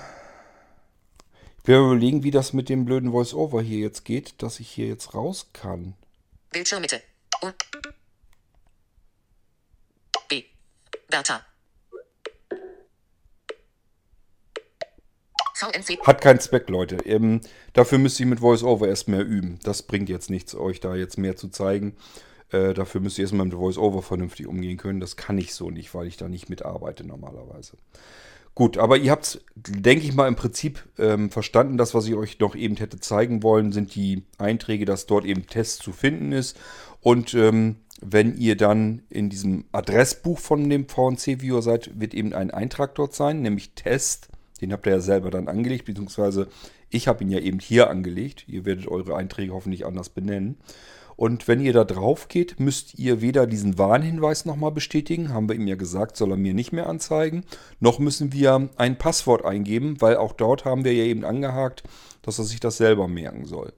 ich 1.62 1.66
werde 1.66 1.84
überlegen, 1.84 2.22
wie 2.22 2.30
das 2.30 2.52
mit 2.52 2.68
dem 2.68 2.84
blöden 2.84 3.10
Voice-Over 3.10 3.60
hier 3.60 3.80
jetzt 3.80 4.04
geht, 4.04 4.40
dass 4.40 4.60
ich 4.60 4.70
hier 4.70 4.86
jetzt 4.86 5.12
raus 5.14 5.48
kann. 5.52 5.94
Bildschirmmitte. 6.52 7.02
B. 10.28 10.44
Bertha. 11.08 11.44
Hat 16.06 16.20
keinen 16.20 16.40
Zweck, 16.40 16.68
Leute. 16.68 16.96
Ähm, 17.04 17.40
dafür 17.72 17.98
müsst 17.98 18.18
ihr 18.20 18.26
mit 18.26 18.40
VoiceOver 18.40 18.88
erst 18.88 19.08
mehr 19.08 19.24
üben. 19.24 19.58
Das 19.62 19.82
bringt 19.82 20.08
jetzt 20.08 20.30
nichts, 20.30 20.54
euch 20.54 20.80
da 20.80 20.94
jetzt 20.94 21.18
mehr 21.18 21.36
zu 21.36 21.48
zeigen. 21.48 21.96
Äh, 22.50 22.74
dafür 22.74 23.00
müsst 23.00 23.18
ihr 23.18 23.22
erstmal 23.22 23.46
mit 23.46 23.56
VoiceOver 23.56 24.02
vernünftig 24.02 24.46
umgehen 24.46 24.76
können. 24.76 25.00
Das 25.00 25.16
kann 25.16 25.38
ich 25.38 25.54
so 25.54 25.70
nicht, 25.70 25.94
weil 25.94 26.06
ich 26.06 26.16
da 26.16 26.28
nicht 26.28 26.48
mitarbeite 26.48 27.06
normalerweise. 27.06 27.76
Gut, 28.54 28.78
aber 28.78 28.96
ihr 28.96 29.12
habt 29.12 29.24
es, 29.24 29.40
denke 29.54 30.04
ich 30.04 30.14
mal, 30.14 30.26
im 30.26 30.36
Prinzip 30.36 30.84
ähm, 30.98 31.30
verstanden. 31.30 31.78
Das, 31.78 31.94
was 31.94 32.06
ich 32.06 32.14
euch 32.14 32.38
noch 32.40 32.56
eben 32.56 32.76
hätte 32.76 32.98
zeigen 32.98 33.42
wollen, 33.42 33.72
sind 33.72 33.94
die 33.94 34.24
Einträge, 34.38 34.84
dass 34.84 35.06
dort 35.06 35.24
eben 35.24 35.46
Test 35.46 35.82
zu 35.82 35.92
finden 35.92 36.32
ist. 36.32 36.58
Und 37.00 37.32
ähm, 37.34 37.76
wenn 38.00 38.36
ihr 38.36 38.56
dann 38.56 39.02
in 39.08 39.30
diesem 39.30 39.66
Adressbuch 39.72 40.38
von 40.38 40.68
dem 40.68 40.88
VNC-Viewer 40.88 41.62
seid, 41.62 42.00
wird 42.00 42.14
eben 42.14 42.32
ein 42.32 42.50
Eintrag 42.50 42.94
dort 42.94 43.14
sein, 43.14 43.42
nämlich 43.42 43.74
Test 43.74 44.29
den 44.60 44.72
habt 44.72 44.86
ihr 44.86 44.92
ja 44.92 45.00
selber 45.00 45.30
dann 45.30 45.48
angelegt, 45.48 45.86
beziehungsweise 45.86 46.48
ich 46.88 47.08
habe 47.08 47.24
ihn 47.24 47.30
ja 47.30 47.38
eben 47.38 47.58
hier 47.58 47.90
angelegt. 47.90 48.44
Ihr 48.48 48.64
werdet 48.64 48.88
eure 48.88 49.16
Einträge 49.16 49.52
hoffentlich 49.52 49.86
anders 49.86 50.08
benennen. 50.08 50.56
Und 51.20 51.48
wenn 51.48 51.60
ihr 51.60 51.74
da 51.74 51.84
drauf 51.84 52.28
geht, 52.28 52.58
müsst 52.60 52.98
ihr 52.98 53.20
weder 53.20 53.46
diesen 53.46 53.76
Warnhinweis 53.76 54.46
nochmal 54.46 54.72
bestätigen, 54.72 55.34
haben 55.34 55.50
wir 55.50 55.54
ihm 55.54 55.66
ja 55.66 55.74
gesagt, 55.74 56.16
soll 56.16 56.30
er 56.30 56.38
mir 56.38 56.54
nicht 56.54 56.72
mehr 56.72 56.88
anzeigen, 56.88 57.44
noch 57.78 57.98
müssen 57.98 58.32
wir 58.32 58.70
ein 58.76 58.96
Passwort 58.96 59.44
eingeben, 59.44 60.00
weil 60.00 60.16
auch 60.16 60.32
dort 60.32 60.64
haben 60.64 60.82
wir 60.82 60.94
ja 60.94 61.04
eben 61.04 61.26
angehakt, 61.26 61.82
dass 62.22 62.38
er 62.38 62.44
sich 62.44 62.58
das 62.58 62.78
selber 62.78 63.06
merken 63.06 63.44
soll. 63.44 63.74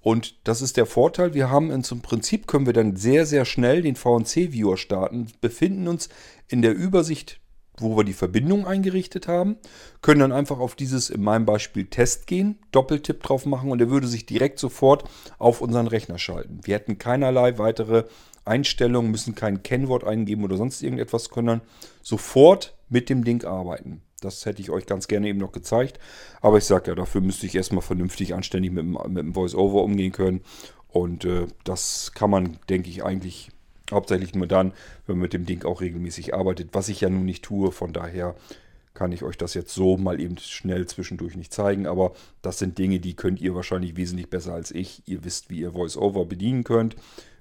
Und 0.00 0.34
das 0.48 0.62
ist 0.62 0.76
der 0.76 0.86
Vorteil, 0.86 1.32
wir 1.32 1.48
haben 1.48 1.70
im 1.70 1.82
Prinzip 2.02 2.48
können 2.48 2.66
wir 2.66 2.72
dann 2.72 2.96
sehr, 2.96 3.24
sehr 3.24 3.44
schnell 3.44 3.82
den 3.82 3.94
VNC-Viewer 3.94 4.76
starten, 4.76 5.28
befinden 5.40 5.86
uns 5.86 6.08
in 6.48 6.60
der 6.60 6.74
Übersicht 6.74 7.40
wo 7.80 7.96
wir 7.96 8.04
die 8.04 8.12
Verbindung 8.12 8.66
eingerichtet 8.66 9.28
haben, 9.28 9.56
können 10.02 10.20
dann 10.20 10.32
einfach 10.32 10.58
auf 10.58 10.74
dieses, 10.74 11.10
in 11.10 11.22
meinem 11.22 11.46
Beispiel, 11.46 11.86
Test 11.86 12.26
gehen, 12.26 12.58
Doppeltipp 12.72 13.22
drauf 13.22 13.46
machen 13.46 13.70
und 13.70 13.80
er 13.80 13.90
würde 13.90 14.06
sich 14.06 14.26
direkt 14.26 14.58
sofort 14.58 15.04
auf 15.38 15.60
unseren 15.60 15.86
Rechner 15.86 16.18
schalten. 16.18 16.60
Wir 16.62 16.74
hätten 16.74 16.98
keinerlei 16.98 17.58
weitere 17.58 18.04
Einstellungen, 18.44 19.10
müssen 19.10 19.34
kein 19.34 19.62
Kennwort 19.62 20.04
eingeben 20.04 20.44
oder 20.44 20.56
sonst 20.56 20.82
irgendetwas, 20.82 21.30
können 21.30 21.60
sofort 22.02 22.76
mit 22.88 23.08
dem 23.08 23.24
Ding 23.24 23.44
arbeiten. 23.44 24.02
Das 24.20 24.44
hätte 24.44 24.60
ich 24.60 24.70
euch 24.70 24.86
ganz 24.86 25.08
gerne 25.08 25.28
eben 25.28 25.38
noch 25.38 25.52
gezeigt. 25.52 25.98
Aber 26.40 26.58
ich 26.58 26.64
sage 26.64 26.90
ja, 26.90 26.94
dafür 26.94 27.20
müsste 27.20 27.46
ich 27.46 27.54
erstmal 27.54 27.82
vernünftig 27.82 28.34
anständig 28.34 28.72
mit, 28.72 28.84
mit 28.84 29.18
dem 29.18 29.34
Voice-Over 29.34 29.82
umgehen 29.82 30.12
können. 30.12 30.42
Und 30.88 31.24
äh, 31.24 31.46
das 31.64 32.12
kann 32.14 32.30
man, 32.30 32.58
denke 32.68 32.90
ich, 32.90 33.04
eigentlich 33.04 33.50
Hauptsächlich 33.90 34.34
nur 34.34 34.46
dann, 34.46 34.72
wenn 35.06 35.16
man 35.16 35.22
mit 35.22 35.32
dem 35.32 35.46
Ding 35.46 35.64
auch 35.64 35.80
regelmäßig 35.80 36.34
arbeitet, 36.34 36.70
was 36.72 36.88
ich 36.88 37.00
ja 37.00 37.10
nun 37.10 37.24
nicht 37.24 37.44
tue. 37.44 37.72
Von 37.72 37.92
daher 37.92 38.34
kann 38.94 39.12
ich 39.12 39.22
euch 39.22 39.38
das 39.38 39.54
jetzt 39.54 39.74
so 39.74 39.96
mal 39.96 40.20
eben 40.20 40.36
schnell 40.38 40.86
zwischendurch 40.86 41.36
nicht 41.36 41.52
zeigen. 41.52 41.86
Aber 41.86 42.12
das 42.42 42.58
sind 42.58 42.78
Dinge, 42.78 43.00
die 43.00 43.14
könnt 43.14 43.40
ihr 43.40 43.54
wahrscheinlich 43.54 43.96
wesentlich 43.96 44.30
besser 44.30 44.54
als 44.54 44.70
ich. 44.70 45.02
Ihr 45.06 45.24
wisst, 45.24 45.50
wie 45.50 45.60
ihr 45.60 45.74
VoiceOver 45.74 46.26
bedienen 46.26 46.64
könnt, 46.64 46.96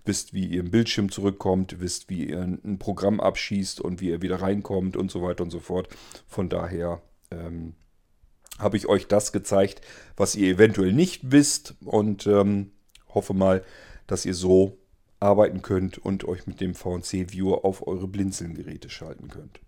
wisst, 0.05 0.33
wie 0.33 0.45
ihr 0.45 0.61
im 0.61 0.71
Bildschirm 0.71 1.11
zurückkommt, 1.11 1.79
wisst, 1.79 2.09
wie 2.09 2.29
ihr 2.29 2.41
ein 2.41 2.79
Programm 2.79 3.19
abschießt 3.19 3.81
und 3.81 4.01
wie 4.01 4.09
ihr 4.09 4.21
wieder 4.21 4.41
reinkommt 4.41 4.95
und 4.95 5.11
so 5.11 5.21
weiter 5.21 5.43
und 5.43 5.51
so 5.51 5.59
fort. 5.59 5.89
Von 6.27 6.49
daher 6.49 7.01
ähm, 7.31 7.73
habe 8.57 8.77
ich 8.77 8.87
euch 8.87 9.07
das 9.07 9.31
gezeigt, 9.31 9.81
was 10.17 10.35
ihr 10.35 10.47
eventuell 10.49 10.93
nicht 10.93 11.31
wisst 11.31 11.75
und 11.83 12.27
ähm, 12.27 12.71
hoffe 13.13 13.33
mal, 13.33 13.63
dass 14.07 14.25
ihr 14.25 14.33
so 14.33 14.78
arbeiten 15.19 15.61
könnt 15.61 15.97
und 15.97 16.25
euch 16.25 16.47
mit 16.47 16.61
dem 16.61 16.73
VNC-Viewer 16.73 17.65
auf 17.65 17.85
eure 17.87 18.07
Blinzeln-Geräte 18.07 18.89
schalten 18.89 19.27
könnt. 19.27 19.59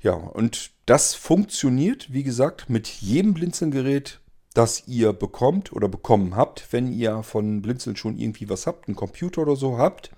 Ja, 0.00 0.14
und 0.14 0.70
das 0.86 1.14
funktioniert, 1.14 2.12
wie 2.12 2.22
gesagt, 2.22 2.70
mit 2.70 2.86
jedem 2.86 3.34
Blinzeln-Gerät, 3.34 4.20
das 4.54 4.86
ihr 4.86 5.12
bekommt 5.12 5.72
oder 5.72 5.88
bekommen 5.88 6.36
habt, 6.36 6.72
wenn 6.72 6.92
ihr 6.92 7.22
von 7.22 7.62
Blinzeln 7.62 7.96
schon 7.96 8.16
irgendwie 8.16 8.48
was 8.48 8.66
habt, 8.66 8.88
einen 8.88 8.96
Computer 8.96 9.42
oder 9.42 9.56
so 9.56 9.78
habt. 9.78 10.10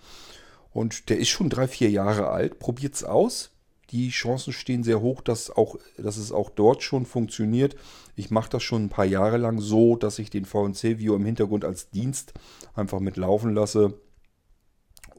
Und 0.73 1.09
der 1.09 1.19
ist 1.19 1.29
schon 1.29 1.51
drei, 1.51 1.67
vier 1.67 1.91
Jahre 1.91 2.29
alt. 2.29 2.59
Probiert 2.59 2.95
es 2.95 3.05
aus. 3.05 3.51
Die 3.91 4.11
Chancen 4.11 4.53
stehen 4.53 4.85
sehr 4.85 5.01
hoch, 5.01 5.21
dass, 5.21 5.51
auch, 5.51 5.77
dass 5.99 6.17
es 6.17 6.31
auch 6.31 6.51
dort 6.51 6.83
schon 6.83 7.07
funktioniert. 7.07 7.75
Ich 8.15 8.31
mache 8.31 8.51
das 8.51 8.63
schon 8.63 8.85
ein 8.85 8.89
paar 8.89 9.05
Jahre 9.05 9.37
lang 9.37 9.61
so, 9.61 9.97
dass 9.97 10.21
ich 10.21 10.31
den 10.31 10.45
VNC-Viewer 10.45 11.17
im 11.17 11.25
Hintergrund 11.25 11.65
als 11.65 11.91
Dienst 11.91 12.35
einfach 12.75 13.01
mitlaufen 13.01 13.53
lasse 13.53 13.95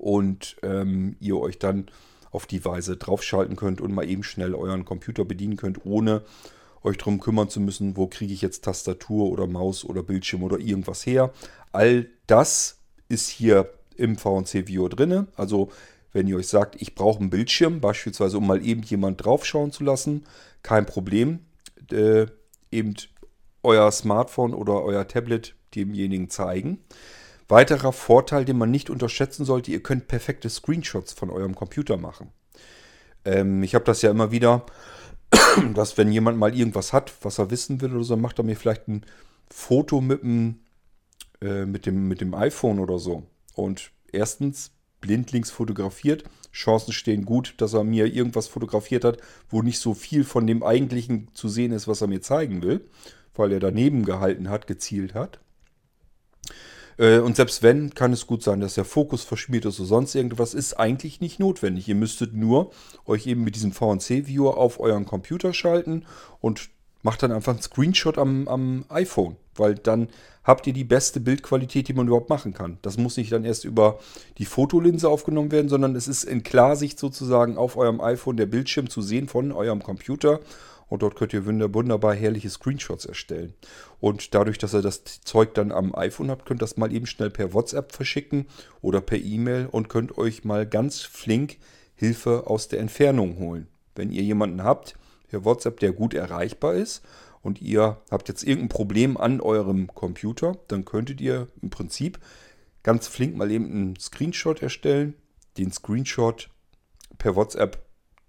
und 0.01 0.57
ähm, 0.63 1.15
ihr 1.19 1.37
euch 1.37 1.59
dann 1.59 1.85
auf 2.31 2.47
die 2.47 2.63
Weise 2.65 2.97
draufschalten 2.97 3.55
könnt 3.55 3.81
und 3.81 3.93
mal 3.93 4.09
eben 4.09 4.23
schnell 4.23 4.55
euren 4.55 4.83
Computer 4.83 5.25
bedienen 5.25 5.57
könnt, 5.57 5.85
ohne 5.85 6.23
euch 6.83 6.97
darum 6.97 7.19
kümmern 7.19 7.49
zu 7.49 7.59
müssen, 7.59 7.95
wo 7.97 8.07
kriege 8.07 8.33
ich 8.33 8.41
jetzt 8.41 8.63
Tastatur 8.63 9.29
oder 9.29 9.45
Maus 9.45 9.85
oder 9.85 10.01
Bildschirm 10.01 10.41
oder 10.41 10.57
irgendwas 10.57 11.05
her. 11.05 11.31
All 11.71 12.07
das 12.25 12.79
ist 13.09 13.29
hier 13.29 13.69
im 13.95 14.17
VNC 14.17 14.67
Viewer 14.67 14.89
drin. 14.89 15.27
Also 15.35 15.69
wenn 16.13 16.27
ihr 16.27 16.37
euch 16.37 16.47
sagt, 16.47 16.81
ich 16.81 16.95
brauche 16.95 17.19
einen 17.19 17.29
Bildschirm, 17.29 17.79
beispielsweise 17.79 18.37
um 18.37 18.47
mal 18.47 18.65
eben 18.65 18.81
jemand 18.81 19.23
draufschauen 19.23 19.71
zu 19.71 19.83
lassen, 19.83 20.25
kein 20.63 20.85
Problem. 20.85 21.39
Äh, 21.91 22.25
eben 22.71 22.95
euer 23.61 23.91
Smartphone 23.91 24.53
oder 24.53 24.81
euer 24.83 25.07
Tablet 25.07 25.55
demjenigen 25.75 26.29
zeigen. 26.29 26.79
Weiterer 27.51 27.91
Vorteil, 27.91 28.45
den 28.45 28.57
man 28.57 28.71
nicht 28.71 28.89
unterschätzen 28.89 29.43
sollte, 29.43 29.71
ihr 29.71 29.83
könnt 29.83 30.07
perfekte 30.07 30.49
Screenshots 30.49 31.11
von 31.11 31.29
eurem 31.29 31.53
Computer 31.53 31.97
machen. 31.97 32.31
Ähm, 33.25 33.61
ich 33.61 33.75
habe 33.75 33.83
das 33.85 34.01
ja 34.01 34.09
immer 34.09 34.31
wieder, 34.31 34.65
dass 35.73 35.97
wenn 35.97 36.11
jemand 36.11 36.37
mal 36.37 36.57
irgendwas 36.57 36.93
hat, 36.93 37.13
was 37.23 37.39
er 37.39 37.51
wissen 37.51 37.81
will 37.81 37.93
oder 37.93 38.05
so, 38.05 38.15
macht 38.15 38.39
er 38.39 38.45
mir 38.45 38.55
vielleicht 38.55 38.87
ein 38.87 39.05
Foto 39.49 39.99
mit 39.99 40.23
dem, 40.23 40.61
äh, 41.41 41.65
mit 41.65 41.85
dem, 41.85 42.07
mit 42.07 42.21
dem 42.21 42.33
iPhone 42.33 42.79
oder 42.79 42.97
so. 42.99 43.23
Und 43.53 43.91
erstens 44.13 44.71
blindlings 45.01 45.51
fotografiert. 45.51 46.23
Chancen 46.53 46.93
stehen 46.93 47.25
gut, 47.25 47.55
dass 47.57 47.73
er 47.73 47.83
mir 47.83 48.05
irgendwas 48.05 48.47
fotografiert 48.47 49.03
hat, 49.03 49.17
wo 49.49 49.61
nicht 49.61 49.79
so 49.79 49.93
viel 49.93 50.23
von 50.23 50.47
dem 50.47 50.63
eigentlichen 50.63 51.27
zu 51.33 51.49
sehen 51.49 51.73
ist, 51.73 51.87
was 51.87 51.99
er 51.99 52.07
mir 52.07 52.21
zeigen 52.21 52.61
will, 52.63 52.85
weil 53.35 53.51
er 53.51 53.59
daneben 53.59 54.05
gehalten 54.05 54.49
hat, 54.49 54.67
gezielt 54.67 55.15
hat. 55.15 55.41
Äh, 57.01 57.19
und 57.19 57.35
selbst 57.35 57.63
wenn, 57.63 57.93
kann 57.95 58.13
es 58.13 58.27
gut 58.27 58.43
sein, 58.43 58.61
dass 58.61 58.75
der 58.75 58.85
Fokus 58.85 59.23
verschmiert 59.23 59.65
ist 59.65 59.79
oder 59.79 59.89
sonst 59.89 60.15
irgendwas, 60.15 60.53
ist 60.53 60.75
eigentlich 60.75 61.19
nicht 61.19 61.39
notwendig. 61.39 61.87
Ihr 61.87 61.95
müsstet 61.95 62.33
nur 62.33 62.71
euch 63.05 63.25
eben 63.25 63.43
mit 63.43 63.55
diesem 63.55 63.73
VNC-Viewer 63.73 64.57
auf 64.57 64.79
euren 64.79 65.05
Computer 65.05 65.53
schalten 65.53 66.05
und 66.39 66.69
macht 67.01 67.23
dann 67.23 67.31
einfach 67.31 67.53
einen 67.53 67.61
Screenshot 67.63 68.19
am, 68.19 68.47
am 68.47 68.85
iPhone, 68.89 69.35
weil 69.55 69.73
dann 69.73 70.09
habt 70.43 70.67
ihr 70.67 70.73
die 70.73 70.83
beste 70.83 71.19
Bildqualität, 71.19 71.87
die 71.87 71.93
man 71.93 72.07
überhaupt 72.07 72.29
machen 72.29 72.53
kann. 72.53 72.77
Das 72.83 72.97
muss 72.97 73.17
nicht 73.17 73.31
dann 73.31 73.43
erst 73.43 73.65
über 73.65 73.99
die 74.37 74.45
Fotolinse 74.45 75.09
aufgenommen 75.09 75.51
werden, 75.51 75.69
sondern 75.69 75.95
es 75.95 76.07
ist 76.07 76.23
in 76.23 76.43
Klarsicht 76.43 76.99
sozusagen 76.99 77.57
auf 77.57 77.77
eurem 77.77 78.01
iPhone 78.01 78.37
der 78.37 78.45
Bildschirm 78.45 78.89
zu 78.89 79.01
sehen 79.01 79.27
von 79.27 79.51
eurem 79.51 79.81
Computer 79.81 80.39
und 80.91 81.03
dort 81.03 81.15
könnt 81.15 81.31
ihr 81.31 81.45
wunderbar 81.45 82.13
herrliche 82.13 82.49
Screenshots 82.49 83.05
erstellen. 83.05 83.53
Und 84.01 84.35
dadurch, 84.35 84.57
dass 84.57 84.73
ihr 84.73 84.81
das 84.81 85.05
Zeug 85.21 85.53
dann 85.53 85.71
am 85.71 85.95
iPhone 85.95 86.29
habt, 86.29 86.45
könnt 86.45 86.59
ihr 86.59 86.65
das 86.65 86.75
mal 86.75 86.91
eben 86.91 87.05
schnell 87.05 87.29
per 87.29 87.53
WhatsApp 87.53 87.93
verschicken 87.93 88.45
oder 88.81 88.99
per 88.99 89.17
E-Mail 89.17 89.67
und 89.71 89.87
könnt 89.87 90.17
euch 90.17 90.43
mal 90.43 90.67
ganz 90.67 90.99
flink 90.99 91.59
Hilfe 91.95 92.45
aus 92.47 92.67
der 92.67 92.81
Entfernung 92.81 93.37
holen. 93.37 93.67
Wenn 93.95 94.11
ihr 94.11 94.21
jemanden 94.21 94.65
habt, 94.65 94.97
per 95.29 95.45
WhatsApp, 95.45 95.79
der 95.79 95.93
gut 95.93 96.13
erreichbar 96.13 96.73
ist 96.73 97.03
und 97.41 97.61
ihr 97.61 98.01
habt 98.11 98.27
jetzt 98.27 98.43
irgendein 98.43 98.67
Problem 98.67 99.15
an 99.15 99.39
eurem 99.39 99.87
Computer, 99.87 100.57
dann 100.67 100.83
könntet 100.83 101.21
ihr 101.21 101.47
im 101.61 101.69
Prinzip 101.69 102.19
ganz 102.83 103.07
flink 103.07 103.37
mal 103.37 103.49
eben 103.49 103.71
einen 103.71 103.95
Screenshot 103.95 104.61
erstellen, 104.61 105.13
den 105.57 105.71
Screenshot 105.71 106.49
per 107.17 107.37
WhatsApp 107.37 107.81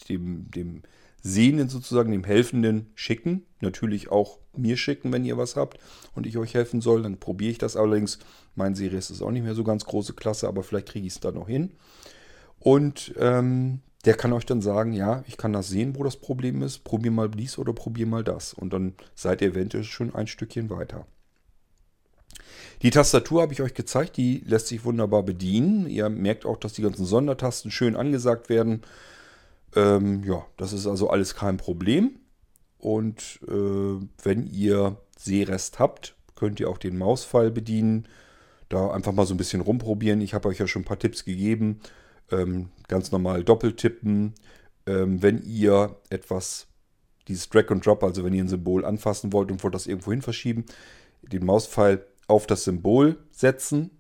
dem, 0.09 0.49
dem 0.53 0.83
Sehenden 1.23 1.69
sozusagen, 1.69 2.13
dem 2.13 2.25
Helfenden 2.25 2.91
schicken. 2.95 3.47
Natürlich 3.61 4.11
auch 4.11 4.39
mir 4.57 4.77
schicken, 4.77 5.13
wenn 5.13 5.25
ihr 5.25 5.39
was 5.39 5.57
habt 5.57 5.79
und 6.15 6.27
ich 6.27 6.37
euch 6.37 6.55
helfen 6.55 6.81
soll. 6.81 7.03
Dann 7.03 7.19
probiere 7.19 7.53
ich 7.53 7.59
das 7.59 7.77
allerdings. 7.77 8.19
Mein 8.55 8.75
Serie 8.75 8.99
ist 8.99 9.23
auch 9.23 9.31
nicht 9.31 9.45
mehr 9.45 9.55
so 9.55 9.65
ganz 9.65 9.85
große 9.85 10.15
Klasse, 10.15 10.49
aber 10.49 10.63
vielleicht 10.63 10.89
kriege 10.89 11.07
ich 11.07 11.15
es 11.15 11.21
da 11.21 11.31
noch 11.31 11.49
hin. 11.49 11.73
Und 12.59 13.15
ähm, 13.19 13.81
der 14.05 14.15
kann 14.15 14.33
euch 14.33 14.47
dann 14.47 14.61
sagen, 14.61 14.93
ja, 14.93 15.23
ich 15.29 15.37
kann 15.37 15.53
das 15.53 15.69
sehen, 15.69 15.97
wo 15.97 16.03
das 16.03 16.17
Problem 16.17 16.63
ist. 16.63 16.81
Probier 16.81 17.13
mal 17.13 17.29
dies 17.29 17.57
oder 17.57 17.73
probier 17.73 18.07
mal 18.07 18.25
das. 18.25 18.53
Und 18.53 18.73
dann 18.73 18.95
seid 19.15 19.43
ihr 19.43 19.49
eventuell 19.49 19.85
schon 19.85 20.15
ein 20.15 20.27
Stückchen 20.27 20.71
weiter. 20.71 21.07
Die 22.83 22.91
Tastatur 22.91 23.43
habe 23.43 23.53
ich 23.53 23.63
euch 23.63 23.75
gezeigt, 23.75 24.17
die 24.17 24.43
lässt 24.45 24.67
sich 24.67 24.85
wunderbar 24.85 25.23
bedienen. 25.23 25.87
Ihr 25.89 26.09
merkt 26.09 26.45
auch, 26.45 26.57
dass 26.57 26.73
die 26.73 26.83
ganzen 26.83 27.07
Sondertasten 27.07 27.71
schön 27.71 27.95
angesagt 27.95 28.49
werden. 28.49 28.83
Ähm, 29.75 30.23
ja, 30.25 30.47
das 30.57 30.73
ist 30.73 30.87
also 30.87 31.11
alles 31.11 31.35
kein 31.35 31.57
Problem. 31.57 32.19
Und 32.79 33.41
äh, 33.47 34.07
wenn 34.23 34.47
ihr 34.47 34.97
Sehrest 35.17 35.79
habt, 35.79 36.17
könnt 36.35 36.59
ihr 36.61 36.69
auch 36.69 36.79
den 36.79 36.99
Mauspfeil 36.99 37.51
bedienen. 37.51 38.09
Da 38.69 38.91
einfach 38.91 39.13
mal 39.13 39.27
so 39.27 39.35
ein 39.35 39.39
bisschen 39.39 39.61
rumprobieren. 39.61 40.21
Ich 40.21 40.35
habe 40.35 40.49
euch 40.49 40.59
ja 40.59 40.67
schon 40.67 40.83
ein 40.83 40.87
paar 40.87 40.99
Tipps 40.99 41.25
gegeben. 41.25 41.81
Ähm, 42.31 42.71
ganz 42.89 43.13
normal 43.13 43.45
doppeltippen. 43.45 44.35
Ähm, 44.87 45.23
wenn 45.23 45.43
ihr 45.43 45.97
etwas, 46.11 46.67
dieses 47.29 47.49
Drag 47.49 47.71
and 47.71 47.87
Drop, 47.87 48.03
also 48.03 48.25
wenn 48.25 48.35
ihr 48.35 48.43
ein 48.43 48.49
Symbol 48.49 48.85
anfassen 48.85 49.33
wollt 49.33 49.51
und 49.51 49.63
wollt 49.63 49.75
das 49.75 49.87
irgendwo 49.87 50.11
hin 50.11 50.23
verschieben, 50.23 50.65
den 51.23 51.45
Mauspfeil 51.45 52.05
auf 52.27 52.47
das 52.47 52.65
Symbol 52.65 53.19
setzen, 53.31 53.91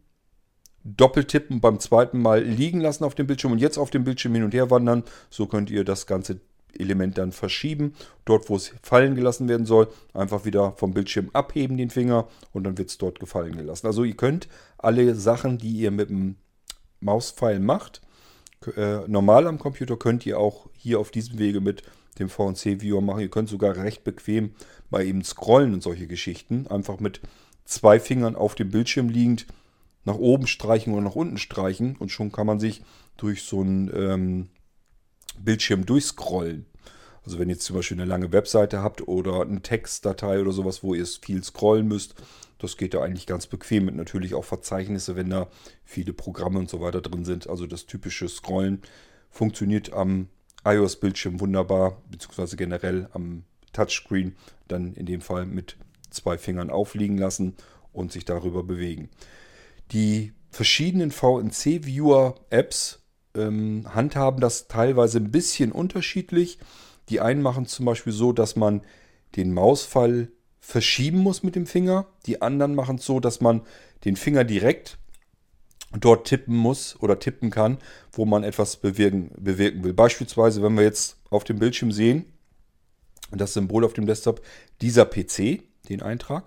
doppeltippen, 0.84 1.60
beim 1.60 1.78
zweiten 1.78 2.20
Mal 2.20 2.42
liegen 2.42 2.80
lassen 2.80 3.04
auf 3.04 3.14
dem 3.14 3.26
Bildschirm 3.26 3.52
und 3.52 3.58
jetzt 3.58 3.78
auf 3.78 3.90
dem 3.90 4.04
Bildschirm 4.04 4.34
hin 4.34 4.44
und 4.44 4.54
her 4.54 4.70
wandern. 4.70 5.04
So 5.30 5.46
könnt 5.46 5.70
ihr 5.70 5.84
das 5.84 6.06
ganze 6.06 6.40
Element 6.78 7.18
dann 7.18 7.32
verschieben. 7.32 7.94
Dort, 8.24 8.48
wo 8.48 8.56
es 8.56 8.72
fallen 8.82 9.14
gelassen 9.14 9.48
werden 9.48 9.66
soll, 9.66 9.88
einfach 10.14 10.44
wieder 10.44 10.72
vom 10.76 10.94
Bildschirm 10.94 11.30
abheben 11.32 11.76
den 11.76 11.90
Finger 11.90 12.28
und 12.52 12.64
dann 12.64 12.78
wird 12.78 12.90
es 12.90 12.98
dort 12.98 13.20
gefallen 13.20 13.56
gelassen. 13.56 13.86
Also 13.86 14.04
ihr 14.04 14.16
könnt 14.16 14.48
alle 14.78 15.14
Sachen, 15.14 15.58
die 15.58 15.72
ihr 15.72 15.90
mit 15.90 16.10
dem 16.10 16.36
Mauspfeil 17.00 17.60
macht, 17.60 18.00
äh, 18.76 19.08
normal 19.08 19.46
am 19.46 19.58
Computer 19.58 19.96
könnt 19.96 20.24
ihr 20.24 20.38
auch 20.38 20.68
hier 20.76 21.00
auf 21.00 21.10
diesem 21.10 21.38
Wege 21.38 21.60
mit 21.60 21.82
dem 22.18 22.28
VNC-Viewer 22.28 23.00
machen. 23.00 23.20
Ihr 23.20 23.30
könnt 23.30 23.48
sogar 23.48 23.76
recht 23.76 24.04
bequem 24.04 24.52
mal 24.90 25.04
eben 25.04 25.24
scrollen 25.24 25.74
und 25.74 25.82
solche 25.82 26.06
Geschichten. 26.06 26.66
Einfach 26.68 27.00
mit 27.00 27.20
zwei 27.64 27.98
Fingern 27.98 28.36
auf 28.36 28.54
dem 28.54 28.70
Bildschirm 28.70 29.08
liegend 29.08 29.46
nach 30.04 30.16
oben 30.16 30.46
streichen 30.46 30.92
oder 30.92 31.02
nach 31.02 31.14
unten 31.14 31.38
streichen 31.38 31.96
und 31.96 32.10
schon 32.10 32.32
kann 32.32 32.46
man 32.46 32.58
sich 32.58 32.82
durch 33.16 33.42
so 33.42 33.60
einen 33.60 33.90
ähm, 33.94 34.48
Bildschirm 35.38 35.86
durchscrollen. 35.86 36.66
Also 37.24 37.38
wenn 37.38 37.48
ihr 37.48 37.54
jetzt 37.54 37.64
zum 37.64 37.76
Beispiel 37.76 38.00
eine 38.00 38.08
lange 38.08 38.32
Webseite 38.32 38.82
habt 38.82 39.06
oder 39.06 39.42
eine 39.42 39.62
Textdatei 39.62 40.40
oder 40.40 40.52
sowas, 40.52 40.82
wo 40.82 40.94
ihr 40.94 41.06
viel 41.06 41.42
scrollen 41.44 41.86
müsst, 41.86 42.16
das 42.58 42.76
geht 42.76 42.94
da 42.94 43.02
eigentlich 43.02 43.26
ganz 43.26 43.46
bequem 43.46 43.86
mit 43.86 43.94
natürlich 43.94 44.34
auch 44.34 44.44
Verzeichnisse, 44.44 45.16
wenn 45.16 45.30
da 45.30 45.48
viele 45.84 46.12
Programme 46.12 46.58
und 46.58 46.70
so 46.70 46.80
weiter 46.80 47.00
drin 47.00 47.24
sind. 47.24 47.48
Also 47.48 47.66
das 47.66 47.86
typische 47.86 48.28
Scrollen 48.28 48.82
funktioniert 49.30 49.92
am 49.92 50.28
iOS-Bildschirm 50.64 51.40
wunderbar, 51.40 52.00
beziehungsweise 52.10 52.56
generell 52.56 53.08
am 53.12 53.44
Touchscreen, 53.72 54.36
dann 54.68 54.94
in 54.94 55.06
dem 55.06 55.20
Fall 55.20 55.46
mit 55.46 55.76
zwei 56.10 56.38
Fingern 56.38 56.70
aufliegen 56.70 57.18
lassen 57.18 57.54
und 57.92 58.12
sich 58.12 58.24
darüber 58.24 58.62
bewegen. 58.62 59.08
Die 59.90 60.32
verschiedenen 60.50 61.10
VNC-Viewer-Apps 61.10 63.00
ähm, 63.34 63.86
handhaben 63.94 64.40
das 64.40 64.68
teilweise 64.68 65.18
ein 65.18 65.30
bisschen 65.30 65.72
unterschiedlich. 65.72 66.58
Die 67.08 67.20
einen 67.20 67.42
machen 67.42 67.66
zum 67.66 67.86
Beispiel 67.86 68.12
so, 68.12 68.32
dass 68.32 68.56
man 68.56 68.82
den 69.36 69.52
Mausfall 69.52 70.28
verschieben 70.60 71.18
muss 71.18 71.42
mit 71.42 71.56
dem 71.56 71.66
Finger. 71.66 72.06
Die 72.26 72.40
anderen 72.40 72.74
machen 72.74 72.96
es 72.96 73.04
so, 73.04 73.18
dass 73.20 73.40
man 73.40 73.62
den 74.04 74.16
Finger 74.16 74.44
direkt 74.44 74.98
dort 75.98 76.26
tippen 76.26 76.56
muss 76.56 76.96
oder 77.00 77.18
tippen 77.18 77.50
kann, 77.50 77.78
wo 78.12 78.24
man 78.24 78.44
etwas 78.44 78.76
bewirken, 78.76 79.30
bewirken 79.38 79.84
will. 79.84 79.92
Beispielsweise, 79.92 80.62
wenn 80.62 80.76
wir 80.76 80.84
jetzt 80.84 81.18
auf 81.30 81.44
dem 81.44 81.58
Bildschirm 81.58 81.92
sehen, 81.92 82.26
das 83.30 83.54
Symbol 83.54 83.84
auf 83.84 83.92
dem 83.92 84.06
Desktop, 84.06 84.42
dieser 84.80 85.04
PC, 85.04 85.62
den 85.88 86.02
Eintrag, 86.02 86.46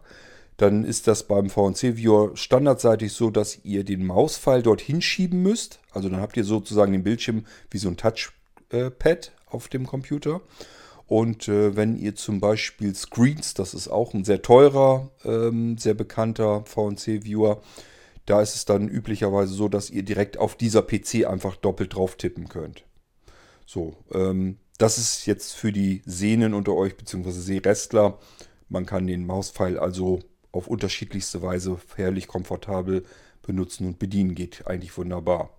dann 0.58 0.86
ist 0.86 1.08
das 1.08 1.28
beim 1.28 1.50
VNC 1.50 1.98
Viewer 1.98 2.36
standardseitig 2.36 3.12
so, 3.12 3.30
dass 3.30 3.64
ihr 3.64 3.84
den 3.84 4.06
Mauspfeil 4.06 4.62
dort 4.62 4.82
hinschieben 4.82 5.42
müsst. 5.42 5.80
Also 5.92 6.10
dann 6.10 6.22
habt 6.22 6.38
ihr 6.38 6.46
sozusagen 6.46 6.94
den 6.94 7.04
Bildschirm 7.04 7.46
wie 7.70 7.78
so 7.78 7.90
ein 7.90 7.98
Touchpad 7.98 9.32
auf 9.48 9.68
dem 9.68 9.86
Computer. 9.86 10.42
Und 11.08 11.48
äh, 11.48 11.76
wenn 11.76 11.98
ihr 11.98 12.16
zum 12.16 12.40
Beispiel 12.40 12.96
Screens, 12.96 13.54
das 13.54 13.74
ist 13.74 13.90
auch 13.90 14.14
ein 14.14 14.24
sehr 14.24 14.42
teurer, 14.42 15.12
ähm, 15.24 15.78
sehr 15.78 15.94
bekannter 15.94 16.64
VNC-Viewer, 16.66 17.62
da 18.26 18.42
ist 18.42 18.56
es 18.56 18.66
dann 18.66 18.88
üblicherweise 18.88 19.54
so, 19.54 19.68
dass 19.68 19.92
ihr 19.92 20.02
direkt 20.02 20.38
auf 20.38 20.56
dieser 20.56 20.82
PC 20.82 21.28
einfach 21.28 21.56
doppelt 21.58 21.94
drauf 21.94 22.16
tippen 22.16 22.50
könnt. 22.50 22.86
So, 23.68 23.94
ähm, 24.12 24.58
das 24.80 24.98
ist 24.98 25.28
jetzt 25.28 25.54
für 25.54 25.72
die 25.72 26.02
Sehnen 26.06 26.54
unter 26.54 26.74
euch, 26.74 26.98
beziehungsweise 26.98 27.42
Sehrestler. 27.42 28.18
Man 28.68 28.88
kann 28.88 29.06
den 29.06 29.28
Mauspfeil 29.28 29.78
also 29.78 30.22
auf 30.56 30.68
unterschiedlichste 30.68 31.42
Weise 31.42 31.78
herrlich 31.96 32.28
komfortabel 32.28 33.06
benutzen 33.42 33.88
und 33.88 34.00
bedienen. 34.00 34.36
Geht 34.36 34.66
eigentlich 34.66 34.98
wunderbar. 34.98 35.50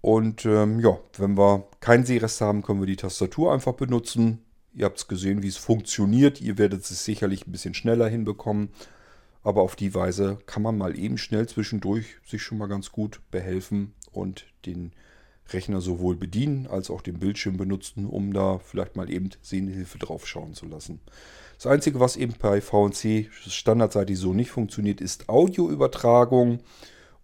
Und 0.00 0.46
ähm, 0.46 0.78
ja, 0.80 0.98
wenn 1.16 1.36
wir 1.36 1.66
keinen 1.80 2.06
Sehrest 2.06 2.40
haben, 2.40 2.62
können 2.62 2.80
wir 2.80 2.86
die 2.86 2.96
Tastatur 2.96 3.52
einfach 3.52 3.72
benutzen. 3.72 4.38
Ihr 4.72 4.84
habt 4.84 4.98
es 4.98 5.08
gesehen, 5.08 5.42
wie 5.42 5.48
es 5.48 5.56
funktioniert. 5.56 6.40
Ihr 6.40 6.56
werdet 6.56 6.88
es 6.88 7.04
sicherlich 7.04 7.46
ein 7.46 7.52
bisschen 7.52 7.74
schneller 7.74 8.08
hinbekommen. 8.08 8.70
Aber 9.42 9.62
auf 9.62 9.74
die 9.74 9.94
Weise 9.94 10.38
kann 10.46 10.62
man 10.62 10.78
mal 10.78 10.96
eben 10.96 11.18
schnell 11.18 11.48
zwischendurch 11.48 12.16
sich 12.24 12.42
schon 12.42 12.58
mal 12.58 12.68
ganz 12.68 12.92
gut 12.92 13.20
behelfen 13.30 13.94
und 14.12 14.46
den 14.66 14.92
Rechner 15.50 15.80
sowohl 15.80 16.16
bedienen 16.16 16.66
als 16.66 16.90
auch 16.90 17.00
den 17.00 17.18
Bildschirm 17.18 17.56
benutzen, 17.56 18.06
um 18.06 18.32
da 18.32 18.58
vielleicht 18.58 18.96
mal 18.96 19.10
eben 19.10 19.30
Sehnenhilfe 19.42 19.98
drauf 19.98 20.26
schauen 20.26 20.54
zu 20.54 20.66
lassen. 20.66 21.00
Das 21.56 21.66
Einzige, 21.66 21.98
was 21.98 22.16
eben 22.16 22.34
bei 22.38 22.60
VNC 22.60 23.30
standardseitig 23.32 24.18
so 24.18 24.32
nicht 24.32 24.50
funktioniert, 24.50 25.00
ist 25.00 25.28
Audioübertragung. 25.28 26.60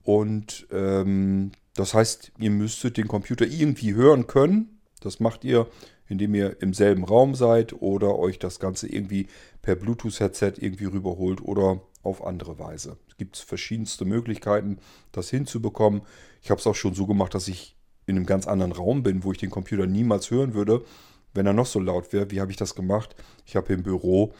Und 0.03 0.67
ähm, 0.73 1.53
das 1.75 1.95
heißt, 1.95 2.33
ihr 2.39 2.51
müsstet 2.51 2.97
den 2.97 3.09
Computer 3.09 3.47
irgendwie 3.47 3.95
hören 3.95 4.27
können. 4.27 4.81
Das 5.01 5.21
macht 5.21 5.45
ihr, 5.45 5.69
indem 6.09 6.35
ihr 6.35 6.61
im 6.61 6.75
selben 6.75 7.05
Raum 7.05 7.35
seid 7.35 7.81
oder 7.81 8.19
euch 8.19 8.39
das 8.39 8.59
Ganze 8.59 8.89
irgendwie 8.89 9.29
per 9.63 9.77
Bluetooth-Headset 9.77 10.55
irgendwie 10.59 10.87
rüberholt 10.87 11.41
oder 11.41 11.81
auf 12.03 12.25
andere 12.25 12.59
Weise. 12.59 12.99
Es 13.09 13.17
gibt 13.17 13.37
verschiedenste 13.37 14.05
Möglichkeiten, 14.05 14.79
das 15.13 15.31
hinzubekommen. 15.31 16.03
Ich 16.43 16.51
habe 16.51 16.61
es 16.61 16.67
auch 16.67 16.75
schon 16.75 16.95
so 16.95 17.07
gemacht, 17.07 17.35
dass 17.35 17.49
ich 17.49 17.77
in 18.07 18.17
einem 18.17 18.27
ganz 18.27 18.47
anderen 18.47 18.73
Raum 18.73 19.03
bin, 19.03 19.25
wo 19.25 19.33
ich 19.33 19.39
den 19.39 19.51
Computer 19.51 19.87
niemals 19.87 20.31
hören 20.31 20.55
würde 20.55 20.85
wenn 21.35 21.47
er 21.47 21.53
noch 21.53 21.67
so 21.67 21.81
laut 21.81 22.13
wäre. 22.13 22.31
Wie 22.31 22.41
habe 22.41 22.51
ich 22.51 22.57
das 22.57 22.75
gemacht? 22.75 23.15
Ich 23.45 23.57
habe 23.57 23.73
im 23.73 23.83
Büro 23.83 24.33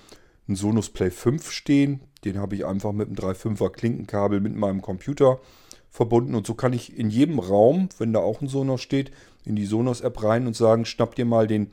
einen 0.47 0.57
Sonos 0.57 0.91
Play 0.91 1.11
5 1.11 1.51
stehen. 1.51 2.01
Den 2.25 2.39
habe 2.39 2.55
ich 2.55 2.65
einfach 2.65 2.93
mit 2.93 3.09
einem 3.09 3.17
3.5er 3.17 3.71
Klinkenkabel 3.71 4.41
mit 4.41 4.55
meinem 4.55 4.81
Computer 4.81 5.41
verbunden. 5.91 6.35
Und 6.35 6.47
so 6.47 6.55
kann 6.55 6.73
ich 6.73 6.97
in 6.97 7.11
jedem 7.11 7.39
Raum, 7.39 7.89
wenn 7.99 8.13
da 8.13 8.21
auch 8.21 8.41
ein 8.41 8.49
Sonos 8.49 8.81
steht, 8.81 9.11
in 9.45 9.57
die 9.57 9.67
Sonos-App 9.67 10.23
rein 10.23 10.47
und 10.47 10.57
sagen, 10.57 10.85
schnapp 10.85 11.15
dir 11.15 11.27
mal 11.27 11.47
den 11.47 11.73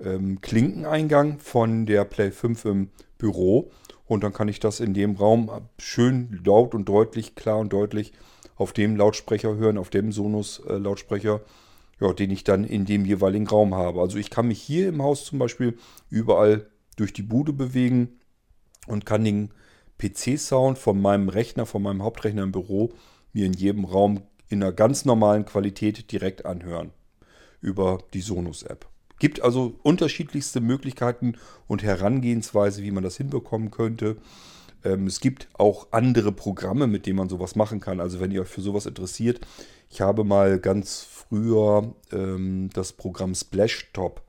ähm, 0.00 0.40
Klinkeneingang 0.40 1.38
von 1.38 1.86
der 1.86 2.04
Play 2.04 2.30
5 2.30 2.64
im 2.66 2.90
Büro. 3.16 3.70
Und 4.06 4.22
dann 4.22 4.32
kann 4.32 4.48
ich 4.48 4.60
das 4.60 4.80
in 4.80 4.94
dem 4.94 5.16
Raum 5.16 5.50
schön 5.78 6.40
laut 6.44 6.74
und 6.74 6.88
deutlich, 6.88 7.34
klar 7.34 7.58
und 7.58 7.72
deutlich 7.72 8.12
auf 8.56 8.72
dem 8.72 8.96
Lautsprecher 8.96 9.56
hören, 9.56 9.78
auf 9.78 9.90
dem 9.90 10.12
Sonos-Lautsprecher. 10.12 11.36
Äh, 11.36 11.50
ja, 12.00 12.12
den 12.12 12.30
ich 12.30 12.44
dann 12.44 12.64
in 12.64 12.84
dem 12.84 13.04
jeweiligen 13.04 13.46
Raum 13.46 13.74
habe. 13.74 14.00
Also 14.00 14.18
ich 14.18 14.30
kann 14.30 14.48
mich 14.48 14.60
hier 14.60 14.88
im 14.88 15.02
Haus 15.02 15.24
zum 15.24 15.38
Beispiel 15.38 15.78
überall 16.10 16.66
durch 16.96 17.12
die 17.12 17.22
Bude 17.22 17.52
bewegen 17.52 18.20
und 18.86 19.06
kann 19.06 19.24
den 19.24 19.50
PC-Sound 19.98 20.78
von 20.78 21.00
meinem 21.00 21.28
Rechner, 21.28 21.66
von 21.66 21.82
meinem 21.82 22.02
Hauptrechner 22.02 22.42
im 22.42 22.52
Büro 22.52 22.92
mir 23.32 23.46
in 23.46 23.54
jedem 23.54 23.84
Raum 23.84 24.22
in 24.48 24.62
einer 24.62 24.72
ganz 24.72 25.04
normalen 25.04 25.44
Qualität 25.44 26.12
direkt 26.12 26.46
anhören 26.46 26.92
über 27.60 27.98
die 28.12 28.20
Sonos-App. 28.20 28.86
Gibt 29.18 29.40
also 29.40 29.78
unterschiedlichste 29.82 30.60
Möglichkeiten 30.60 31.36
und 31.66 31.82
Herangehensweise, 31.82 32.82
wie 32.82 32.90
man 32.90 33.02
das 33.02 33.16
hinbekommen 33.16 33.70
könnte. 33.70 34.18
Ähm, 34.86 35.06
es 35.06 35.20
gibt 35.20 35.48
auch 35.54 35.88
andere 35.90 36.32
Programme, 36.32 36.86
mit 36.86 37.06
denen 37.06 37.16
man 37.16 37.28
sowas 37.28 37.56
machen 37.56 37.80
kann. 37.80 38.00
Also 38.00 38.20
wenn 38.20 38.30
ihr 38.30 38.42
euch 38.42 38.48
für 38.48 38.60
sowas 38.60 38.86
interessiert, 38.86 39.40
ich 39.90 40.00
habe 40.00 40.24
mal 40.24 40.58
ganz 40.60 41.02
früher 41.02 41.94
ähm, 42.12 42.70
das 42.72 42.92
Programm 42.92 43.34
Splashtop 43.34 44.22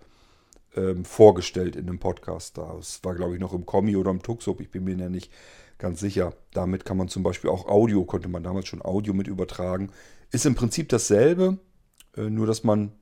ähm, 0.76 1.06
vorgestellt 1.06 1.76
in 1.76 1.88
einem 1.88 2.00
Podcast. 2.00 2.58
Das 2.58 3.04
war, 3.04 3.14
glaube 3.14 3.36
ich, 3.36 3.40
noch 3.40 3.54
im 3.54 3.66
Kommi 3.66 3.96
oder 3.96 4.12
im 4.12 4.24
Tuxup. 4.24 4.60
Ich 4.60 4.72
bin 4.72 4.84
mir 4.84 4.96
ja 4.96 5.10
nicht 5.10 5.32
ganz 5.78 6.00
sicher. 6.00 6.34
Damit 6.54 6.86
kann 6.86 6.98
man 6.98 7.08
zum 7.08 7.22
Beispiel 7.22 7.52
auch 7.52 7.68
Audio, 7.68 8.04
konnte 8.06 8.28
man 8.28 8.44
damals 8.44 8.68
schon 8.68 8.82
Audio 8.82 9.14
mit 9.14 9.28
übertragen. 9.28 9.92
Ist 10.32 10.46
im 10.48 10.56
Prinzip 10.56 10.90
dasselbe, 10.90 11.60
äh, 12.16 12.30
nur 12.30 12.48
dass 12.48 12.64
man 12.64 12.94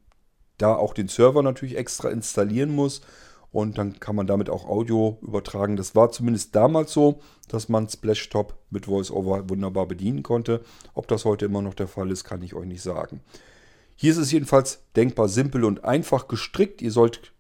da 0.58 0.76
auch 0.76 0.94
den 0.94 1.08
Server 1.08 1.42
natürlich 1.42 1.78
extra 1.78 2.10
installieren 2.10 2.74
muss 2.74 3.02
und 3.52 3.78
dann 3.78 4.00
kann 4.00 4.16
man 4.16 4.28
damit 4.28 4.50
auch 4.50 4.66
Audio 4.66 5.18
übertragen. 5.22 5.78
Das 5.78 5.96
war 5.96 6.12
zumindest 6.12 6.56
damals 6.56 6.92
so, 6.92 7.20
dass 7.48 7.70
man 7.70 7.88
Splashtop 7.88 8.58
mit 8.70 8.88
VoiceOver 8.88 9.50
wunderbar 9.50 9.88
bedienen 9.88 10.24
konnte. 10.24 10.62
Ob 10.94 11.08
das 11.08 11.26
heute 11.26 11.46
immer 11.46 11.62
noch 11.62 11.74
der 11.74 11.88
Fall 11.88 12.12
ist, 12.12 12.24
kann 12.24 12.42
ich 12.42 12.54
euch 12.54 12.66
nicht 12.66 12.82
sagen. 12.82 13.22
Hier 13.96 14.12
ist 14.12 14.18
es 14.18 14.32
jedenfalls 14.32 14.84
denkbar 14.96 15.30
simpel 15.30 15.64
und 15.64 15.86
einfach 15.86 16.28
gestrickt. 16.28 16.82
Ihr 16.82 16.92
sollt 16.92 17.34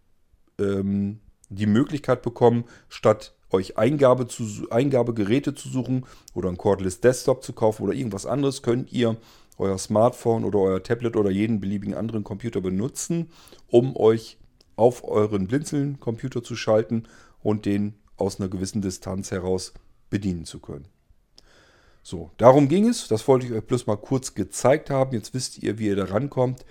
ähm, 0.57 1.19
die 1.49 1.65
Möglichkeit 1.65 2.21
bekommen, 2.21 2.65
statt 2.87 3.35
euch 3.51 3.77
Eingabe 3.77 4.27
zu, 4.27 4.69
Eingabegeräte 4.69 5.53
zu 5.53 5.69
suchen 5.69 6.05
oder 6.33 6.49
ein 6.49 6.57
Cordless 6.57 7.01
Desktop 7.01 7.43
zu 7.43 7.53
kaufen 7.53 7.83
oder 7.83 7.93
irgendwas 7.93 8.25
anderes, 8.25 8.61
könnt 8.61 8.91
ihr 8.91 9.17
euer 9.57 9.77
Smartphone 9.77 10.43
oder 10.43 10.59
euer 10.59 10.83
Tablet 10.83 11.15
oder 11.15 11.31
jeden 11.31 11.59
beliebigen 11.59 11.95
anderen 11.95 12.23
Computer 12.23 12.61
benutzen, 12.61 13.29
um 13.67 13.95
euch 13.95 14.37
auf 14.75 15.03
euren 15.03 15.47
Blinzeln-Computer 15.47 16.43
zu 16.43 16.55
schalten 16.55 17.03
und 17.41 17.65
den 17.65 17.95
aus 18.17 18.39
einer 18.39 18.49
gewissen 18.49 18.81
Distanz 18.81 19.31
heraus 19.31 19.73
bedienen 20.09 20.45
zu 20.45 20.59
können. 20.59 20.87
So, 22.03 22.29
darum 22.37 22.67
ging 22.67 22.87
es. 22.87 23.07
Das 23.07 23.27
wollte 23.27 23.47
ich 23.47 23.51
euch 23.51 23.63
bloß 23.63 23.87
mal 23.87 23.97
kurz 23.97 24.35
gezeigt 24.35 24.89
haben. 24.89 25.15
Jetzt 25.15 25.33
wisst 25.33 25.57
ihr, 25.63 25.79
wie 25.79 25.87
ihr 25.87 25.95
da 25.95 26.05
rankommt. 26.05 26.63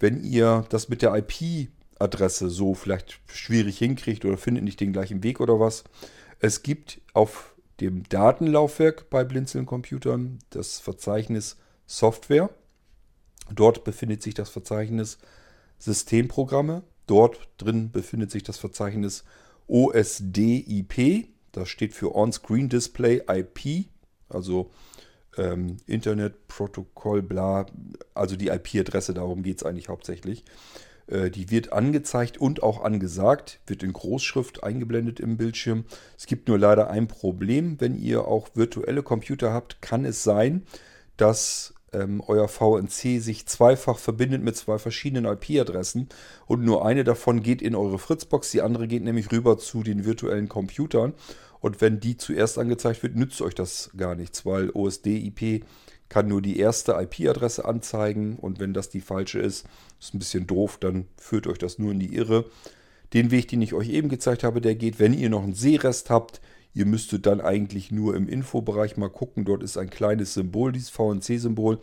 Wenn 0.00 0.24
ihr 0.24 0.64
das 0.70 0.88
mit 0.88 1.02
der 1.02 1.14
IP-Adresse 1.14 2.48
so 2.48 2.74
vielleicht 2.74 3.20
schwierig 3.26 3.78
hinkriegt 3.78 4.24
oder 4.24 4.38
findet 4.38 4.64
nicht 4.64 4.80
den 4.80 4.92
gleichen 4.92 5.22
Weg 5.22 5.40
oder 5.40 5.60
was. 5.60 5.84
Es 6.40 6.62
gibt 6.62 7.00
auf 7.12 7.54
dem 7.80 8.08
Datenlaufwerk 8.08 9.10
bei 9.10 9.24
Blinzeln-Computern 9.24 10.38
das 10.50 10.80
Verzeichnis 10.80 11.56
Software. 11.86 12.50
Dort 13.54 13.84
befindet 13.84 14.22
sich 14.22 14.34
das 14.34 14.50
Verzeichnis 14.50 15.18
Systemprogramme. 15.78 16.82
Dort 17.08 17.48
drin 17.56 17.90
befindet 17.90 18.30
sich 18.30 18.44
das 18.44 18.58
Verzeichnis 18.58 19.24
OSDIP. 19.66 21.28
Das 21.50 21.68
steht 21.68 21.94
für 21.94 22.14
On-Screen 22.14 22.68
Display 22.68 23.22
IP, 23.26 23.86
also 24.28 24.70
ähm, 25.36 25.78
Internetprotokoll, 25.86 27.22
bla, 27.22 27.66
also 28.14 28.36
die 28.36 28.48
IP-Adresse, 28.48 29.14
darum 29.14 29.42
geht 29.42 29.56
es 29.58 29.64
eigentlich 29.64 29.88
hauptsächlich. 29.88 30.44
Äh, 31.06 31.30
die 31.30 31.50
wird 31.50 31.72
angezeigt 31.72 32.38
und 32.38 32.62
auch 32.62 32.84
angesagt, 32.84 33.60
wird 33.66 33.82
in 33.82 33.94
Großschrift 33.94 34.62
eingeblendet 34.62 35.18
im 35.18 35.38
Bildschirm. 35.38 35.86
Es 36.18 36.26
gibt 36.26 36.48
nur 36.48 36.58
leider 36.58 36.90
ein 36.90 37.08
Problem, 37.08 37.80
wenn 37.80 37.96
ihr 37.96 38.26
auch 38.26 38.50
virtuelle 38.54 39.02
Computer 39.02 39.52
habt, 39.52 39.80
kann 39.80 40.04
es 40.04 40.22
sein, 40.22 40.64
dass 41.16 41.74
ähm, 41.92 42.22
euer 42.26 42.48
VNC 42.48 43.20
sich 43.20 43.46
zweifach 43.46 43.98
verbindet 43.98 44.42
mit 44.42 44.56
zwei 44.56 44.78
verschiedenen 44.78 45.24
IP-Adressen 45.24 46.08
und 46.46 46.62
nur 46.62 46.84
eine 46.84 47.04
davon 47.04 47.42
geht 47.42 47.62
in 47.62 47.74
eure 47.74 47.98
Fritzbox, 47.98 48.50
die 48.50 48.62
andere 48.62 48.88
geht 48.88 49.04
nämlich 49.04 49.32
rüber 49.32 49.58
zu 49.58 49.82
den 49.82 50.04
virtuellen 50.04 50.48
Computern. 50.48 51.14
Und 51.60 51.80
wenn 51.80 51.98
die 51.98 52.16
zuerst 52.16 52.58
angezeigt 52.58 53.02
wird, 53.02 53.16
nützt 53.16 53.42
euch 53.42 53.54
das 53.54 53.90
gar 53.96 54.14
nichts, 54.14 54.46
weil 54.46 54.70
OSD-IP 54.70 55.64
kann 56.08 56.28
nur 56.28 56.40
die 56.40 56.58
erste 56.58 56.92
IP-Adresse 56.92 57.64
anzeigen 57.64 58.36
und 58.36 58.60
wenn 58.60 58.72
das 58.72 58.88
die 58.88 59.00
falsche 59.00 59.40
ist, 59.40 59.66
ist 60.00 60.14
ein 60.14 60.18
bisschen 60.18 60.46
doof, 60.46 60.78
dann 60.78 61.06
führt 61.16 61.46
euch 61.46 61.58
das 61.58 61.78
nur 61.78 61.92
in 61.92 62.00
die 62.00 62.14
Irre. 62.14 62.46
Den 63.12 63.30
Weg, 63.30 63.48
den 63.48 63.62
ich 63.62 63.74
euch 63.74 63.88
eben 63.90 64.08
gezeigt 64.08 64.44
habe, 64.44 64.60
der 64.60 64.74
geht, 64.74 64.98
wenn 64.98 65.14
ihr 65.14 65.30
noch 65.30 65.42
einen 65.42 65.54
Seerest 65.54 66.10
habt, 66.10 66.40
Ihr 66.78 66.86
müsstet 66.86 67.26
dann 67.26 67.40
eigentlich 67.40 67.90
nur 67.90 68.14
im 68.14 68.28
Infobereich 68.28 68.96
mal 68.96 69.10
gucken. 69.10 69.44
Dort 69.44 69.64
ist 69.64 69.76
ein 69.76 69.90
kleines 69.90 70.34
Symbol, 70.34 70.70
dieses 70.70 70.90
VNC-Symbol. 70.90 71.80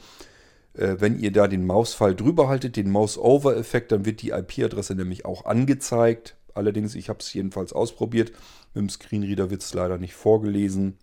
Äh, 0.74 0.96
wenn 1.00 1.20
ihr 1.20 1.34
da 1.34 1.50
den 1.50 1.66
Mausfall 1.66 2.16
drüber 2.16 2.48
haltet, 2.48 2.78
den 2.78 2.90
Mouse-Over-Effekt, 2.90 3.92
dann 3.92 4.06
wird 4.06 4.22
die 4.22 4.30
IP-Adresse 4.30 4.96
nämlich 4.96 5.26
auch 5.26 5.44
angezeigt. 5.44 6.38
Allerdings, 6.54 6.96
ich 6.96 7.10
habe 7.10 7.20
es 7.20 7.34
jedenfalls 7.34 7.74
ausprobiert. 7.74 8.32
Mit 8.74 8.84
dem 8.84 8.90
Screenreader 8.90 9.50
wird 9.50 9.64
es 9.64 9.74
leider 9.74 9.98
nicht 9.98 10.14
vorgelesen. 10.14 10.98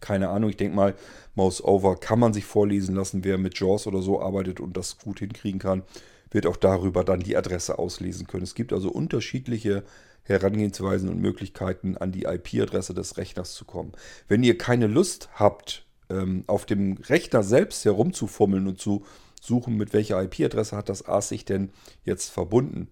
Keine 0.00 0.30
Ahnung, 0.30 0.50
ich 0.50 0.56
denke 0.56 0.74
mal, 0.74 0.96
Mouse-Over 1.36 2.00
kann 2.00 2.18
man 2.18 2.32
sich 2.32 2.46
vorlesen 2.46 2.96
lassen. 2.96 3.22
Wer 3.22 3.38
mit 3.38 3.56
JAWS 3.60 3.86
oder 3.86 4.02
so 4.02 4.20
arbeitet 4.20 4.58
und 4.58 4.76
das 4.76 4.98
gut 4.98 5.20
hinkriegen 5.20 5.60
kann, 5.60 5.84
wird 6.32 6.46
auch 6.46 6.56
darüber 6.56 7.04
dann 7.04 7.20
die 7.20 7.36
Adresse 7.36 7.78
auslesen 7.78 8.26
können. 8.26 8.42
Es 8.42 8.56
gibt 8.56 8.72
also 8.72 8.90
unterschiedliche 8.90 9.84
Herangehensweisen 10.24 11.08
und 11.08 11.20
Möglichkeiten, 11.20 11.96
an 11.96 12.12
die 12.12 12.24
IP-Adresse 12.24 12.94
des 12.94 13.16
Rechners 13.16 13.54
zu 13.54 13.64
kommen. 13.64 13.92
Wenn 14.28 14.42
ihr 14.42 14.56
keine 14.56 14.86
Lust 14.86 15.28
habt, 15.34 15.84
ähm, 16.10 16.44
auf 16.46 16.66
dem 16.66 16.98
Rechner 16.98 17.42
selbst 17.42 17.84
herumzufummeln 17.84 18.66
und 18.68 18.80
zu 18.80 19.04
suchen, 19.40 19.76
mit 19.76 19.92
welcher 19.92 20.22
IP-Adresse 20.22 20.76
hat 20.76 20.88
das 20.88 21.06
AS 21.06 21.28
sich 21.28 21.44
denn 21.44 21.70
jetzt 22.04 22.30
verbunden. 22.30 22.88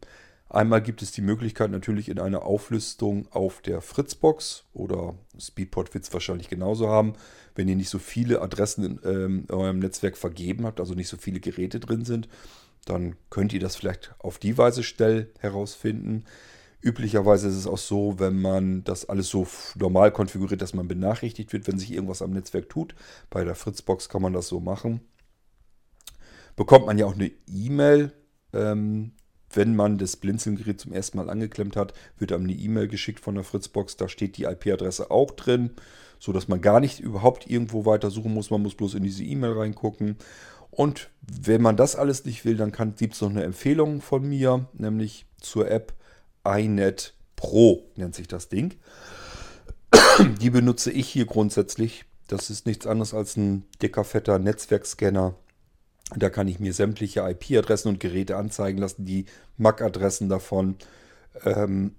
Einmal 0.49 0.83
gibt 0.83 1.01
es 1.01 1.13
die 1.13 1.21
Möglichkeit 1.21 1.71
natürlich 1.71 2.09
in 2.09 2.19
einer 2.19 2.43
Auflistung 2.43 3.29
auf 3.31 3.61
der 3.63 3.81
Fritzbox 3.81 4.65
oder 4.73 5.15
Speedport 5.39 5.95
wird 5.95 6.03
es 6.03 6.13
wahrscheinlich 6.13 6.49
genauso 6.49 6.89
haben, 6.89 7.13
wenn 7.55 7.69
ihr 7.69 7.77
nicht 7.77 7.89
so 7.89 8.01
viele 8.01 8.43
Adressen 8.43 8.85
in, 8.85 9.01
ähm, 9.05 9.45
eurem 9.49 9.79
Netzwerk 9.79 10.17
vergeben 10.17 10.67
habt, 10.67 10.81
also 10.81 10.95
nicht 10.95 11.07
so 11.07 11.17
viele 11.17 11.39
Geräte 11.39 11.79
drin 11.79 12.05
sind, 12.05 12.29
dann 12.85 13.15
könnt 13.31 13.53
ihr 13.53 13.61
das 13.61 13.77
vielleicht 13.77 14.13
auf 14.19 14.39
die 14.39 14.59
Weise 14.59 14.83
schnell 14.83 15.31
herausfinden. 15.39 16.25
Üblicherweise 16.83 17.49
ist 17.49 17.57
es 17.57 17.67
auch 17.67 17.79
so, 17.79 18.19
wenn 18.19 18.41
man 18.41 18.85
das 18.85 19.09
alles 19.09 19.29
so 19.29 19.47
normal 19.75 20.13
konfiguriert, 20.13 20.63
dass 20.63 20.75
man 20.75 20.89
benachrichtigt 20.89 21.53
wird, 21.53 21.67
wenn 21.69 21.79
sich 21.79 21.93
irgendwas 21.93 22.23
am 22.23 22.31
Netzwerk 22.31 22.69
tut. 22.71 22.95
Bei 23.29 23.45
der 23.45 23.55
Fritzbox 23.55 24.09
kann 24.09 24.23
man 24.23 24.33
das 24.33 24.49
so 24.49 24.61
machen. 24.61 25.01
Bekommt 26.57 26.87
man 26.87 26.99
ja 26.99 27.07
auch 27.07 27.15
eine 27.15 27.31
E-Mail, 27.47 28.13
ähm, 28.53 29.13
wenn 29.53 29.75
man 29.75 29.99
das 29.99 30.17
Blinzelgerät 30.17 30.81
zum 30.81 30.93
ersten 30.93 31.19
Mal 31.19 31.29
angeklemmt 31.29 31.77
hat, 31.77 31.93
wird 32.19 32.33
einem 32.33 32.45
eine 32.45 32.53
E-Mail 32.53 32.89
geschickt 32.89 33.21
von 33.21 33.35
der 33.35 33.45
Fritzbox. 33.45 33.97
Da 33.97 34.09
steht 34.09 34.37
die 34.37 34.45
IP-Adresse 34.45 35.11
auch 35.11 35.33
drin, 35.33 35.71
sodass 36.19 36.49
man 36.49 36.61
gar 36.61 36.81
nicht 36.81 37.01
überhaupt 37.01 37.51
irgendwo 37.51 37.85
weiter 37.85 38.11
suchen 38.11 38.33
muss. 38.33 38.51
Man 38.51 38.63
muss 38.63 38.75
bloß 38.77 38.95
in 38.95 39.03
diese 39.03 39.25
E-Mail 39.25 39.53
reingucken. 39.53 40.17
Und 40.71 41.11
wenn 41.21 41.63
man 41.63 41.77
das 41.77 41.97
alles 41.97 42.25
nicht 42.25 42.45
will, 42.45 42.57
dann 42.57 42.73
gibt 42.97 43.15
es 43.15 43.21
noch 43.21 43.31
eine 43.31 43.43
Empfehlung 43.43 44.01
von 44.01 44.27
mir, 44.27 44.69
nämlich 44.73 45.27
zur 45.41 45.69
App 45.69 45.95
iNet 46.59 47.15
Pro 47.37 47.91
nennt 47.97 48.15
sich 48.15 48.29
das 48.29 48.49
Ding. 48.49 48.75
Die 50.41 50.51
benutze 50.51 50.91
ich 50.91 51.09
hier 51.09 51.27
grundsätzlich. 51.27 52.05
Das 52.29 52.51
ist 52.51 52.67
nichts 52.67 52.87
anderes 52.87 53.15
als 53.15 53.37
ein 53.37 53.65
dicker, 53.83 54.05
fetter 54.05 54.39
Netzwerkscanner. 54.39 55.35
Da 56.17 56.31
kann 56.31 56.49
ich 56.49 56.61
mir 56.61 56.73
sämtliche 56.73 57.21
IP-Adressen 57.21 57.89
und 57.89 58.01
Geräte 58.01 58.37
anzeigen 58.37 58.79
lassen, 58.79 59.05
die 59.05 59.27
MAC-Adressen 59.57 60.29
davon. 60.29 60.77
Ähm 61.45 61.95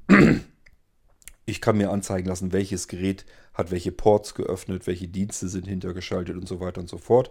ich 1.45 1.61
kann 1.61 1.77
mir 1.77 1.91
anzeigen 1.91 2.27
lassen, 2.27 2.53
welches 2.53 2.87
Gerät 2.87 3.25
hat 3.53 3.71
welche 3.71 3.91
Ports 3.91 4.35
geöffnet, 4.35 4.87
welche 4.87 5.07
Dienste 5.07 5.49
sind 5.49 5.67
hintergeschaltet 5.67 6.37
und 6.37 6.47
so 6.47 6.59
weiter 6.59 6.81
und 6.81 6.89
so 6.89 6.97
fort. 6.97 7.29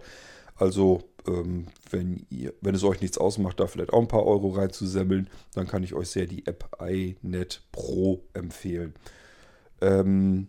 Also 0.55 1.03
ähm, 1.27 1.67
wenn, 1.89 2.25
ihr, 2.29 2.53
wenn 2.61 2.75
es 2.75 2.83
euch 2.83 3.01
nichts 3.01 3.17
ausmacht, 3.17 3.59
da 3.59 3.67
vielleicht 3.67 3.93
auch 3.93 4.01
ein 4.01 4.07
paar 4.07 4.25
Euro 4.25 4.49
reinzusemmeln, 4.49 5.29
dann 5.53 5.67
kann 5.67 5.83
ich 5.83 5.93
euch 5.93 6.09
sehr 6.09 6.25
die 6.25 6.45
App 6.47 6.69
iNet 6.81 7.61
Pro 7.71 8.23
empfehlen. 8.33 8.93
Ähm, 9.81 10.47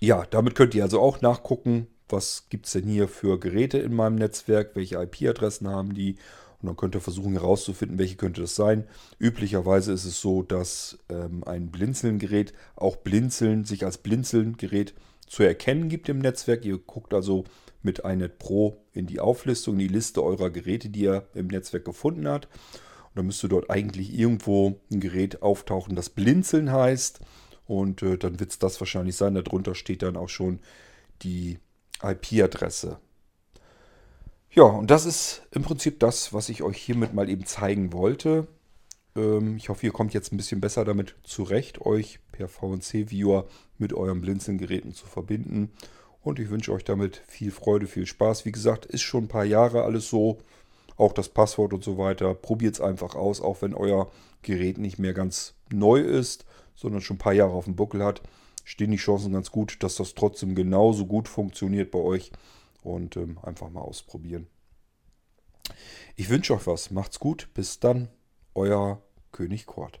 ja, 0.00 0.24
damit 0.30 0.54
könnt 0.54 0.74
ihr 0.74 0.82
also 0.82 1.00
auch 1.00 1.20
nachgucken, 1.20 1.86
was 2.08 2.48
gibt 2.48 2.66
es 2.66 2.72
denn 2.72 2.86
hier 2.86 3.08
für 3.08 3.38
Geräte 3.38 3.78
in 3.78 3.94
meinem 3.94 4.16
Netzwerk, 4.16 4.74
welche 4.74 5.00
IP-Adressen 5.00 5.68
haben 5.68 5.94
die 5.94 6.16
und 6.60 6.66
dann 6.66 6.76
könnt 6.76 6.94
ihr 6.94 7.00
versuchen 7.00 7.32
herauszufinden, 7.32 7.98
welche 7.98 8.16
könnte 8.16 8.42
das 8.42 8.54
sein. 8.54 8.84
Üblicherweise 9.18 9.92
ist 9.92 10.04
es 10.04 10.20
so, 10.20 10.42
dass 10.42 10.98
ähm, 11.08 11.42
ein 11.44 11.70
Blinzeln-Gerät 11.70 12.52
auch 12.76 12.96
Blinzeln 12.96 13.64
sich 13.64 13.84
als 13.84 13.98
Blinzeln-Gerät 13.98 14.94
zu 15.26 15.42
erkennen 15.42 15.88
gibt 15.88 16.08
im 16.08 16.18
Netzwerk. 16.18 16.64
Ihr 16.64 16.78
guckt 16.78 17.14
also 17.14 17.44
mit 17.82 18.00
iNet 18.00 18.38
Pro 18.38 18.84
in 18.92 19.06
die 19.06 19.20
Auflistung, 19.20 19.74
in 19.74 19.80
die 19.80 19.88
Liste 19.88 20.22
eurer 20.22 20.50
Geräte, 20.50 20.88
die 20.88 21.00
ihr 21.00 21.28
im 21.34 21.46
Netzwerk 21.46 21.84
gefunden 21.84 22.28
habt. 22.28 22.46
Und 22.46 23.16
dann 23.16 23.26
müsste 23.26 23.48
dort 23.48 23.70
eigentlich 23.70 24.16
irgendwo 24.16 24.80
ein 24.90 25.00
Gerät 25.00 25.42
auftauchen, 25.42 25.96
das 25.96 26.10
Blinzeln 26.10 26.72
heißt. 26.72 27.20
Und 27.66 28.02
äh, 28.02 28.18
dann 28.18 28.40
wird 28.40 28.50
es 28.50 28.58
das 28.58 28.80
wahrscheinlich 28.80 29.16
sein. 29.16 29.34
Darunter 29.34 29.74
steht 29.74 30.02
dann 30.02 30.16
auch 30.16 30.28
schon 30.28 30.60
die 31.22 31.58
IP-Adresse. 32.02 32.98
Ja, 34.52 34.64
und 34.64 34.90
das 34.90 35.06
ist 35.06 35.42
im 35.52 35.62
Prinzip 35.62 36.00
das, 36.00 36.32
was 36.32 36.48
ich 36.48 36.62
euch 36.62 36.78
hiermit 36.78 37.14
mal 37.14 37.28
eben 37.28 37.46
zeigen 37.46 37.92
wollte. 37.92 38.48
Ähm, 39.16 39.56
ich 39.56 39.68
hoffe, 39.68 39.86
ihr 39.86 39.92
kommt 39.92 40.12
jetzt 40.12 40.32
ein 40.32 40.36
bisschen 40.36 40.60
besser 40.60 40.84
damit 40.84 41.14
zurecht, 41.22 41.80
euch 41.80 42.18
per 42.32 42.48
VNC-Viewer 42.48 43.46
mit 43.78 43.92
euren 43.92 44.20
Blinzeln-Geräten 44.20 44.92
zu 44.92 45.06
verbinden 45.06 45.70
und 46.22 46.38
ich 46.38 46.50
wünsche 46.50 46.72
euch 46.72 46.84
damit 46.84 47.22
viel 47.26 47.50
Freude, 47.50 47.86
viel 47.86 48.06
Spaß. 48.06 48.44
Wie 48.44 48.52
gesagt, 48.52 48.86
ist 48.86 49.02
schon 49.02 49.24
ein 49.24 49.28
paar 49.28 49.44
Jahre 49.44 49.84
alles 49.84 50.08
so. 50.08 50.38
Auch 50.96 51.12
das 51.14 51.30
Passwort 51.30 51.72
und 51.72 51.82
so 51.82 51.96
weiter. 51.96 52.34
Probiert 52.34 52.74
es 52.74 52.80
einfach 52.80 53.14
aus, 53.14 53.40
auch 53.40 53.62
wenn 53.62 53.74
euer 53.74 54.10
Gerät 54.42 54.76
nicht 54.76 54.98
mehr 54.98 55.14
ganz 55.14 55.54
neu 55.72 56.00
ist, 56.00 56.44
sondern 56.74 57.00
schon 57.00 57.16
ein 57.16 57.20
paar 57.20 57.32
Jahre 57.32 57.52
auf 57.52 57.64
dem 57.64 57.76
Buckel 57.76 58.04
hat. 58.04 58.20
Stehen 58.64 58.90
die 58.90 58.98
Chancen 58.98 59.32
ganz 59.32 59.50
gut, 59.50 59.82
dass 59.82 59.96
das 59.96 60.14
trotzdem 60.14 60.54
genauso 60.54 61.06
gut 61.06 61.26
funktioniert 61.26 61.90
bei 61.90 61.98
euch. 61.98 62.32
Und 62.82 63.16
ähm, 63.16 63.38
einfach 63.42 63.70
mal 63.70 63.80
ausprobieren. 63.80 64.46
Ich 66.16 66.28
wünsche 66.28 66.54
euch 66.54 66.66
was. 66.66 66.90
Macht's 66.90 67.18
gut. 67.18 67.48
Bis 67.54 67.80
dann. 67.80 68.08
Euer 68.54 69.02
König 69.32 69.66
Kort. 69.66 70.00